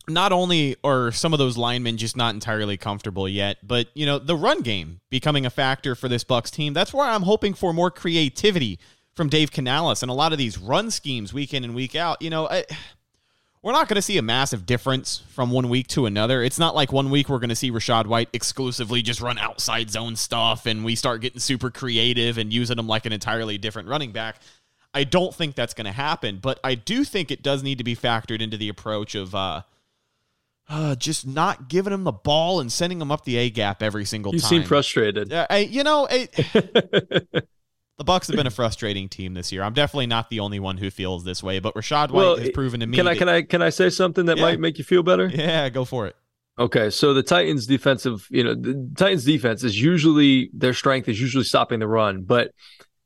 not 0.08 0.32
only 0.32 0.76
are 0.84 1.12
some 1.12 1.34
of 1.34 1.40
those 1.40 1.58
linemen 1.58 1.98
just 1.98 2.16
not 2.16 2.34
entirely 2.34 2.78
comfortable 2.78 3.28
yet, 3.28 3.58
but 3.66 3.88
you 3.94 4.06
know, 4.06 4.18
the 4.18 4.36
run 4.36 4.62
game 4.62 5.02
becoming 5.10 5.46
a 5.46 5.50
factor 5.50 5.96
for 5.96 6.08
this 6.08 6.24
Bucs 6.24 6.50
team. 6.50 6.74
That's 6.74 6.94
where 6.94 7.06
I'm 7.06 7.24
hoping 7.24 7.54
for 7.54 7.74
more 7.74 7.92
creativity 7.92 8.80
from 9.16 9.30
Dave 9.30 9.52
Canales 9.52 10.02
and 10.02 10.10
a 10.10 10.14
lot 10.14 10.32
of 10.32 10.38
these 10.38 10.58
run 10.58 10.92
schemes 10.92 11.34
week 11.34 11.54
in 11.54 11.64
and 11.64 11.76
week 11.76 11.96
out. 11.96 12.22
You 12.22 12.30
know, 12.30 12.48
I, 12.48 12.64
we're 13.62 13.74
not 13.74 13.90
going 13.90 13.96
to 13.96 14.02
see 14.02 14.18
a 14.18 14.22
massive 14.22 14.66
difference 14.66 15.24
from 15.30 15.52
one 15.52 15.68
week 15.68 15.88
to 15.88 16.06
another. 16.06 16.42
It's 16.42 16.60
not 16.60 16.76
like 16.76 16.94
one 16.94 17.10
week 17.10 17.28
we're 17.28 17.40
going 17.40 17.50
to 17.50 17.56
see 17.56 17.72
Rachaad 17.72 18.06
White 18.06 18.30
exclusively 18.32 19.02
just 19.02 19.20
run 19.20 19.38
outside 19.38 19.90
zone 19.90 20.16
stuff 20.16 20.66
and 20.66 20.86
we 20.86 20.96
start 20.96 21.20
getting 21.20 21.40
super 21.40 21.70
creative 21.70 22.38
and 22.38 22.54
using 22.54 22.80
him 22.80 22.88
like 22.88 23.06
an 23.06 23.12
entirely 23.12 23.58
different 23.58 23.90
running 23.90 24.14
back. 24.14 24.40
I 24.94 25.04
don't 25.04 25.34
think 25.34 25.56
that's 25.56 25.74
going 25.74 25.86
to 25.86 25.92
happen, 25.92 26.40
but 26.42 26.60
I 26.64 26.76
do 26.76 27.04
think 27.04 27.32
it 27.32 27.44
does 27.44 27.64
need 27.64 27.78
to 27.78 27.84
be 27.84 27.96
factored 27.96 28.42
into 28.42 28.58
the 28.58 28.70
approach 28.70 29.16
of 29.16 29.36
uh, 29.36 29.62
uh, 30.70 30.96
just 30.96 31.26
not 31.26 31.70
giving 31.70 31.94
him 31.94 32.04
the 32.04 32.12
ball 32.12 32.60
and 32.60 32.72
sending 32.72 33.00
him 33.00 33.12
up 33.12 33.24
the 33.24 33.38
A 33.38 33.50
gap 33.50 33.84
every 33.84 34.06
single 34.06 34.34
you 34.34 34.40
time. 34.40 34.54
You 34.54 34.60
seem 34.62 34.68
frustrated. 34.68 35.32
Uh, 35.32 35.48
I, 35.50 35.60
you 35.60 35.84
know, 35.84 36.08
I, 36.10 36.28
the 36.34 38.04
Bucs 38.04 38.28
have 38.28 38.36
been 38.36 38.48
a 38.48 38.52
frustrating 38.52 39.10
team 39.10 39.34
this 39.34 39.52
year. 39.52 39.64
I'm 39.64 39.74
definitely 39.74 40.08
not 40.08 40.30
the 40.30 40.40
only 40.40 40.60
one 40.60 40.78
who 40.78 40.90
feels 40.90 41.24
this 41.24 41.42
way, 41.42 41.60
but 41.60 41.74
Rachaad 41.76 42.12
White 42.12 42.14
well, 42.14 42.38
has 42.38 42.50
proven 42.52 42.80
to 42.82 42.88
me. 42.88 42.98
Can 42.98 43.08
I 43.08 43.16
can 43.16 43.30
I 43.30 43.42
can 43.42 43.62
I 43.62 43.70
say 43.70 43.90
something 43.90 44.26
that 44.26 44.38
yeah. 44.38 44.44
might 44.44 44.60
make 44.60 44.78
you 44.78 44.84
feel 44.84 45.04
better? 45.04 45.28
Yeah, 45.28 45.70
go 45.70 45.86
for 45.86 46.08
it. 46.08 46.16
Okay, 46.60 46.90
so 46.90 47.14
the 47.14 47.22
Titans 47.22 47.68
defensive, 47.68 48.28
you 48.32 48.44
know, 48.44 48.56
the 48.56 48.92
Titans 48.98 49.26
defense 49.26 49.64
is 49.64 49.80
usually 49.80 50.50
their 50.54 50.74
strength 50.74 51.08
is 51.08 51.22
usually 51.22 51.44
stopping 51.44 51.80
the 51.80 51.88
run, 51.88 52.24
but 52.24 52.52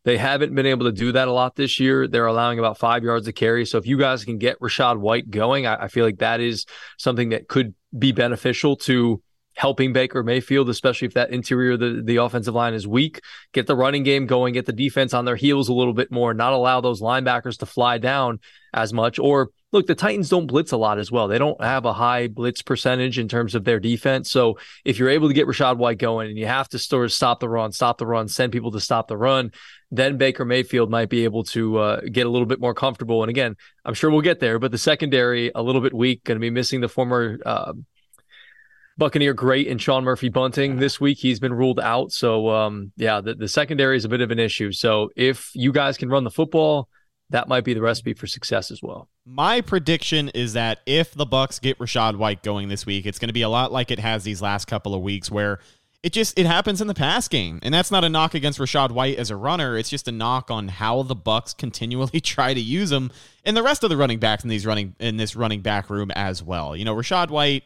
they 0.03 0.17
haven't 0.17 0.55
been 0.55 0.65
able 0.65 0.85
to 0.85 0.91
do 0.91 1.11
that 1.11 1.27
a 1.27 1.31
lot 1.31 1.55
this 1.55 1.79
year. 1.79 2.07
They're 2.07 2.25
allowing 2.25 2.59
about 2.59 2.77
five 2.77 3.03
yards 3.03 3.27
of 3.27 3.35
carry. 3.35 3.65
So 3.65 3.77
if 3.77 3.85
you 3.85 3.97
guys 3.97 4.25
can 4.25 4.37
get 4.37 4.59
Rachaad 4.59 4.97
White 4.97 5.29
going, 5.29 5.67
I, 5.67 5.83
I 5.83 5.87
feel 5.87 6.05
like 6.05 6.19
that 6.19 6.39
is 6.39 6.65
something 6.97 7.29
that 7.29 7.47
could 7.47 7.75
be 7.97 8.11
beneficial 8.11 8.75
to 8.77 9.21
helping 9.55 9.93
Baker 9.93 10.23
Mayfield, 10.23 10.69
especially 10.69 11.07
if 11.07 11.13
that 11.13 11.31
interior 11.31 11.77
the, 11.77 12.01
the 12.03 12.15
offensive 12.17 12.55
line 12.55 12.73
is 12.73 12.87
weak. 12.87 13.19
Get 13.51 13.67
the 13.67 13.75
running 13.75 14.03
game 14.03 14.25
going, 14.25 14.53
get 14.53 14.65
the 14.65 14.73
defense 14.73 15.13
on 15.13 15.25
their 15.25 15.35
heels 15.35 15.69
a 15.69 15.73
little 15.73 15.93
bit 15.93 16.11
more, 16.11 16.33
not 16.33 16.53
allow 16.53 16.81
those 16.81 17.01
linebackers 17.01 17.59
to 17.59 17.65
fly 17.65 17.97
down 17.97 18.39
as 18.73 18.93
much, 18.93 19.19
or 19.19 19.49
look, 19.73 19.87
the 19.87 19.95
Titans 19.95 20.29
don't 20.29 20.47
blitz 20.47 20.71
a 20.71 20.77
lot 20.77 20.99
as 20.99 21.11
well. 21.11 21.27
They 21.27 21.37
don't 21.37 21.61
have 21.61 21.85
a 21.85 21.93
high 21.93 22.27
blitz 22.27 22.61
percentage 22.61 23.19
in 23.19 23.27
terms 23.27 23.53
of 23.53 23.63
their 23.63 23.79
defense. 23.79 24.31
So 24.31 24.57
if 24.85 24.97
you're 24.97 25.09
able 25.09 25.27
to 25.27 25.33
get 25.33 25.47
Rachaad 25.47 25.77
White 25.77 25.97
going 25.97 26.29
and 26.29 26.37
you 26.37 26.47
have 26.47 26.69
to 26.69 26.79
sort 26.79 27.05
of 27.05 27.11
stop 27.11 27.39
the 27.39 27.49
run, 27.49 27.71
stop 27.71 27.97
the 27.97 28.07
run, 28.07 28.27
send 28.27 28.51
people 28.51 28.71
to 28.71 28.79
stop 28.79 29.07
the 29.07 29.17
run, 29.17 29.51
then 29.91 30.17
Baker 30.17 30.45
Mayfield 30.45 30.89
might 30.89 31.10
be 31.10 31.25
able 31.25 31.43
to 31.45 31.77
uh, 31.77 32.01
get 32.01 32.25
a 32.25 32.30
little 32.30 32.45
bit 32.45 32.62
more 32.62 32.73
comfortable. 32.73 33.23
And 33.23 33.30
again, 33.30 33.56
I'm 33.84 33.93
sure 33.93 34.10
we'll 34.10 34.21
get 34.21 34.39
there, 34.39 34.58
but 34.58 34.71
the 34.71 34.77
secondary 34.77 35.51
a 35.54 35.62
little 35.62 35.82
bit 35.82 35.93
weak, 35.93 36.23
going 36.23 36.38
to 36.38 36.41
be 36.41 36.49
missing 36.49 36.82
the 36.82 36.89
former. 36.89 37.38
Uh, 37.45 37.73
Buccaneer 38.97 39.34
great 39.34 39.67
and 39.67 39.82
Sean 39.82 40.04
Murphy 40.04 40.30
Bunting 40.30 40.77
this 40.77 40.99
week. 40.99 41.17
He's 41.17 41.39
been 41.39 41.54
ruled 41.54 41.80
out. 41.80 42.12
So, 42.12 42.49
um, 42.49 42.91
yeah, 42.97 43.21
the, 43.21 43.34
the 43.34 43.47
secondary 43.47 43.97
is 43.97 44.06
a 44.06 44.10
bit 44.10 44.21
of 44.21 44.32
an 44.32 44.38
issue. 44.38 44.71
So, 44.73 45.10
if 45.15 45.49
you 45.56 45.71
guys 45.71 45.97
can 45.97 46.10
run 46.10 46.23
the 46.23 46.30
football, 46.30 46.88
that 47.32 47.47
might 47.47 47.63
be 47.63 47.73
the 47.73 47.82
recipe 47.82 48.13
for 48.13 48.27
success 48.27 48.69
as 48.69 48.82
well. 48.84 49.10
My 49.25 49.62
prediction 49.62 50.30
is 50.30 50.54
that 50.54 50.80
if 50.86 51.13
the 51.13 51.25
Bucs 51.25 51.60
get 51.60 51.80
Rachaad 51.80 52.17
White 52.17 52.43
going 52.43 52.67
this 52.67 52.86
week, 52.86 53.06
it's 53.06 53.17
going 53.17 53.30
to 53.30 53.34
be 53.34 53.41
a 53.41 53.49
lot 53.49 53.71
like 53.71 53.89
it 53.89 53.99
has 53.99 54.23
these 54.23 54.41
last 54.41 54.65
couple 54.65 54.93
of 54.93 55.01
weeks 55.01 55.32
where 55.32 55.60
it 56.03 56.13
just 56.13 56.37
it 56.37 56.45
happens 56.45 56.81
in 56.81 56.87
the 56.87 56.93
pass 56.93 57.27
game. 57.27 57.59
And 57.61 57.73
that's 57.73 57.91
not 57.91 58.03
a 58.03 58.09
knock 58.09 58.33
against 58.33 58.59
rachaad 58.59 58.91
White 58.91 59.17
as 59.17 59.29
a 59.29 59.35
runner. 59.35 59.77
It's 59.77 59.89
just 59.89 60.07
a 60.07 60.11
knock 60.11 60.49
on 60.49 60.67
how 60.67 61.03
the 61.03 61.15
bucs 61.15 61.55
continually 61.55 62.19
try 62.21 62.53
to 62.53 62.59
use 62.59 62.91
him 62.91 63.11
and 63.43 63.55
the 63.55 63.63
rest 63.63 63.83
of 63.83 63.89
the 63.89 63.97
running 63.97 64.19
backs 64.19 64.43
in 64.43 64.49
these 64.49 64.65
running 64.65 64.95
in 64.99 65.17
this 65.17 65.35
running 65.35 65.61
back 65.61 65.89
room 65.89 66.11
as 66.11 66.41
well. 66.41 66.75
You 66.75 66.85
know, 66.85 66.95
rachaad 66.95 67.29
White 67.29 67.63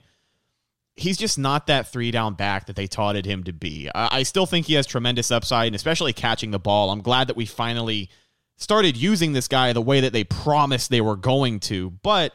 he's 0.95 1.17
just 1.17 1.37
not 1.37 1.67
that 1.67 1.91
three 1.91 2.11
down 2.11 2.33
back 2.33 2.67
that 2.67 2.75
they 2.75 2.87
touted 2.87 3.25
him 3.25 3.43
to 3.43 3.53
be. 3.53 3.89
I, 3.93 4.19
I 4.19 4.23
still 4.23 4.45
think 4.45 4.65
he 4.65 4.73
has 4.75 4.85
tremendous 4.85 5.31
upside, 5.31 5.67
and 5.67 5.75
especially 5.75 6.13
catching 6.13 6.51
the 6.51 6.59
ball. 6.59 6.89
I'm 6.89 7.01
glad 7.01 7.27
that 7.27 7.35
we 7.35 7.45
finally 7.45 8.09
started 8.57 8.95
using 8.95 9.33
this 9.33 9.47
guy 9.47 9.73
the 9.73 9.81
way 9.81 9.99
that 10.01 10.13
they 10.13 10.23
promised 10.23 10.89
they 10.89 11.01
were 11.01 11.17
going 11.17 11.59
to, 11.59 11.91
but 11.91 12.33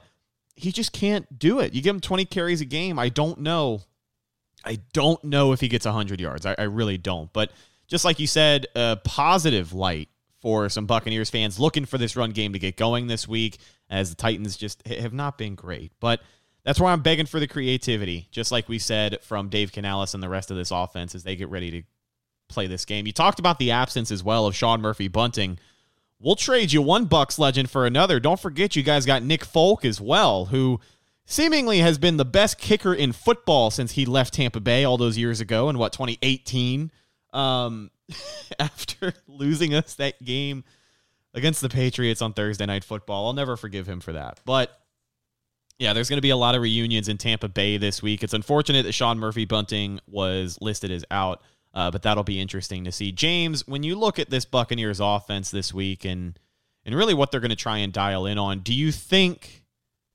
he 0.55 0.71
just 0.71 0.93
can't 0.93 1.39
do 1.39 1.61
it. 1.61 1.73
You 1.73 1.81
give 1.81 1.95
him 1.95 2.01
20 2.01 2.27
carries 2.27 2.61
a 2.61 2.67
game. 2.67 2.99
I 2.99 3.09
don't 3.09 3.41
know. 3.41 3.83
I 4.65 4.79
don't 4.93 5.23
know 5.25 5.53
if 5.53 5.61
he 5.61 5.69
gets 5.69 5.87
100 5.87 6.21
yards. 6.21 6.47
I, 6.47 6.55
I 6.59 6.65
really 6.65 6.99
don't. 6.99 7.33
But 7.33 7.53
just 7.89 8.05
like 8.05 8.19
you 8.19 8.27
said, 8.27 8.67
a 8.75 8.99
positive 9.05 9.73
light 9.73 10.09
for 10.41 10.69
some 10.69 10.87
Buccaneers 10.87 11.31
fans 11.31 11.59
looking 11.59 11.85
for 11.85 11.99
this 11.99 12.17
run 12.17 12.31
game 12.31 12.53
to 12.53 12.59
get 12.59 12.77
going 12.77 13.07
this 13.07 13.29
week, 13.29 13.59
as 13.89 14.11
the 14.11 14.17
Titans 14.17 14.57
just 14.57 14.87
have 14.87 15.13
not 15.13 15.37
been 15.37 15.55
great. 15.55 15.93
But 16.01 16.21
that's 16.65 16.81
why 16.81 16.93
I'm 16.93 17.03
begging 17.03 17.27
for 17.27 17.41
the 17.41 17.47
creativity, 17.47 18.29
just 18.31 18.53
like 18.53 18.69
we 18.69 18.79
said 18.79 19.19
from 19.23 19.49
Dave 19.49 19.73
Canales 19.73 20.15
and 20.15 20.23
the 20.23 20.29
rest 20.29 20.51
of 20.51 20.57
this 20.57 20.71
offense 20.71 21.15
as 21.15 21.25
they 21.25 21.37
get 21.37 21.49
ready 21.49 21.71
to 21.71 21.83
play 22.49 22.67
this 22.67 22.85
game. 22.85 23.07
You 23.07 23.13
talked 23.13 23.39
about 23.39 23.59
the 23.59 23.71
absence 23.71 24.11
as 24.11 24.23
well 24.23 24.47
of 24.47 24.55
Sean 24.55 24.81
Murphy 24.81 25.09
Bunting. 25.09 25.59
We'll 26.19 26.37
trade 26.37 26.73
you 26.73 26.83
one 26.83 27.07
Bucs 27.07 27.39
legend 27.39 27.71
for 27.71 27.87
another. 27.87 28.21
Don't 28.21 28.41
forget, 28.41 28.77
you 28.77 28.83
guys 28.83 29.07
got 29.07 29.23
Nick 29.23 29.45
Folk 29.45 29.85
as 29.85 30.01
well, 30.01 30.47
who 30.47 30.81
seemingly 31.31 31.79
has 31.79 31.97
been 31.97 32.17
the 32.17 32.25
best 32.25 32.59
kicker 32.59 32.93
in 32.93 33.13
football 33.13 33.71
since 33.71 33.93
he 33.93 34.05
left 34.05 34.35
Tampa 34.35 34.61
Bay 34.61 34.85
all 34.85 34.99
those 34.99 35.17
years 35.17 35.41
ago 35.41 35.69
in 35.69 35.79
what 35.79 35.93
2018. 35.93 36.91
Um, 37.33 37.91
after 38.59 39.15
losing 39.29 39.73
us 39.73 39.95
that 39.95 40.23
game 40.25 40.65
against 41.33 41.61
the 41.61 41.69
Patriots 41.69 42.21
on 42.21 42.33
Thursday 42.33 42.67
Night 42.67 42.83
Football, 42.83 43.27
I'll 43.27 43.33
never 43.33 43.57
forgive 43.57 43.89
him 43.89 44.01
for 44.01 44.13
that. 44.13 44.41
But 44.45 44.77
yeah, 45.79 45.93
there's 45.93 46.09
going 46.09 46.19
to 46.19 46.23
be 46.23 46.31
a 46.31 46.37
lot 46.37 46.57
of 46.57 46.63
reunions 46.63 47.09
in 47.09 47.17
Tampa 47.17 47.49
Bay 47.49 47.77
this 47.77 48.03
week. 48.03 48.25
It's 48.25 48.35
unfortunate 48.35 48.83
that 48.83 48.93
Sean 48.93 49.19
Murphy 49.19 49.45
Bunting 49.45 50.01
was 50.09 50.59
listed 50.61 50.91
as 50.91 51.05
out. 51.11 51.43
Uh, 51.73 51.91
but 51.91 52.03
that'll 52.03 52.25
be 52.25 52.41
interesting 52.41 52.83
to 52.85 52.91
see. 52.91 53.13
James, 53.13 53.67
when 53.69 53.85
you 53.85 53.95
look 53.95 54.19
at 54.19 54.29
this 54.29 54.45
Buccaneers 54.45 54.99
offense 54.99 55.53
this 55.53 55.73
week 55.73 56.05
and 56.05 56.37
and 56.85 56.95
really 56.95 57.15
what 57.15 57.31
they're 57.31 57.41
going 57.41 57.51
to 57.51 57.57
try 57.57 57.79
and 57.79 57.93
dial 57.93 58.27
in 58.27 58.39
on, 58.39 58.61
do 58.61 58.75
you 58.75 58.91
think, 58.91 59.60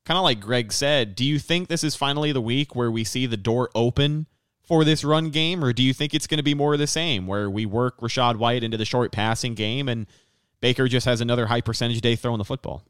kind 0.05 0.17
of 0.17 0.23
like 0.23 0.39
Greg 0.39 0.71
said, 0.71 1.15
do 1.15 1.25
you 1.25 1.39
think 1.39 1.67
this 1.67 1.83
is 1.83 1.95
finally 1.95 2.31
the 2.31 2.41
week 2.41 2.75
where 2.75 2.91
we 2.91 3.03
see 3.03 3.25
the 3.25 3.37
door 3.37 3.69
open 3.75 4.27
for 4.63 4.83
this 4.83 5.03
run 5.03 5.29
game, 5.29 5.63
or 5.63 5.73
do 5.73 5.83
you 5.83 5.93
think 5.93 6.13
it's 6.13 6.27
going 6.27 6.37
to 6.37 6.43
be 6.43 6.53
more 6.53 6.73
of 6.73 6.79
the 6.79 6.87
same, 6.87 7.27
where 7.27 7.49
we 7.49 7.65
work 7.65 7.99
Rachaad 7.99 8.37
White 8.37 8.63
into 8.63 8.77
the 8.77 8.85
short 8.85 9.11
passing 9.11 9.53
game 9.53 9.87
and 9.87 10.07
Baker 10.61 10.87
just 10.87 11.05
has 11.05 11.21
another 11.21 11.45
high 11.45 11.61
percentage 11.61 12.01
day 12.01 12.15
throwing 12.15 12.39
the 12.39 12.45
football? 12.45 12.83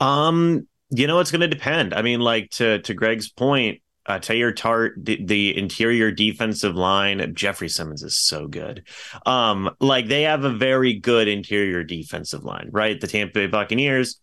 Um, 0.00 0.66
you 0.90 1.06
know, 1.06 1.20
it's 1.20 1.30
going 1.30 1.42
to 1.42 1.48
depend. 1.48 1.94
I 1.94 2.02
mean, 2.02 2.20
like 2.20 2.50
to 2.52 2.80
to 2.80 2.94
Greg's 2.94 3.30
point, 3.30 3.80
uh, 4.06 4.18
Teair 4.18 4.54
Tart, 4.54 4.94
the, 4.96 5.24
the, 5.24 5.56
interior 5.56 6.10
defensive 6.10 6.74
line, 6.74 7.34
Jeffrey 7.34 7.68
Simmons 7.68 8.02
is 8.02 8.16
so 8.16 8.48
good. 8.48 8.84
Um, 9.24 9.70
like 9.78 10.08
they 10.08 10.22
have 10.22 10.44
a 10.44 10.50
very 10.50 10.94
good 10.94 11.28
interior 11.28 11.84
defensive 11.84 12.42
line, 12.42 12.68
right? 12.72 13.00
The 13.00 13.06
Tampa 13.06 13.34
Bay 13.34 13.46
Buccaneers 13.46 14.20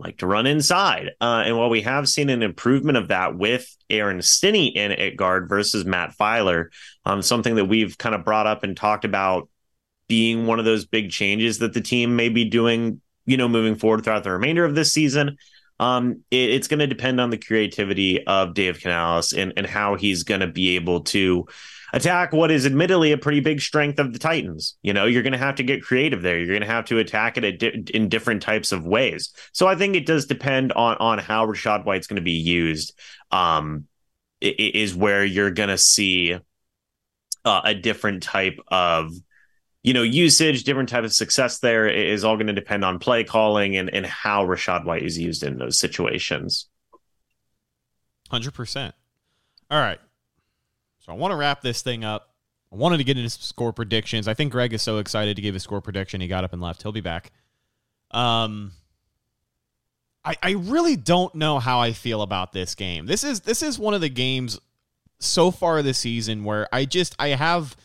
like 0.00 0.18
to 0.18 0.26
run 0.26 0.46
inside. 0.46 1.10
Uh, 1.20 1.42
and 1.44 1.56
while 1.56 1.70
we 1.70 1.82
have 1.82 2.08
seen 2.08 2.30
an 2.30 2.42
improvement 2.42 2.96
of 2.96 3.08
that 3.08 3.36
with 3.36 3.76
Aaron 3.88 4.22
Stinnie 4.22 4.68
in 4.68 4.92
at 4.92 5.16
guard 5.16 5.48
versus 5.48 5.84
Matt 5.84 6.14
Feiler, 6.18 6.66
um, 7.04 7.22
something 7.22 7.54
that 7.56 7.66
we've 7.66 7.96
kind 7.98 8.14
of 8.14 8.24
brought 8.24 8.46
up 8.46 8.64
and 8.64 8.76
talked 8.76 9.04
about 9.04 9.48
being 10.08 10.46
one 10.46 10.58
of 10.58 10.64
those 10.64 10.86
big 10.86 11.10
changes 11.10 11.58
that 11.58 11.72
the 11.72 11.80
team 11.80 12.16
may 12.16 12.28
be 12.28 12.44
doing, 12.44 13.00
you 13.26 13.36
know, 13.36 13.48
moving 13.48 13.76
forward 13.76 14.02
throughout 14.02 14.24
the 14.24 14.32
remainder 14.32 14.64
of 14.64 14.74
this 14.74 14.92
season. 14.92 15.36
Um, 15.78 16.24
it, 16.30 16.50
it's 16.50 16.68
going 16.68 16.80
to 16.80 16.86
depend 16.86 17.20
on 17.20 17.30
the 17.30 17.38
creativity 17.38 18.26
of 18.26 18.54
Dave 18.54 18.80
Canales 18.80 19.32
and, 19.32 19.52
and 19.56 19.66
how 19.66 19.94
he's 19.94 20.24
going 20.24 20.40
to 20.40 20.46
be 20.46 20.76
able 20.76 21.02
to 21.04 21.46
attack 21.92 22.32
what 22.32 22.50
is 22.50 22.66
admittedly 22.66 23.12
a 23.12 23.18
pretty 23.18 23.40
big 23.40 23.60
strength 23.60 23.98
of 23.98 24.12
the 24.12 24.18
Titans. 24.18 24.76
You 24.82 24.92
know, 24.92 25.06
you're 25.06 25.22
going 25.22 25.32
to 25.32 25.38
have 25.38 25.56
to 25.56 25.62
get 25.62 25.82
creative 25.82 26.22
there. 26.22 26.38
You're 26.38 26.48
going 26.48 26.60
to 26.60 26.66
have 26.66 26.86
to 26.86 26.98
attack 26.98 27.38
it 27.38 27.62
in 27.90 28.08
different 28.08 28.42
types 28.42 28.72
of 28.72 28.84
ways. 28.84 29.32
So 29.52 29.66
I 29.66 29.74
think 29.76 29.96
it 29.96 30.06
does 30.06 30.26
depend 30.26 30.72
on 30.72 30.96
on 30.98 31.18
how 31.18 31.46
Rachaad 31.46 31.84
White's 31.84 32.06
going 32.06 32.16
to 32.16 32.22
be 32.22 32.32
used. 32.32 32.94
Um, 33.30 33.86
is 34.40 34.94
where 34.94 35.22
you're 35.22 35.50
going 35.50 35.68
to 35.68 35.76
see 35.76 36.34
uh, 37.44 37.60
a 37.62 37.74
different 37.74 38.22
type 38.22 38.58
of 38.68 39.12
you 39.82 39.94
know, 39.94 40.02
usage, 40.02 40.64
different 40.64 40.90
type 40.90 41.04
of 41.04 41.12
success 41.12 41.58
there 41.58 41.88
is 41.88 42.22
all 42.22 42.36
going 42.36 42.48
to 42.48 42.52
depend 42.52 42.84
on 42.84 42.98
play 42.98 43.24
calling 43.24 43.76
and, 43.76 43.92
and 43.92 44.04
how 44.04 44.44
rachaad 44.44 44.84
White 44.84 45.02
is 45.02 45.18
used 45.18 45.42
in 45.42 45.58
those 45.58 45.78
situations. 45.78 46.68
100%. 48.30 48.92
All 49.70 49.80
right. 49.80 49.98
I 51.10 51.14
want 51.14 51.32
to 51.32 51.36
wrap 51.36 51.60
this 51.62 51.82
thing 51.82 52.04
up. 52.04 52.30
I 52.72 52.76
wanted 52.76 52.98
to 52.98 53.04
get 53.04 53.16
into 53.18 53.30
score 53.30 53.72
predictions. 53.72 54.28
I 54.28 54.34
think 54.34 54.52
Greg 54.52 54.72
is 54.72 54.82
so 54.82 54.98
excited 54.98 55.36
to 55.36 55.42
give 55.42 55.54
his 55.54 55.62
score 55.62 55.80
prediction. 55.80 56.20
He 56.20 56.28
got 56.28 56.44
up 56.44 56.52
and 56.52 56.62
left. 56.62 56.82
He'll 56.82 56.92
be 56.92 57.00
back. 57.00 57.32
Um, 58.12 58.72
I, 60.24 60.36
I 60.42 60.50
really 60.52 60.96
don't 60.96 61.34
know 61.34 61.58
how 61.58 61.80
I 61.80 61.92
feel 61.92 62.22
about 62.22 62.52
this 62.52 62.74
game. 62.74 63.06
This 63.06 63.24
is 63.24 63.40
this 63.40 63.62
is 63.62 63.78
one 63.78 63.94
of 63.94 64.00
the 64.00 64.08
games 64.08 64.60
so 65.18 65.50
far 65.50 65.82
this 65.82 65.98
season 65.98 66.44
where 66.44 66.68
I 66.72 66.84
just 66.84 67.16
I 67.18 67.28
have 67.28 67.76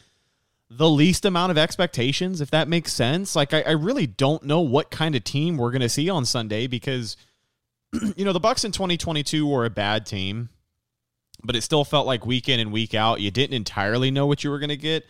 the 0.69 0.89
least 0.89 1.25
amount 1.25 1.51
of 1.51 1.57
expectations, 1.57 2.41
if 2.41 2.51
that 2.51 2.67
makes 2.67 2.91
sense. 2.91 3.35
Like 3.35 3.53
I, 3.53 3.61
I 3.61 3.71
really 3.71 4.07
don't 4.07 4.43
know 4.43 4.61
what 4.61 4.91
kind 4.91 5.15
of 5.15 5.23
team 5.23 5.57
we're 5.57 5.71
gonna 5.71 5.89
see 5.89 6.09
on 6.09 6.25
Sunday 6.25 6.67
because 6.67 7.15
you 8.15 8.25
know 8.25 8.33
the 8.33 8.41
Bucs 8.41 8.65
in 8.65 8.71
2022 8.71 9.47
were 9.47 9.65
a 9.65 9.69
bad 9.69 10.05
team, 10.05 10.49
but 11.45 11.55
it 11.55 11.61
still 11.61 11.83
felt 11.83 12.07
like 12.07 12.25
week 12.25 12.49
in 12.49 12.59
and 12.59 12.71
week 12.71 12.93
out 12.93 13.21
you 13.21 13.31
didn't 13.31 13.55
entirely 13.55 14.11
know 14.11 14.25
what 14.25 14.43
you 14.43 14.49
were 14.49 14.59
gonna 14.59 14.75
get 14.75 15.05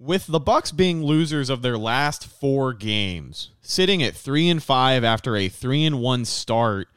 with 0.00 0.26
the 0.26 0.40
Bucs 0.40 0.74
being 0.74 1.04
losers 1.04 1.50
of 1.50 1.60
their 1.60 1.76
last 1.76 2.26
4 2.26 2.72
games, 2.72 3.50
sitting 3.60 4.02
at 4.02 4.16
3 4.16 4.48
and 4.48 4.62
5 4.62 5.04
after 5.04 5.36
a 5.36 5.50
3 5.50 5.84
and 5.84 6.00
1 6.00 6.24
start, 6.24 6.88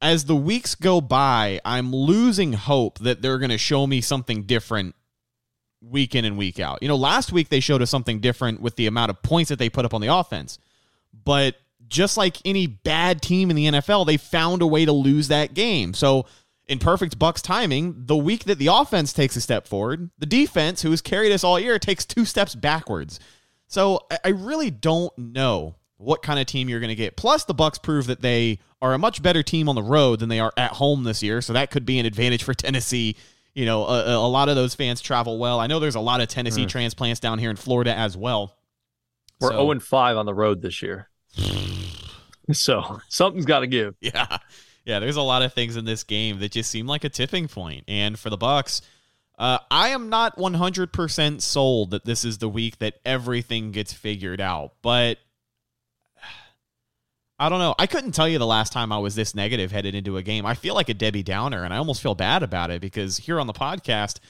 as 0.00 0.24
the 0.24 0.34
weeks 0.34 0.74
go 0.74 1.00
by, 1.00 1.60
I'm 1.64 1.94
losing 1.94 2.54
hope 2.54 2.98
that 3.00 3.22
they're 3.22 3.38
going 3.38 3.50
to 3.50 3.58
show 3.58 3.86
me 3.86 4.00
something 4.00 4.42
different 4.44 4.96
week 5.82 6.14
in 6.14 6.24
and 6.24 6.38
week 6.38 6.58
out. 6.58 6.78
You 6.82 6.88
know, 6.88 6.96
last 6.96 7.32
week 7.32 7.50
they 7.50 7.60
showed 7.60 7.82
us 7.82 7.90
something 7.90 8.20
different 8.20 8.60
with 8.60 8.76
the 8.76 8.86
amount 8.86 9.10
of 9.10 9.22
points 9.22 9.50
that 9.50 9.58
they 9.58 9.68
put 9.68 9.84
up 9.84 9.94
on 9.94 10.00
the 10.00 10.12
offense. 10.12 10.58
But 11.24 11.56
just 11.86 12.16
like 12.16 12.38
any 12.44 12.66
bad 12.66 13.20
team 13.20 13.50
in 13.50 13.56
the 13.56 13.66
NFL, 13.66 14.06
they 14.06 14.16
found 14.16 14.62
a 14.62 14.66
way 14.66 14.84
to 14.86 14.92
lose 14.92 15.28
that 15.28 15.54
game. 15.54 15.92
So 15.94 16.26
in 16.68 16.78
perfect 16.78 17.18
Bucs 17.18 17.42
timing, 17.42 17.94
the 18.06 18.16
week 18.16 18.44
that 18.44 18.58
the 18.58 18.68
offense 18.68 19.12
takes 19.12 19.36
a 19.36 19.40
step 19.40 19.66
forward, 19.66 20.10
the 20.18 20.26
defense, 20.26 20.82
who 20.82 20.90
has 20.90 21.00
carried 21.00 21.32
us 21.32 21.44
all 21.44 21.58
year, 21.58 21.78
takes 21.78 22.04
two 22.04 22.24
steps 22.24 22.54
backwards. 22.54 23.18
So 23.66 24.00
I 24.24 24.28
really 24.28 24.70
don't 24.70 25.16
know 25.18 25.76
what 25.96 26.22
kind 26.22 26.38
of 26.38 26.46
team 26.46 26.68
you're 26.68 26.80
going 26.80 26.88
to 26.88 26.94
get. 26.94 27.16
Plus, 27.16 27.44
the 27.44 27.54
Bucs 27.54 27.82
prove 27.82 28.06
that 28.06 28.20
they 28.20 28.58
are 28.80 28.94
a 28.94 28.98
much 28.98 29.22
better 29.22 29.42
team 29.42 29.68
on 29.68 29.74
the 29.74 29.82
road 29.82 30.20
than 30.20 30.28
they 30.28 30.40
are 30.40 30.52
at 30.56 30.72
home 30.72 31.04
this 31.04 31.22
year. 31.22 31.40
So 31.40 31.52
that 31.52 31.70
could 31.70 31.86
be 31.86 31.98
an 31.98 32.06
advantage 32.06 32.42
for 32.42 32.54
Tennessee. 32.54 33.16
You 33.54 33.66
know, 33.66 33.84
a, 33.86 34.16
a 34.16 34.28
lot 34.28 34.48
of 34.48 34.56
those 34.56 34.74
fans 34.74 35.00
travel 35.00 35.38
well. 35.38 35.60
I 35.60 35.66
know 35.66 35.78
there's 35.78 35.94
a 35.94 36.00
lot 36.00 36.20
of 36.20 36.28
Tennessee 36.28 36.64
mm. 36.64 36.68
transplants 36.68 37.20
down 37.20 37.38
here 37.38 37.50
in 37.50 37.56
Florida 37.56 37.94
as 37.96 38.16
well. 38.16 38.56
We're 39.40 39.50
so, 39.50 39.66
0 39.66 39.80
5 39.80 40.16
on 40.16 40.26
the 40.26 40.34
road 40.34 40.62
this 40.62 40.82
year. 40.82 41.08
so 42.52 43.00
something's 43.08 43.46
got 43.46 43.60
to 43.60 43.66
give. 43.66 43.94
Yeah 44.00 44.38
yeah, 44.84 44.98
there's 44.98 45.16
a 45.16 45.22
lot 45.22 45.42
of 45.42 45.52
things 45.52 45.76
in 45.76 45.84
this 45.84 46.04
game 46.04 46.40
that 46.40 46.52
just 46.52 46.70
seem 46.70 46.86
like 46.86 47.04
a 47.04 47.08
tipping 47.08 47.48
point. 47.48 47.84
And 47.88 48.18
for 48.18 48.30
the 48.30 48.38
Bucs, 48.38 48.80
uh, 49.38 49.58
I 49.70 49.88
am 49.88 50.08
not 50.08 50.36
100% 50.36 51.40
sold 51.40 51.90
that 51.90 52.04
this 52.04 52.24
is 52.24 52.38
the 52.38 52.48
week 52.48 52.78
that 52.78 52.94
everything 53.04 53.72
gets 53.72 53.92
figured 53.92 54.40
out. 54.40 54.72
But 54.82 55.18
I 57.38 57.48
don't 57.48 57.58
know. 57.58 57.74
I 57.78 57.86
couldn't 57.86 58.12
tell 58.12 58.28
you 58.28 58.38
the 58.38 58.46
last 58.46 58.72
time 58.72 58.92
I 58.92 58.98
was 58.98 59.14
this 59.14 59.34
negative 59.34 59.72
headed 59.72 59.94
into 59.94 60.16
a 60.16 60.22
game. 60.22 60.46
I 60.46 60.54
feel 60.54 60.74
like 60.74 60.88
a 60.88 60.94
Debbie 60.94 61.24
Downer, 61.24 61.64
and 61.64 61.74
I 61.74 61.78
almost 61.78 62.02
feel 62.02 62.14
bad 62.14 62.42
about 62.42 62.70
it 62.70 62.80
because 62.80 63.16
here 63.16 63.40
on 63.40 63.46
the 63.46 63.52
podcast, 63.52 64.20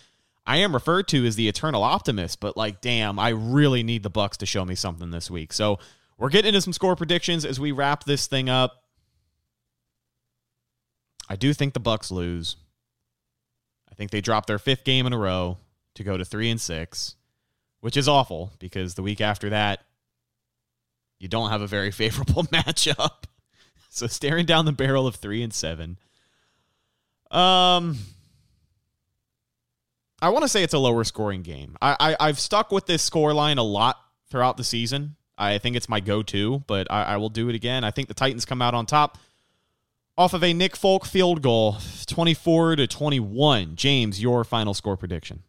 I 0.47 0.59
am 0.59 0.73
referred 0.73 1.09
to 1.09 1.27
as 1.27 1.37
the 1.37 1.49
eternal 1.49 1.83
optimist. 1.83 2.41
But 2.41 2.57
like, 2.57 2.81
damn, 2.81 3.19
I 3.19 3.31
really 3.31 3.83
need 3.83 4.03
the 4.03 4.11
Bucs 4.11 4.39
to 4.39 4.47
show 4.47 4.65
me 4.65 4.75
something 4.75 5.11
this 5.11 5.31
week. 5.31 5.53
So 5.53 5.79
we're 6.17 6.31
getting 6.31 6.51
into 6.51 6.63
some 6.63 6.73
score 6.73 6.97
predictions 6.97 7.45
as 7.45 7.61
we 7.61 7.73
wrap 7.73 8.05
this 8.05 8.27
thing 8.29 8.49
up. 8.49 8.82
I 11.29 11.37
do 11.37 11.53
think 11.53 11.75
the 11.75 11.81
Bucs 11.81 12.11
lose. 12.11 12.57
I 13.91 13.95
think 13.95 14.11
they 14.11 14.21
drop 14.21 14.47
their 14.47 14.59
fifth 14.59 14.85
game 14.85 15.07
in 15.07 15.13
a 15.13 15.19
row 15.19 15.59
to 15.95 16.05
go 16.05 16.17
to 16.17 16.25
3 16.25 16.51
and 16.51 16.61
6, 16.61 17.17
which 17.81 17.97
is 17.97 18.09
awful 18.09 18.53
because 18.59 18.95
the 18.95 19.03
week 19.03 19.21
after 19.21 19.51
that 19.51 19.81
you 21.23 21.29
don't 21.29 21.51
have 21.51 21.63
a 21.63 21.67
very 21.67 21.91
favorable 22.03 22.43
matchup. 22.45 23.25
So 23.89 24.07
staring 24.07 24.45
down 24.45 24.65
the 24.65 24.73
barrel 24.73 25.07
of 25.07 25.17
3 25.17 25.43
and 25.43 25.55
7. 25.55 25.99
Um 27.31 27.99
I 30.21 30.29
want 30.29 30.43
to 30.43 30.49
say 30.49 30.63
it's 30.63 30.75
a 30.75 30.79
lower 30.79 31.03
scoring 31.03 31.43
game. 31.43 31.77
I, 31.83 32.15
I 32.21 32.27
have 32.29 32.39
stuck 32.39 32.71
with 32.71 32.87
this 32.87 33.03
score 33.03 33.35
line 33.35 33.59
a 33.59 33.65
lot 33.65 33.99
throughout 34.31 34.57
the 34.57 34.63
season. 34.63 35.17
I 35.37 35.59
think 35.59 35.75
it's 35.75 35.89
my 35.89 35.99
go-to, 35.99 36.63
but 36.69 36.87
I, 36.93 37.03
I 37.03 37.17
will 37.17 37.29
do 37.29 37.49
it 37.49 37.57
again. 37.57 37.83
I 37.83 37.91
think 37.91 38.07
the 38.07 38.15
Titans 38.15 38.45
come 38.45 38.63
out 38.63 38.73
on 38.73 38.87
top 38.87 39.19
off 40.17 40.35
of 40.35 40.45
a 40.45 40.53
Nick 40.53 40.77
Folk 40.77 41.07
field 41.07 41.43
goal, 41.43 41.79
24 42.07 42.77
to 42.77 42.87
21. 42.87 43.77
James, 43.77 44.23
your 44.23 44.45
final 44.45 44.75
score 44.75 44.97
prediction. 44.97 45.43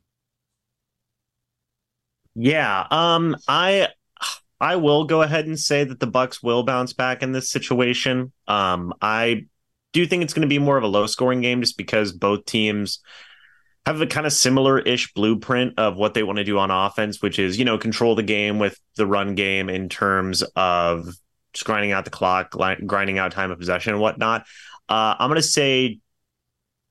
Yeah, 2.35 2.87
um 2.89 3.35
I 3.47 3.89
I 4.59 4.77
will 4.77 5.03
go 5.03 5.21
ahead 5.21 5.45
and 5.45 5.59
say 5.59 5.83
that 5.83 5.99
the 5.99 6.07
Bucs 6.07 6.41
will 6.41 6.63
bounce 6.63 6.93
back 6.93 7.21
in 7.21 7.31
this 7.31 7.49
situation. 7.51 8.31
Um 8.47 8.93
I 9.01 9.45
do 9.91 10.05
think 10.07 10.23
it's 10.23 10.33
going 10.33 10.47
to 10.47 10.47
be 10.47 10.59
more 10.59 10.77
of 10.77 10.83
a 10.83 10.87
low 10.87 11.05
scoring 11.05 11.41
game 11.41 11.61
just 11.61 11.77
because 11.77 12.11
both 12.11 12.45
teams 12.45 12.99
have 13.85 14.01
a 14.01 14.07
kind 14.07 14.25
of 14.25 14.33
similar 14.33 14.79
ish 14.79 15.13
blueprint 15.13 15.77
of 15.77 15.97
what 15.97 16.13
they 16.13 16.23
want 16.23 16.37
to 16.37 16.43
do 16.43 16.57
on 16.57 16.71
offense, 16.71 17.21
which 17.21 17.37
is, 17.37 17.59
you 17.59 17.65
know, 17.65 17.77
control 17.77 18.15
the 18.15 18.23
game 18.23 18.57
with 18.57 18.79
the 18.95 19.05
run 19.05 19.35
game 19.35 19.69
in 19.69 19.89
terms 19.89 20.41
of 20.55 21.07
just 21.53 21.65
grinding 21.65 21.91
out 21.91 22.05
the 22.05 22.11
clock, 22.11 22.55
grinding 22.85 23.17
out 23.19 23.31
time 23.31 23.51
of 23.51 23.59
possession 23.59 23.93
and 23.93 24.01
whatnot. 24.01 24.45
Uh, 24.89 25.15
I'm 25.17 25.29
going 25.29 25.41
to 25.41 25.47
say 25.47 25.99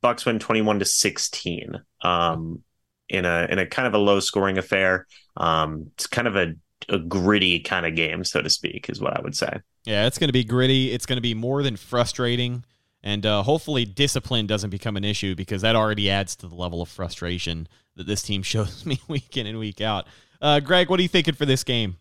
Bucs 0.03 0.27
win 0.27 0.39
21 0.39 0.81
to 0.81 0.85
16 0.85 1.81
um, 2.03 2.63
in 3.09 3.25
a 3.25 3.47
in 3.51 3.59
a 3.59 3.67
kind 3.67 3.87
of 3.87 3.95
a 3.95 3.99
low 3.99 4.21
scoring 4.21 4.59
affair. 4.59 5.07
Um, 5.37 5.91
it's 5.95 6.07
kind 6.07 6.29
of 6.29 6.37
a, 6.37 6.55
a 6.89 6.99
gritty 6.99 7.61
kind 7.61 7.87
of 7.87 7.95
game, 7.95 8.25
so 8.25 8.43
to 8.43 8.51
speak, 8.51 8.89
is 8.89 9.01
what 9.01 9.17
I 9.17 9.21
would 9.21 9.37
say. 9.37 9.61
Yeah, 9.85 10.07
it's 10.07 10.19
going 10.19 10.29
to 10.29 10.33
be 10.33 10.45
gritty. 10.45 10.93
It's 10.93 11.07
going 11.07 11.17
to 11.17 11.23
be 11.23 11.35
more 11.35 11.63
than 11.63 11.77
frustrating. 11.77 12.65
And 13.05 13.27
uh, 13.27 13.43
hopefully, 13.43 13.85
discipline 13.85 14.47
doesn't 14.47 14.71
become 14.71 14.97
an 14.97 15.05
issue 15.05 15.35
because 15.35 15.63
that 15.63 15.75
already 15.75 16.09
adds 16.09 16.37
to 16.37 16.47
the 16.47 16.55
level 16.55 16.83
of 16.83 16.89
frustration 16.89 17.69
that 17.97 18.07
this 18.07 18.23
team 18.23 18.43
shows 18.45 18.87
me 18.87 19.01
week 19.09 19.37
in 19.37 19.47
and 19.47 19.59
week 19.59 19.81
out. 19.81 20.07
Uh, 20.41 20.61
Greg, 20.61 20.89
what 20.89 20.99
are 20.99 21.03
you 21.03 21.09
thinking 21.09 21.35
for 21.35 21.47
this 21.47 21.65
game? 21.65 21.97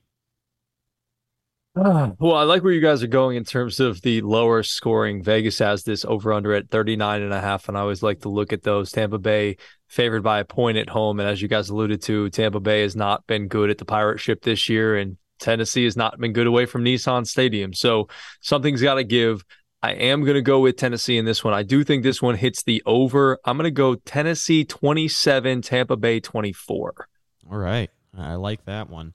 well, 1.76 2.36
I 2.36 2.43
like 2.43 2.63
where 2.63 2.74
you 2.74 2.82
guys 2.82 3.01
are 3.01 3.07
going 3.07 3.38
in 3.38 3.45
terms 3.45 3.80
of 3.80 4.01
the 4.01 4.22
lower 4.22 4.61
scoring. 4.61 5.24
Vegas 5.24 5.59
has 5.59 5.84
this 5.84 6.03
over 6.03 6.34
under 6.34 6.53
at 6.53 6.69
39 6.69 7.22
and 7.22 7.34
a 7.34 7.39
half. 7.39 7.69
And 7.69 7.78
I 7.78 7.82
always 7.82 8.03
like 8.03 8.22
to 8.22 8.30
look 8.30 8.51
at 8.51 8.63
those. 8.63 8.91
Tampa 8.91 9.17
Bay 9.17 9.55
favored 9.88 10.22
by 10.22 10.39
a 10.39 10.45
point 10.45 10.78
at 10.78 10.89
home. 10.89 11.22
And 11.22 11.30
as 11.30 11.41
you 11.41 11.47
guys 11.47 11.69
alluded 11.69 12.01
to, 12.03 12.30
Tampa 12.30 12.59
Bay 12.59 12.82
has 12.82 12.95
not 12.95 13.26
been 13.26 13.47
good 13.47 13.69
at 13.69 13.78
the 13.78 13.86
pirate 13.86 14.19
ship 14.19 14.41
this 14.43 14.67
year. 14.67 14.97
And 14.97 15.17
Tennessee 15.39 15.86
has 15.86 15.95
not 15.95 16.19
been 16.19 16.34
good 16.34 16.47
away 16.47 16.65
from 16.65 16.84
Nissan 16.84 17.26
Stadium. 17.26 17.74
So 17.74 18.09
something's 18.41 18.82
got 18.82 18.95
to 18.95 19.05
give. 19.05 19.45
I 19.82 19.93
am 19.93 20.24
going 20.24 20.36
to 20.36 20.41
go 20.41 20.59
with 20.59 20.76
Tennessee 20.76 21.17
in 21.17 21.26
this 21.26 21.43
one. 21.43 21.53
I 21.53 21.63
do 21.63 21.86
think 21.86 22.03
this 22.03 22.22
one 22.22 22.36
hits 22.36 22.63
the 22.63 22.84
over. 22.86 23.39
I'm 23.45 23.57
going 23.57 23.63
to 23.63 23.72
go 23.72 23.95
Tennessee 23.95 24.65
27, 24.65 25.61
Tampa 25.61 25.95
Bay 25.95 26.19
24. 26.19 27.07
All 27.49 27.57
right. 27.57 27.89
I 28.15 28.36
like 28.36 28.65
that 28.65 28.89
one. 28.89 29.13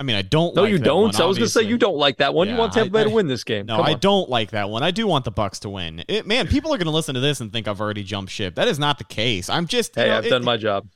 I 0.00 0.02
mean, 0.02 0.16
I 0.16 0.22
don't. 0.22 0.54
No, 0.56 0.62
like 0.62 0.70
you 0.70 0.78
don't. 0.78 1.12
One, 1.12 1.22
I 1.22 1.26
was 1.26 1.36
going 1.36 1.46
to 1.46 1.52
say 1.52 1.60
you 1.60 1.76
don't 1.76 1.98
like 1.98 2.16
that 2.16 2.32
one. 2.32 2.46
Yeah, 2.46 2.54
you 2.54 2.58
want 2.58 2.72
Tampa 2.72 2.90
Bay 2.90 3.04
to 3.04 3.10
win 3.10 3.28
this 3.28 3.44
game. 3.44 3.66
No, 3.66 3.82
I 3.82 3.92
don't 3.92 4.30
like 4.30 4.52
that 4.52 4.70
one. 4.70 4.82
I 4.82 4.92
do 4.92 5.06
want 5.06 5.26
the 5.26 5.30
Bucs 5.30 5.60
to 5.60 5.68
win. 5.68 6.02
It, 6.08 6.26
man, 6.26 6.48
people 6.48 6.72
are 6.72 6.78
going 6.78 6.86
to 6.86 6.92
listen 6.92 7.14
to 7.16 7.20
this 7.20 7.42
and 7.42 7.52
think 7.52 7.68
I've 7.68 7.82
already 7.82 8.02
jumped 8.02 8.32
ship. 8.32 8.54
That 8.54 8.66
is 8.66 8.78
not 8.78 8.96
the 8.96 9.04
case. 9.04 9.50
I'm 9.50 9.66
just. 9.66 9.94
Hey, 9.94 10.06
know, 10.08 10.16
I've 10.16 10.24
it, 10.24 10.30
done 10.30 10.42
my 10.42 10.56
job. 10.56 10.88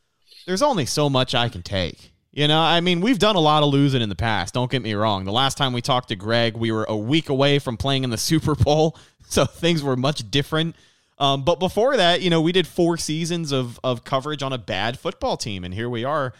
There's 0.46 0.62
only 0.62 0.86
so 0.86 1.10
much 1.10 1.34
I 1.34 1.50
can 1.50 1.62
take. 1.62 2.12
You 2.32 2.48
know, 2.48 2.58
I 2.58 2.80
mean, 2.80 3.02
we've 3.02 3.18
done 3.18 3.36
a 3.36 3.40
lot 3.40 3.62
of 3.62 3.68
losing 3.68 4.00
in 4.00 4.08
the 4.08 4.16
past. 4.16 4.54
Don't 4.54 4.70
get 4.70 4.80
me 4.80 4.94
wrong. 4.94 5.24
The 5.24 5.32
last 5.32 5.58
time 5.58 5.74
we 5.74 5.82
talked 5.82 6.08
to 6.08 6.16
Greg, 6.16 6.56
we 6.56 6.72
were 6.72 6.84
a 6.88 6.96
week 6.96 7.28
away 7.28 7.58
from 7.58 7.76
playing 7.76 8.04
in 8.04 8.10
the 8.10 8.18
Super 8.30 8.54
Bowl, 8.54 8.96
so 9.28 9.44
things 9.44 9.82
were 9.82 9.96
much 9.96 10.30
different. 10.30 10.76
Um, 11.18 11.44
but 11.44 11.60
before 11.60 11.98
that, 11.98 12.22
you 12.22 12.30
know, 12.30 12.40
we 12.40 12.52
did 12.52 12.66
four 12.66 12.96
seasons 12.96 13.52
of 13.52 13.78
of 13.84 14.02
coverage 14.02 14.42
on 14.42 14.54
a 14.54 14.58
bad 14.58 14.98
football 14.98 15.36
team, 15.36 15.62
and 15.62 15.74
here 15.74 15.90
we 15.90 16.04
are. 16.04 16.32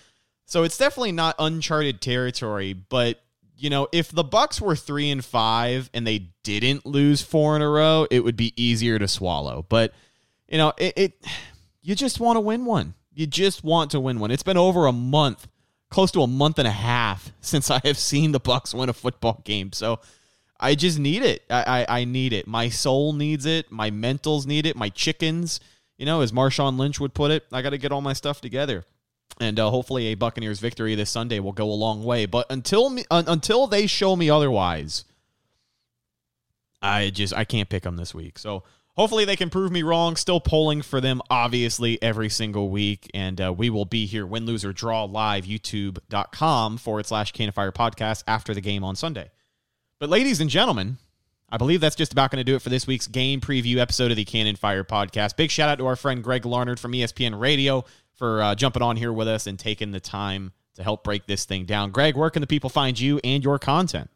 So 0.46 0.62
it's 0.62 0.78
definitely 0.78 1.12
not 1.12 1.36
uncharted 1.38 2.00
territory, 2.00 2.72
but 2.72 3.20
you 3.56 3.70
know, 3.70 3.88
if 3.92 4.10
the 4.10 4.24
Bucs 4.24 4.60
were 4.60 4.76
three 4.76 5.10
and 5.10 5.24
five 5.24 5.88
and 5.94 6.06
they 6.06 6.30
didn't 6.42 6.84
lose 6.84 7.22
four 7.22 7.56
in 7.56 7.62
a 7.62 7.68
row, 7.68 8.06
it 8.10 8.20
would 8.20 8.36
be 8.36 8.52
easier 8.60 8.98
to 8.98 9.08
swallow. 9.08 9.64
But 9.68 9.92
you 10.48 10.58
know, 10.58 10.72
it, 10.76 10.92
it 10.96 11.26
you 11.82 11.94
just 11.94 12.20
want 12.20 12.36
to 12.36 12.40
win 12.40 12.64
one. 12.64 12.94
You 13.12 13.26
just 13.26 13.62
want 13.62 13.92
to 13.92 14.00
win 14.00 14.18
one. 14.18 14.30
It's 14.30 14.42
been 14.42 14.56
over 14.56 14.86
a 14.86 14.92
month, 14.92 15.46
close 15.88 16.10
to 16.12 16.22
a 16.22 16.26
month 16.26 16.58
and 16.58 16.66
a 16.66 16.72
half 16.72 17.32
since 17.40 17.70
I 17.70 17.80
have 17.84 17.98
seen 17.98 18.32
the 18.32 18.40
Bucs 18.40 18.74
win 18.74 18.88
a 18.88 18.92
football 18.92 19.40
game. 19.44 19.72
So 19.72 20.00
I 20.58 20.74
just 20.74 20.98
need 20.98 21.22
it. 21.22 21.42
I, 21.48 21.86
I, 21.88 22.00
I 22.00 22.04
need 22.04 22.32
it. 22.32 22.46
My 22.46 22.68
soul 22.68 23.12
needs 23.12 23.46
it. 23.46 23.70
My 23.70 23.90
mentals 23.90 24.46
need 24.46 24.66
it. 24.66 24.76
My 24.76 24.88
chickens, 24.88 25.60
you 25.96 26.06
know, 26.06 26.20
as 26.20 26.32
Marshawn 26.32 26.78
Lynch 26.78 27.00
would 27.00 27.14
put 27.14 27.30
it, 27.30 27.44
I 27.52 27.62
got 27.62 27.70
to 27.70 27.78
get 27.78 27.92
all 27.92 28.00
my 28.00 28.12
stuff 28.12 28.40
together. 28.40 28.84
And 29.40 29.58
uh, 29.58 29.70
hopefully 29.70 30.06
a 30.06 30.14
Buccaneers 30.14 30.60
victory 30.60 30.94
this 30.94 31.10
Sunday 31.10 31.40
will 31.40 31.52
go 31.52 31.70
a 31.70 31.74
long 31.74 32.04
way. 32.04 32.26
But 32.26 32.46
until 32.50 32.88
me, 32.90 33.04
until 33.10 33.66
they 33.66 33.86
show 33.86 34.14
me 34.14 34.30
otherwise, 34.30 35.04
I 36.80 37.10
just 37.10 37.34
I 37.34 37.44
can't 37.44 37.68
pick 37.68 37.82
them 37.82 37.96
this 37.96 38.14
week. 38.14 38.38
So 38.38 38.62
hopefully 38.96 39.24
they 39.24 39.36
can 39.36 39.50
prove 39.50 39.72
me 39.72 39.82
wrong. 39.82 40.16
Still 40.16 40.40
polling 40.40 40.82
for 40.82 41.00
them, 41.00 41.20
obviously, 41.30 42.00
every 42.02 42.28
single 42.28 42.70
week. 42.70 43.10
And 43.14 43.40
uh, 43.40 43.52
we 43.52 43.70
will 43.70 43.84
be 43.84 44.06
here, 44.06 44.26
win, 44.26 44.46
lose, 44.46 44.64
or 44.64 44.72
draw 44.72 45.04
live, 45.04 45.44
youtube.com 45.44 46.78
forward 46.78 47.06
slash 47.06 47.32
Cannon 47.32 47.52
Fire 47.52 47.72
podcast 47.72 48.22
after 48.26 48.54
the 48.54 48.60
game 48.60 48.84
on 48.84 48.96
Sunday. 48.96 49.30
But, 49.98 50.10
ladies 50.10 50.40
and 50.40 50.50
gentlemen, 50.50 50.98
I 51.48 51.56
believe 51.56 51.80
that's 51.80 51.96
just 51.96 52.12
about 52.12 52.30
going 52.30 52.44
to 52.44 52.44
do 52.44 52.56
it 52.56 52.62
for 52.62 52.68
this 52.68 52.86
week's 52.86 53.06
game 53.06 53.40
preview 53.40 53.76
episode 53.76 54.10
of 54.10 54.16
the 54.16 54.24
Cannon 54.24 54.56
Fire 54.56 54.84
podcast. 54.84 55.36
Big 55.36 55.50
shout 55.50 55.68
out 55.68 55.78
to 55.78 55.86
our 55.86 55.96
friend 55.96 56.22
Greg 56.22 56.42
Larnerd 56.42 56.78
from 56.78 56.92
ESPN 56.92 57.38
Radio 57.38 57.84
for 58.14 58.42
uh, 58.42 58.54
jumping 58.54 58.82
on 58.82 58.96
here 58.96 59.12
with 59.12 59.28
us 59.28 59.46
and 59.46 59.58
taking 59.58 59.90
the 59.90 60.00
time 60.00 60.52
to 60.74 60.82
help 60.82 61.04
break 61.04 61.26
this 61.26 61.44
thing 61.44 61.64
down. 61.64 61.90
Greg, 61.90 62.16
where 62.16 62.30
can 62.30 62.40
the 62.40 62.46
people 62.46 62.70
find 62.70 62.98
you 62.98 63.20
and 63.22 63.44
your 63.44 63.58
content? 63.58 64.10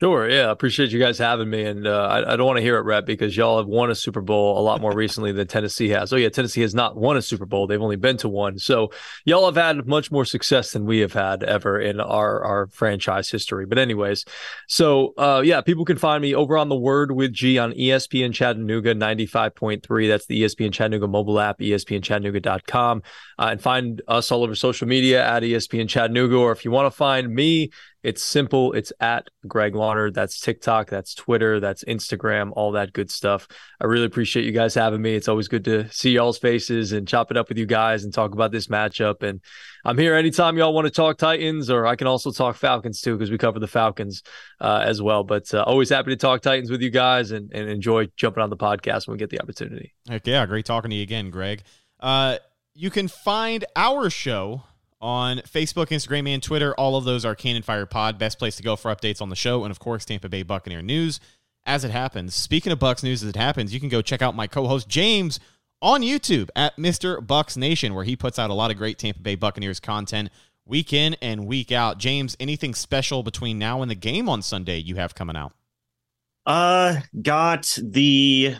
Sure. 0.00 0.30
Yeah. 0.30 0.46
I 0.46 0.52
Appreciate 0.52 0.92
you 0.92 1.00
guys 1.00 1.18
having 1.18 1.50
me. 1.50 1.64
And 1.64 1.84
uh, 1.84 2.06
I, 2.06 2.32
I, 2.32 2.36
don't 2.36 2.46
want 2.46 2.58
to 2.58 2.62
hear 2.62 2.76
it, 2.76 2.82
Rep, 2.82 3.04
because 3.04 3.36
y'all 3.36 3.58
have 3.58 3.66
won 3.66 3.90
a 3.90 3.96
Super 3.96 4.20
Bowl 4.20 4.56
a 4.56 4.62
lot 4.62 4.80
more 4.80 4.94
recently 4.94 5.32
than 5.32 5.48
Tennessee 5.48 5.88
has. 5.88 6.12
Oh, 6.12 6.16
yeah. 6.16 6.28
Tennessee 6.28 6.60
has 6.60 6.72
not 6.72 6.96
won 6.96 7.16
a 7.16 7.22
Super 7.22 7.46
Bowl. 7.46 7.66
They've 7.66 7.82
only 7.82 7.96
been 7.96 8.16
to 8.18 8.28
one. 8.28 8.60
So 8.60 8.92
y'all 9.24 9.44
have 9.46 9.56
had 9.56 9.88
much 9.88 10.12
more 10.12 10.24
success 10.24 10.70
than 10.70 10.86
we 10.86 11.00
have 11.00 11.12
had 11.12 11.42
ever 11.42 11.80
in 11.80 12.00
our, 12.00 12.44
our 12.44 12.68
franchise 12.68 13.28
history. 13.28 13.66
But, 13.66 13.78
anyways, 13.78 14.24
so 14.68 15.14
uh, 15.18 15.42
yeah, 15.44 15.62
people 15.62 15.84
can 15.84 15.98
find 15.98 16.22
me 16.22 16.32
over 16.32 16.56
on 16.56 16.68
the 16.68 16.76
Word 16.76 17.10
with 17.10 17.32
G 17.32 17.58
on 17.58 17.72
ESPN 17.72 18.32
Chattanooga 18.32 18.94
95.3. 18.94 20.08
That's 20.08 20.26
the 20.26 20.42
ESPN 20.42 20.72
Chattanooga 20.72 21.08
mobile 21.08 21.40
app, 21.40 21.58
ESPNChattanooga.com. 21.58 23.02
Uh, 23.36 23.48
and 23.50 23.60
find 23.60 24.00
us 24.06 24.30
all 24.30 24.44
over 24.44 24.54
social 24.54 24.86
media 24.86 25.26
at 25.26 25.42
ESPN 25.42 25.88
Chattanooga. 25.88 26.36
Or 26.36 26.52
if 26.52 26.64
you 26.64 26.70
want 26.70 26.86
to 26.86 26.96
find 26.96 27.34
me, 27.34 27.70
it's 28.08 28.22
simple. 28.22 28.72
It's 28.72 28.90
at 29.00 29.28
Greg 29.46 29.74
Larnerd. 29.74 30.14
That's 30.14 30.40
TikTok, 30.40 30.88
that's 30.88 31.14
Twitter, 31.14 31.60
that's 31.60 31.84
Instagram, 31.84 32.52
all 32.56 32.72
that 32.72 32.94
good 32.94 33.10
stuff. 33.10 33.46
I 33.82 33.84
really 33.84 34.06
appreciate 34.06 34.46
you 34.46 34.52
guys 34.52 34.74
having 34.74 35.02
me. 35.02 35.14
It's 35.14 35.28
always 35.28 35.46
good 35.46 35.62
to 35.66 35.90
see 35.90 36.12
y'all's 36.12 36.38
faces 36.38 36.92
and 36.92 37.06
chop 37.06 37.30
it 37.30 37.36
up 37.36 37.50
with 37.50 37.58
you 37.58 37.66
guys 37.66 38.04
and 38.04 38.14
talk 38.14 38.32
about 38.32 38.50
this 38.50 38.68
matchup. 38.68 39.22
And 39.22 39.42
I'm 39.84 39.98
here 39.98 40.14
anytime 40.14 40.56
y'all 40.56 40.72
want 40.72 40.86
to 40.86 40.90
talk 40.90 41.18
Titans, 41.18 41.68
or 41.68 41.84
I 41.84 41.96
can 41.96 42.06
also 42.06 42.32
talk 42.32 42.56
Falcons 42.56 43.02
too, 43.02 43.14
because 43.14 43.30
we 43.30 43.36
cover 43.36 43.58
the 43.58 43.66
Falcons 43.66 44.22
uh, 44.58 44.82
as 44.86 45.02
well. 45.02 45.22
But 45.22 45.52
uh, 45.52 45.62
always 45.64 45.90
happy 45.90 46.10
to 46.10 46.16
talk 46.16 46.40
Titans 46.40 46.70
with 46.70 46.80
you 46.80 46.90
guys 46.90 47.30
and, 47.30 47.52
and 47.52 47.68
enjoy 47.68 48.06
jumping 48.16 48.42
on 48.42 48.48
the 48.48 48.56
podcast 48.56 49.06
when 49.06 49.16
we 49.16 49.18
get 49.18 49.28
the 49.28 49.42
opportunity. 49.42 49.92
Heck 50.08 50.26
yeah. 50.26 50.46
Great 50.46 50.64
talking 50.64 50.88
to 50.88 50.96
you 50.96 51.02
again, 51.02 51.28
Greg. 51.28 51.62
Uh, 52.00 52.38
you 52.74 52.88
can 52.88 53.06
find 53.06 53.66
our 53.76 54.08
show 54.08 54.62
on 55.00 55.38
Facebook, 55.38 55.88
Instagram, 55.88 56.28
and 56.28 56.42
Twitter. 56.42 56.74
All 56.74 56.96
of 56.96 57.04
those 57.04 57.24
are 57.24 57.34
Cannon 57.34 57.62
Fire 57.62 57.86
Pod. 57.86 58.18
Best 58.18 58.38
place 58.38 58.56
to 58.56 58.62
go 58.62 58.76
for 58.76 58.94
updates 58.94 59.22
on 59.22 59.28
the 59.28 59.36
show. 59.36 59.64
And 59.64 59.70
of 59.70 59.78
course, 59.78 60.04
Tampa 60.04 60.28
Bay 60.28 60.42
Buccaneer 60.42 60.82
news 60.82 61.20
as 61.64 61.84
it 61.84 61.90
happens. 61.90 62.34
Speaking 62.34 62.72
of 62.72 62.78
Bucs 62.78 63.02
news 63.02 63.22
as 63.22 63.28
it 63.28 63.36
happens, 63.36 63.72
you 63.72 63.80
can 63.80 63.88
go 63.88 64.02
check 64.02 64.22
out 64.22 64.34
my 64.34 64.46
co 64.46 64.66
host 64.66 64.88
James 64.88 65.38
on 65.80 66.02
YouTube 66.02 66.48
at 66.56 66.76
Mr. 66.76 67.24
Bucs 67.24 67.56
Nation, 67.56 67.94
where 67.94 68.04
he 68.04 68.16
puts 68.16 68.38
out 68.38 68.50
a 68.50 68.54
lot 68.54 68.70
of 68.70 68.76
great 68.76 68.98
Tampa 68.98 69.20
Bay 69.20 69.34
Buccaneers 69.34 69.80
content 69.80 70.30
week 70.66 70.92
in 70.92 71.14
and 71.22 71.46
week 71.46 71.70
out. 71.72 71.98
James, 71.98 72.36
anything 72.40 72.74
special 72.74 73.22
between 73.22 73.58
now 73.58 73.82
and 73.82 73.90
the 73.90 73.94
game 73.94 74.28
on 74.28 74.42
Sunday 74.42 74.78
you 74.78 74.96
have 74.96 75.14
coming 75.14 75.36
out? 75.36 75.52
Uh, 76.44 77.00
got 77.20 77.66
the 77.82 78.56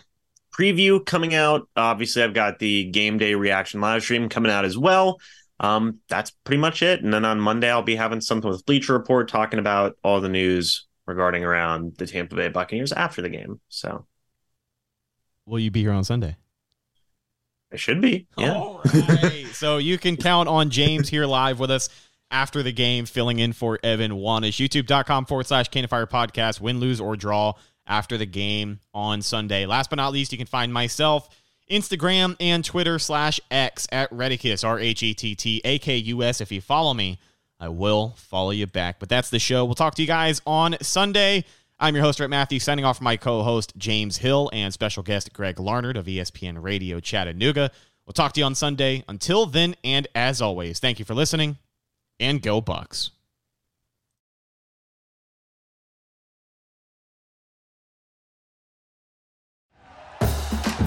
preview 0.57 1.03
coming 1.05 1.33
out. 1.33 1.67
Obviously, 1.75 2.23
I've 2.23 2.33
got 2.33 2.59
the 2.59 2.85
game 2.85 3.17
day 3.17 3.35
reaction 3.35 3.81
live 3.81 4.03
stream 4.03 4.29
coming 4.29 4.51
out 4.51 4.65
as 4.65 4.77
well 4.77 5.19
um, 5.59 5.99
that's 6.07 6.31
pretty 6.31 6.59
much 6.59 6.81
it. 6.81 7.03
And 7.03 7.13
then 7.13 7.25
on 7.25 7.39
Monday, 7.39 7.69
I'll 7.69 7.81
be 7.81 7.95
having 7.95 8.21
something 8.21 8.49
with 8.49 8.65
Bleacher 8.65 8.93
Report 8.93 9.27
talking 9.27 9.59
about 9.59 9.97
all 10.03 10.21
the 10.21 10.29
news 10.29 10.87
regarding 11.05 11.43
around 11.43 11.97
the 11.97 12.07
Tampa 12.07 12.35
Bay 12.35 12.49
Buccaneers 12.49 12.91
after 12.91 13.21
the 13.21 13.29
game. 13.29 13.59
So, 13.69 14.05
will 15.45 15.59
you 15.59 15.71
be 15.71 15.81
here 15.81 15.91
on 15.91 16.03
Sunday? 16.03 16.37
I 17.71 17.75
should 17.75 18.01
be. 18.01 18.27
Yeah. 18.37 18.53
All 18.53 18.81
right. 18.83 19.45
so 19.53 19.77
you 19.77 19.97
can 19.97 20.17
count 20.17 20.49
on 20.49 20.69
James 20.69 21.09
here 21.09 21.25
live 21.25 21.59
with 21.59 21.69
us 21.69 21.89
after 22.31 22.63
the 22.63 22.71
game, 22.71 23.05
filling 23.05 23.39
in 23.39 23.53
for 23.53 23.79
Evan 23.83 24.11
Wanish. 24.11 24.65
YouTube.com 24.65 25.25
forward 25.25 25.47
slash 25.47 25.69
Fire 25.69 26.07
podcast, 26.07 26.61
win, 26.61 26.79
lose, 26.79 26.99
or 26.99 27.15
draw 27.15 27.53
after 27.85 28.17
the 28.17 28.25
game 28.25 28.79
on 28.93 29.21
Sunday. 29.21 29.65
Last 29.65 29.89
but 29.89 29.97
not 29.97 30.13
least, 30.13 30.31
you 30.31 30.37
can 30.37 30.47
find 30.47 30.73
myself 30.73 31.29
Instagram 31.69 32.35
and 32.39 32.63
Twitter 32.65 32.99
slash 32.99 33.39
X 33.49 33.87
at 33.91 34.09
Rhettakus, 34.11 34.67
R 34.67 34.79
H 34.79 35.03
E 35.03 35.13
T 35.13 35.35
T 35.35 35.61
A 35.63 35.79
K 35.79 35.97
U 35.97 36.23
S. 36.23 36.41
If 36.41 36.51
you 36.51 36.61
follow 36.61 36.93
me, 36.93 37.19
I 37.59 37.69
will 37.69 38.13
follow 38.17 38.51
you 38.51 38.67
back. 38.67 38.99
But 38.99 39.09
that's 39.09 39.29
the 39.29 39.39
show. 39.39 39.65
We'll 39.65 39.75
talk 39.75 39.95
to 39.95 40.01
you 40.01 40.07
guys 40.07 40.41
on 40.45 40.77
Sunday. 40.81 41.45
I'm 41.79 41.95
your 41.95 42.03
host, 42.03 42.19
Rhett 42.19 42.29
Matthew, 42.29 42.59
signing 42.59 42.83
off 42.83 42.97
from 42.97 43.05
my 43.05 43.17
co 43.17 43.43
host, 43.43 43.73
James 43.77 44.17
Hill, 44.17 44.49
and 44.51 44.73
special 44.73 45.03
guest, 45.03 45.31
Greg 45.31 45.55
Larnerd 45.55 45.97
of 45.97 46.07
ESPN 46.07 46.61
Radio 46.61 46.99
Chattanooga. 46.99 47.71
We'll 48.05 48.13
talk 48.13 48.33
to 48.33 48.39
you 48.39 48.45
on 48.45 48.55
Sunday. 48.55 49.03
Until 49.07 49.45
then, 49.45 49.75
and 49.83 50.07
as 50.15 50.41
always, 50.41 50.79
thank 50.79 50.99
you 50.99 51.05
for 51.05 51.13
listening, 51.13 51.57
and 52.19 52.41
go 52.41 52.61
Bucs. 52.61 53.11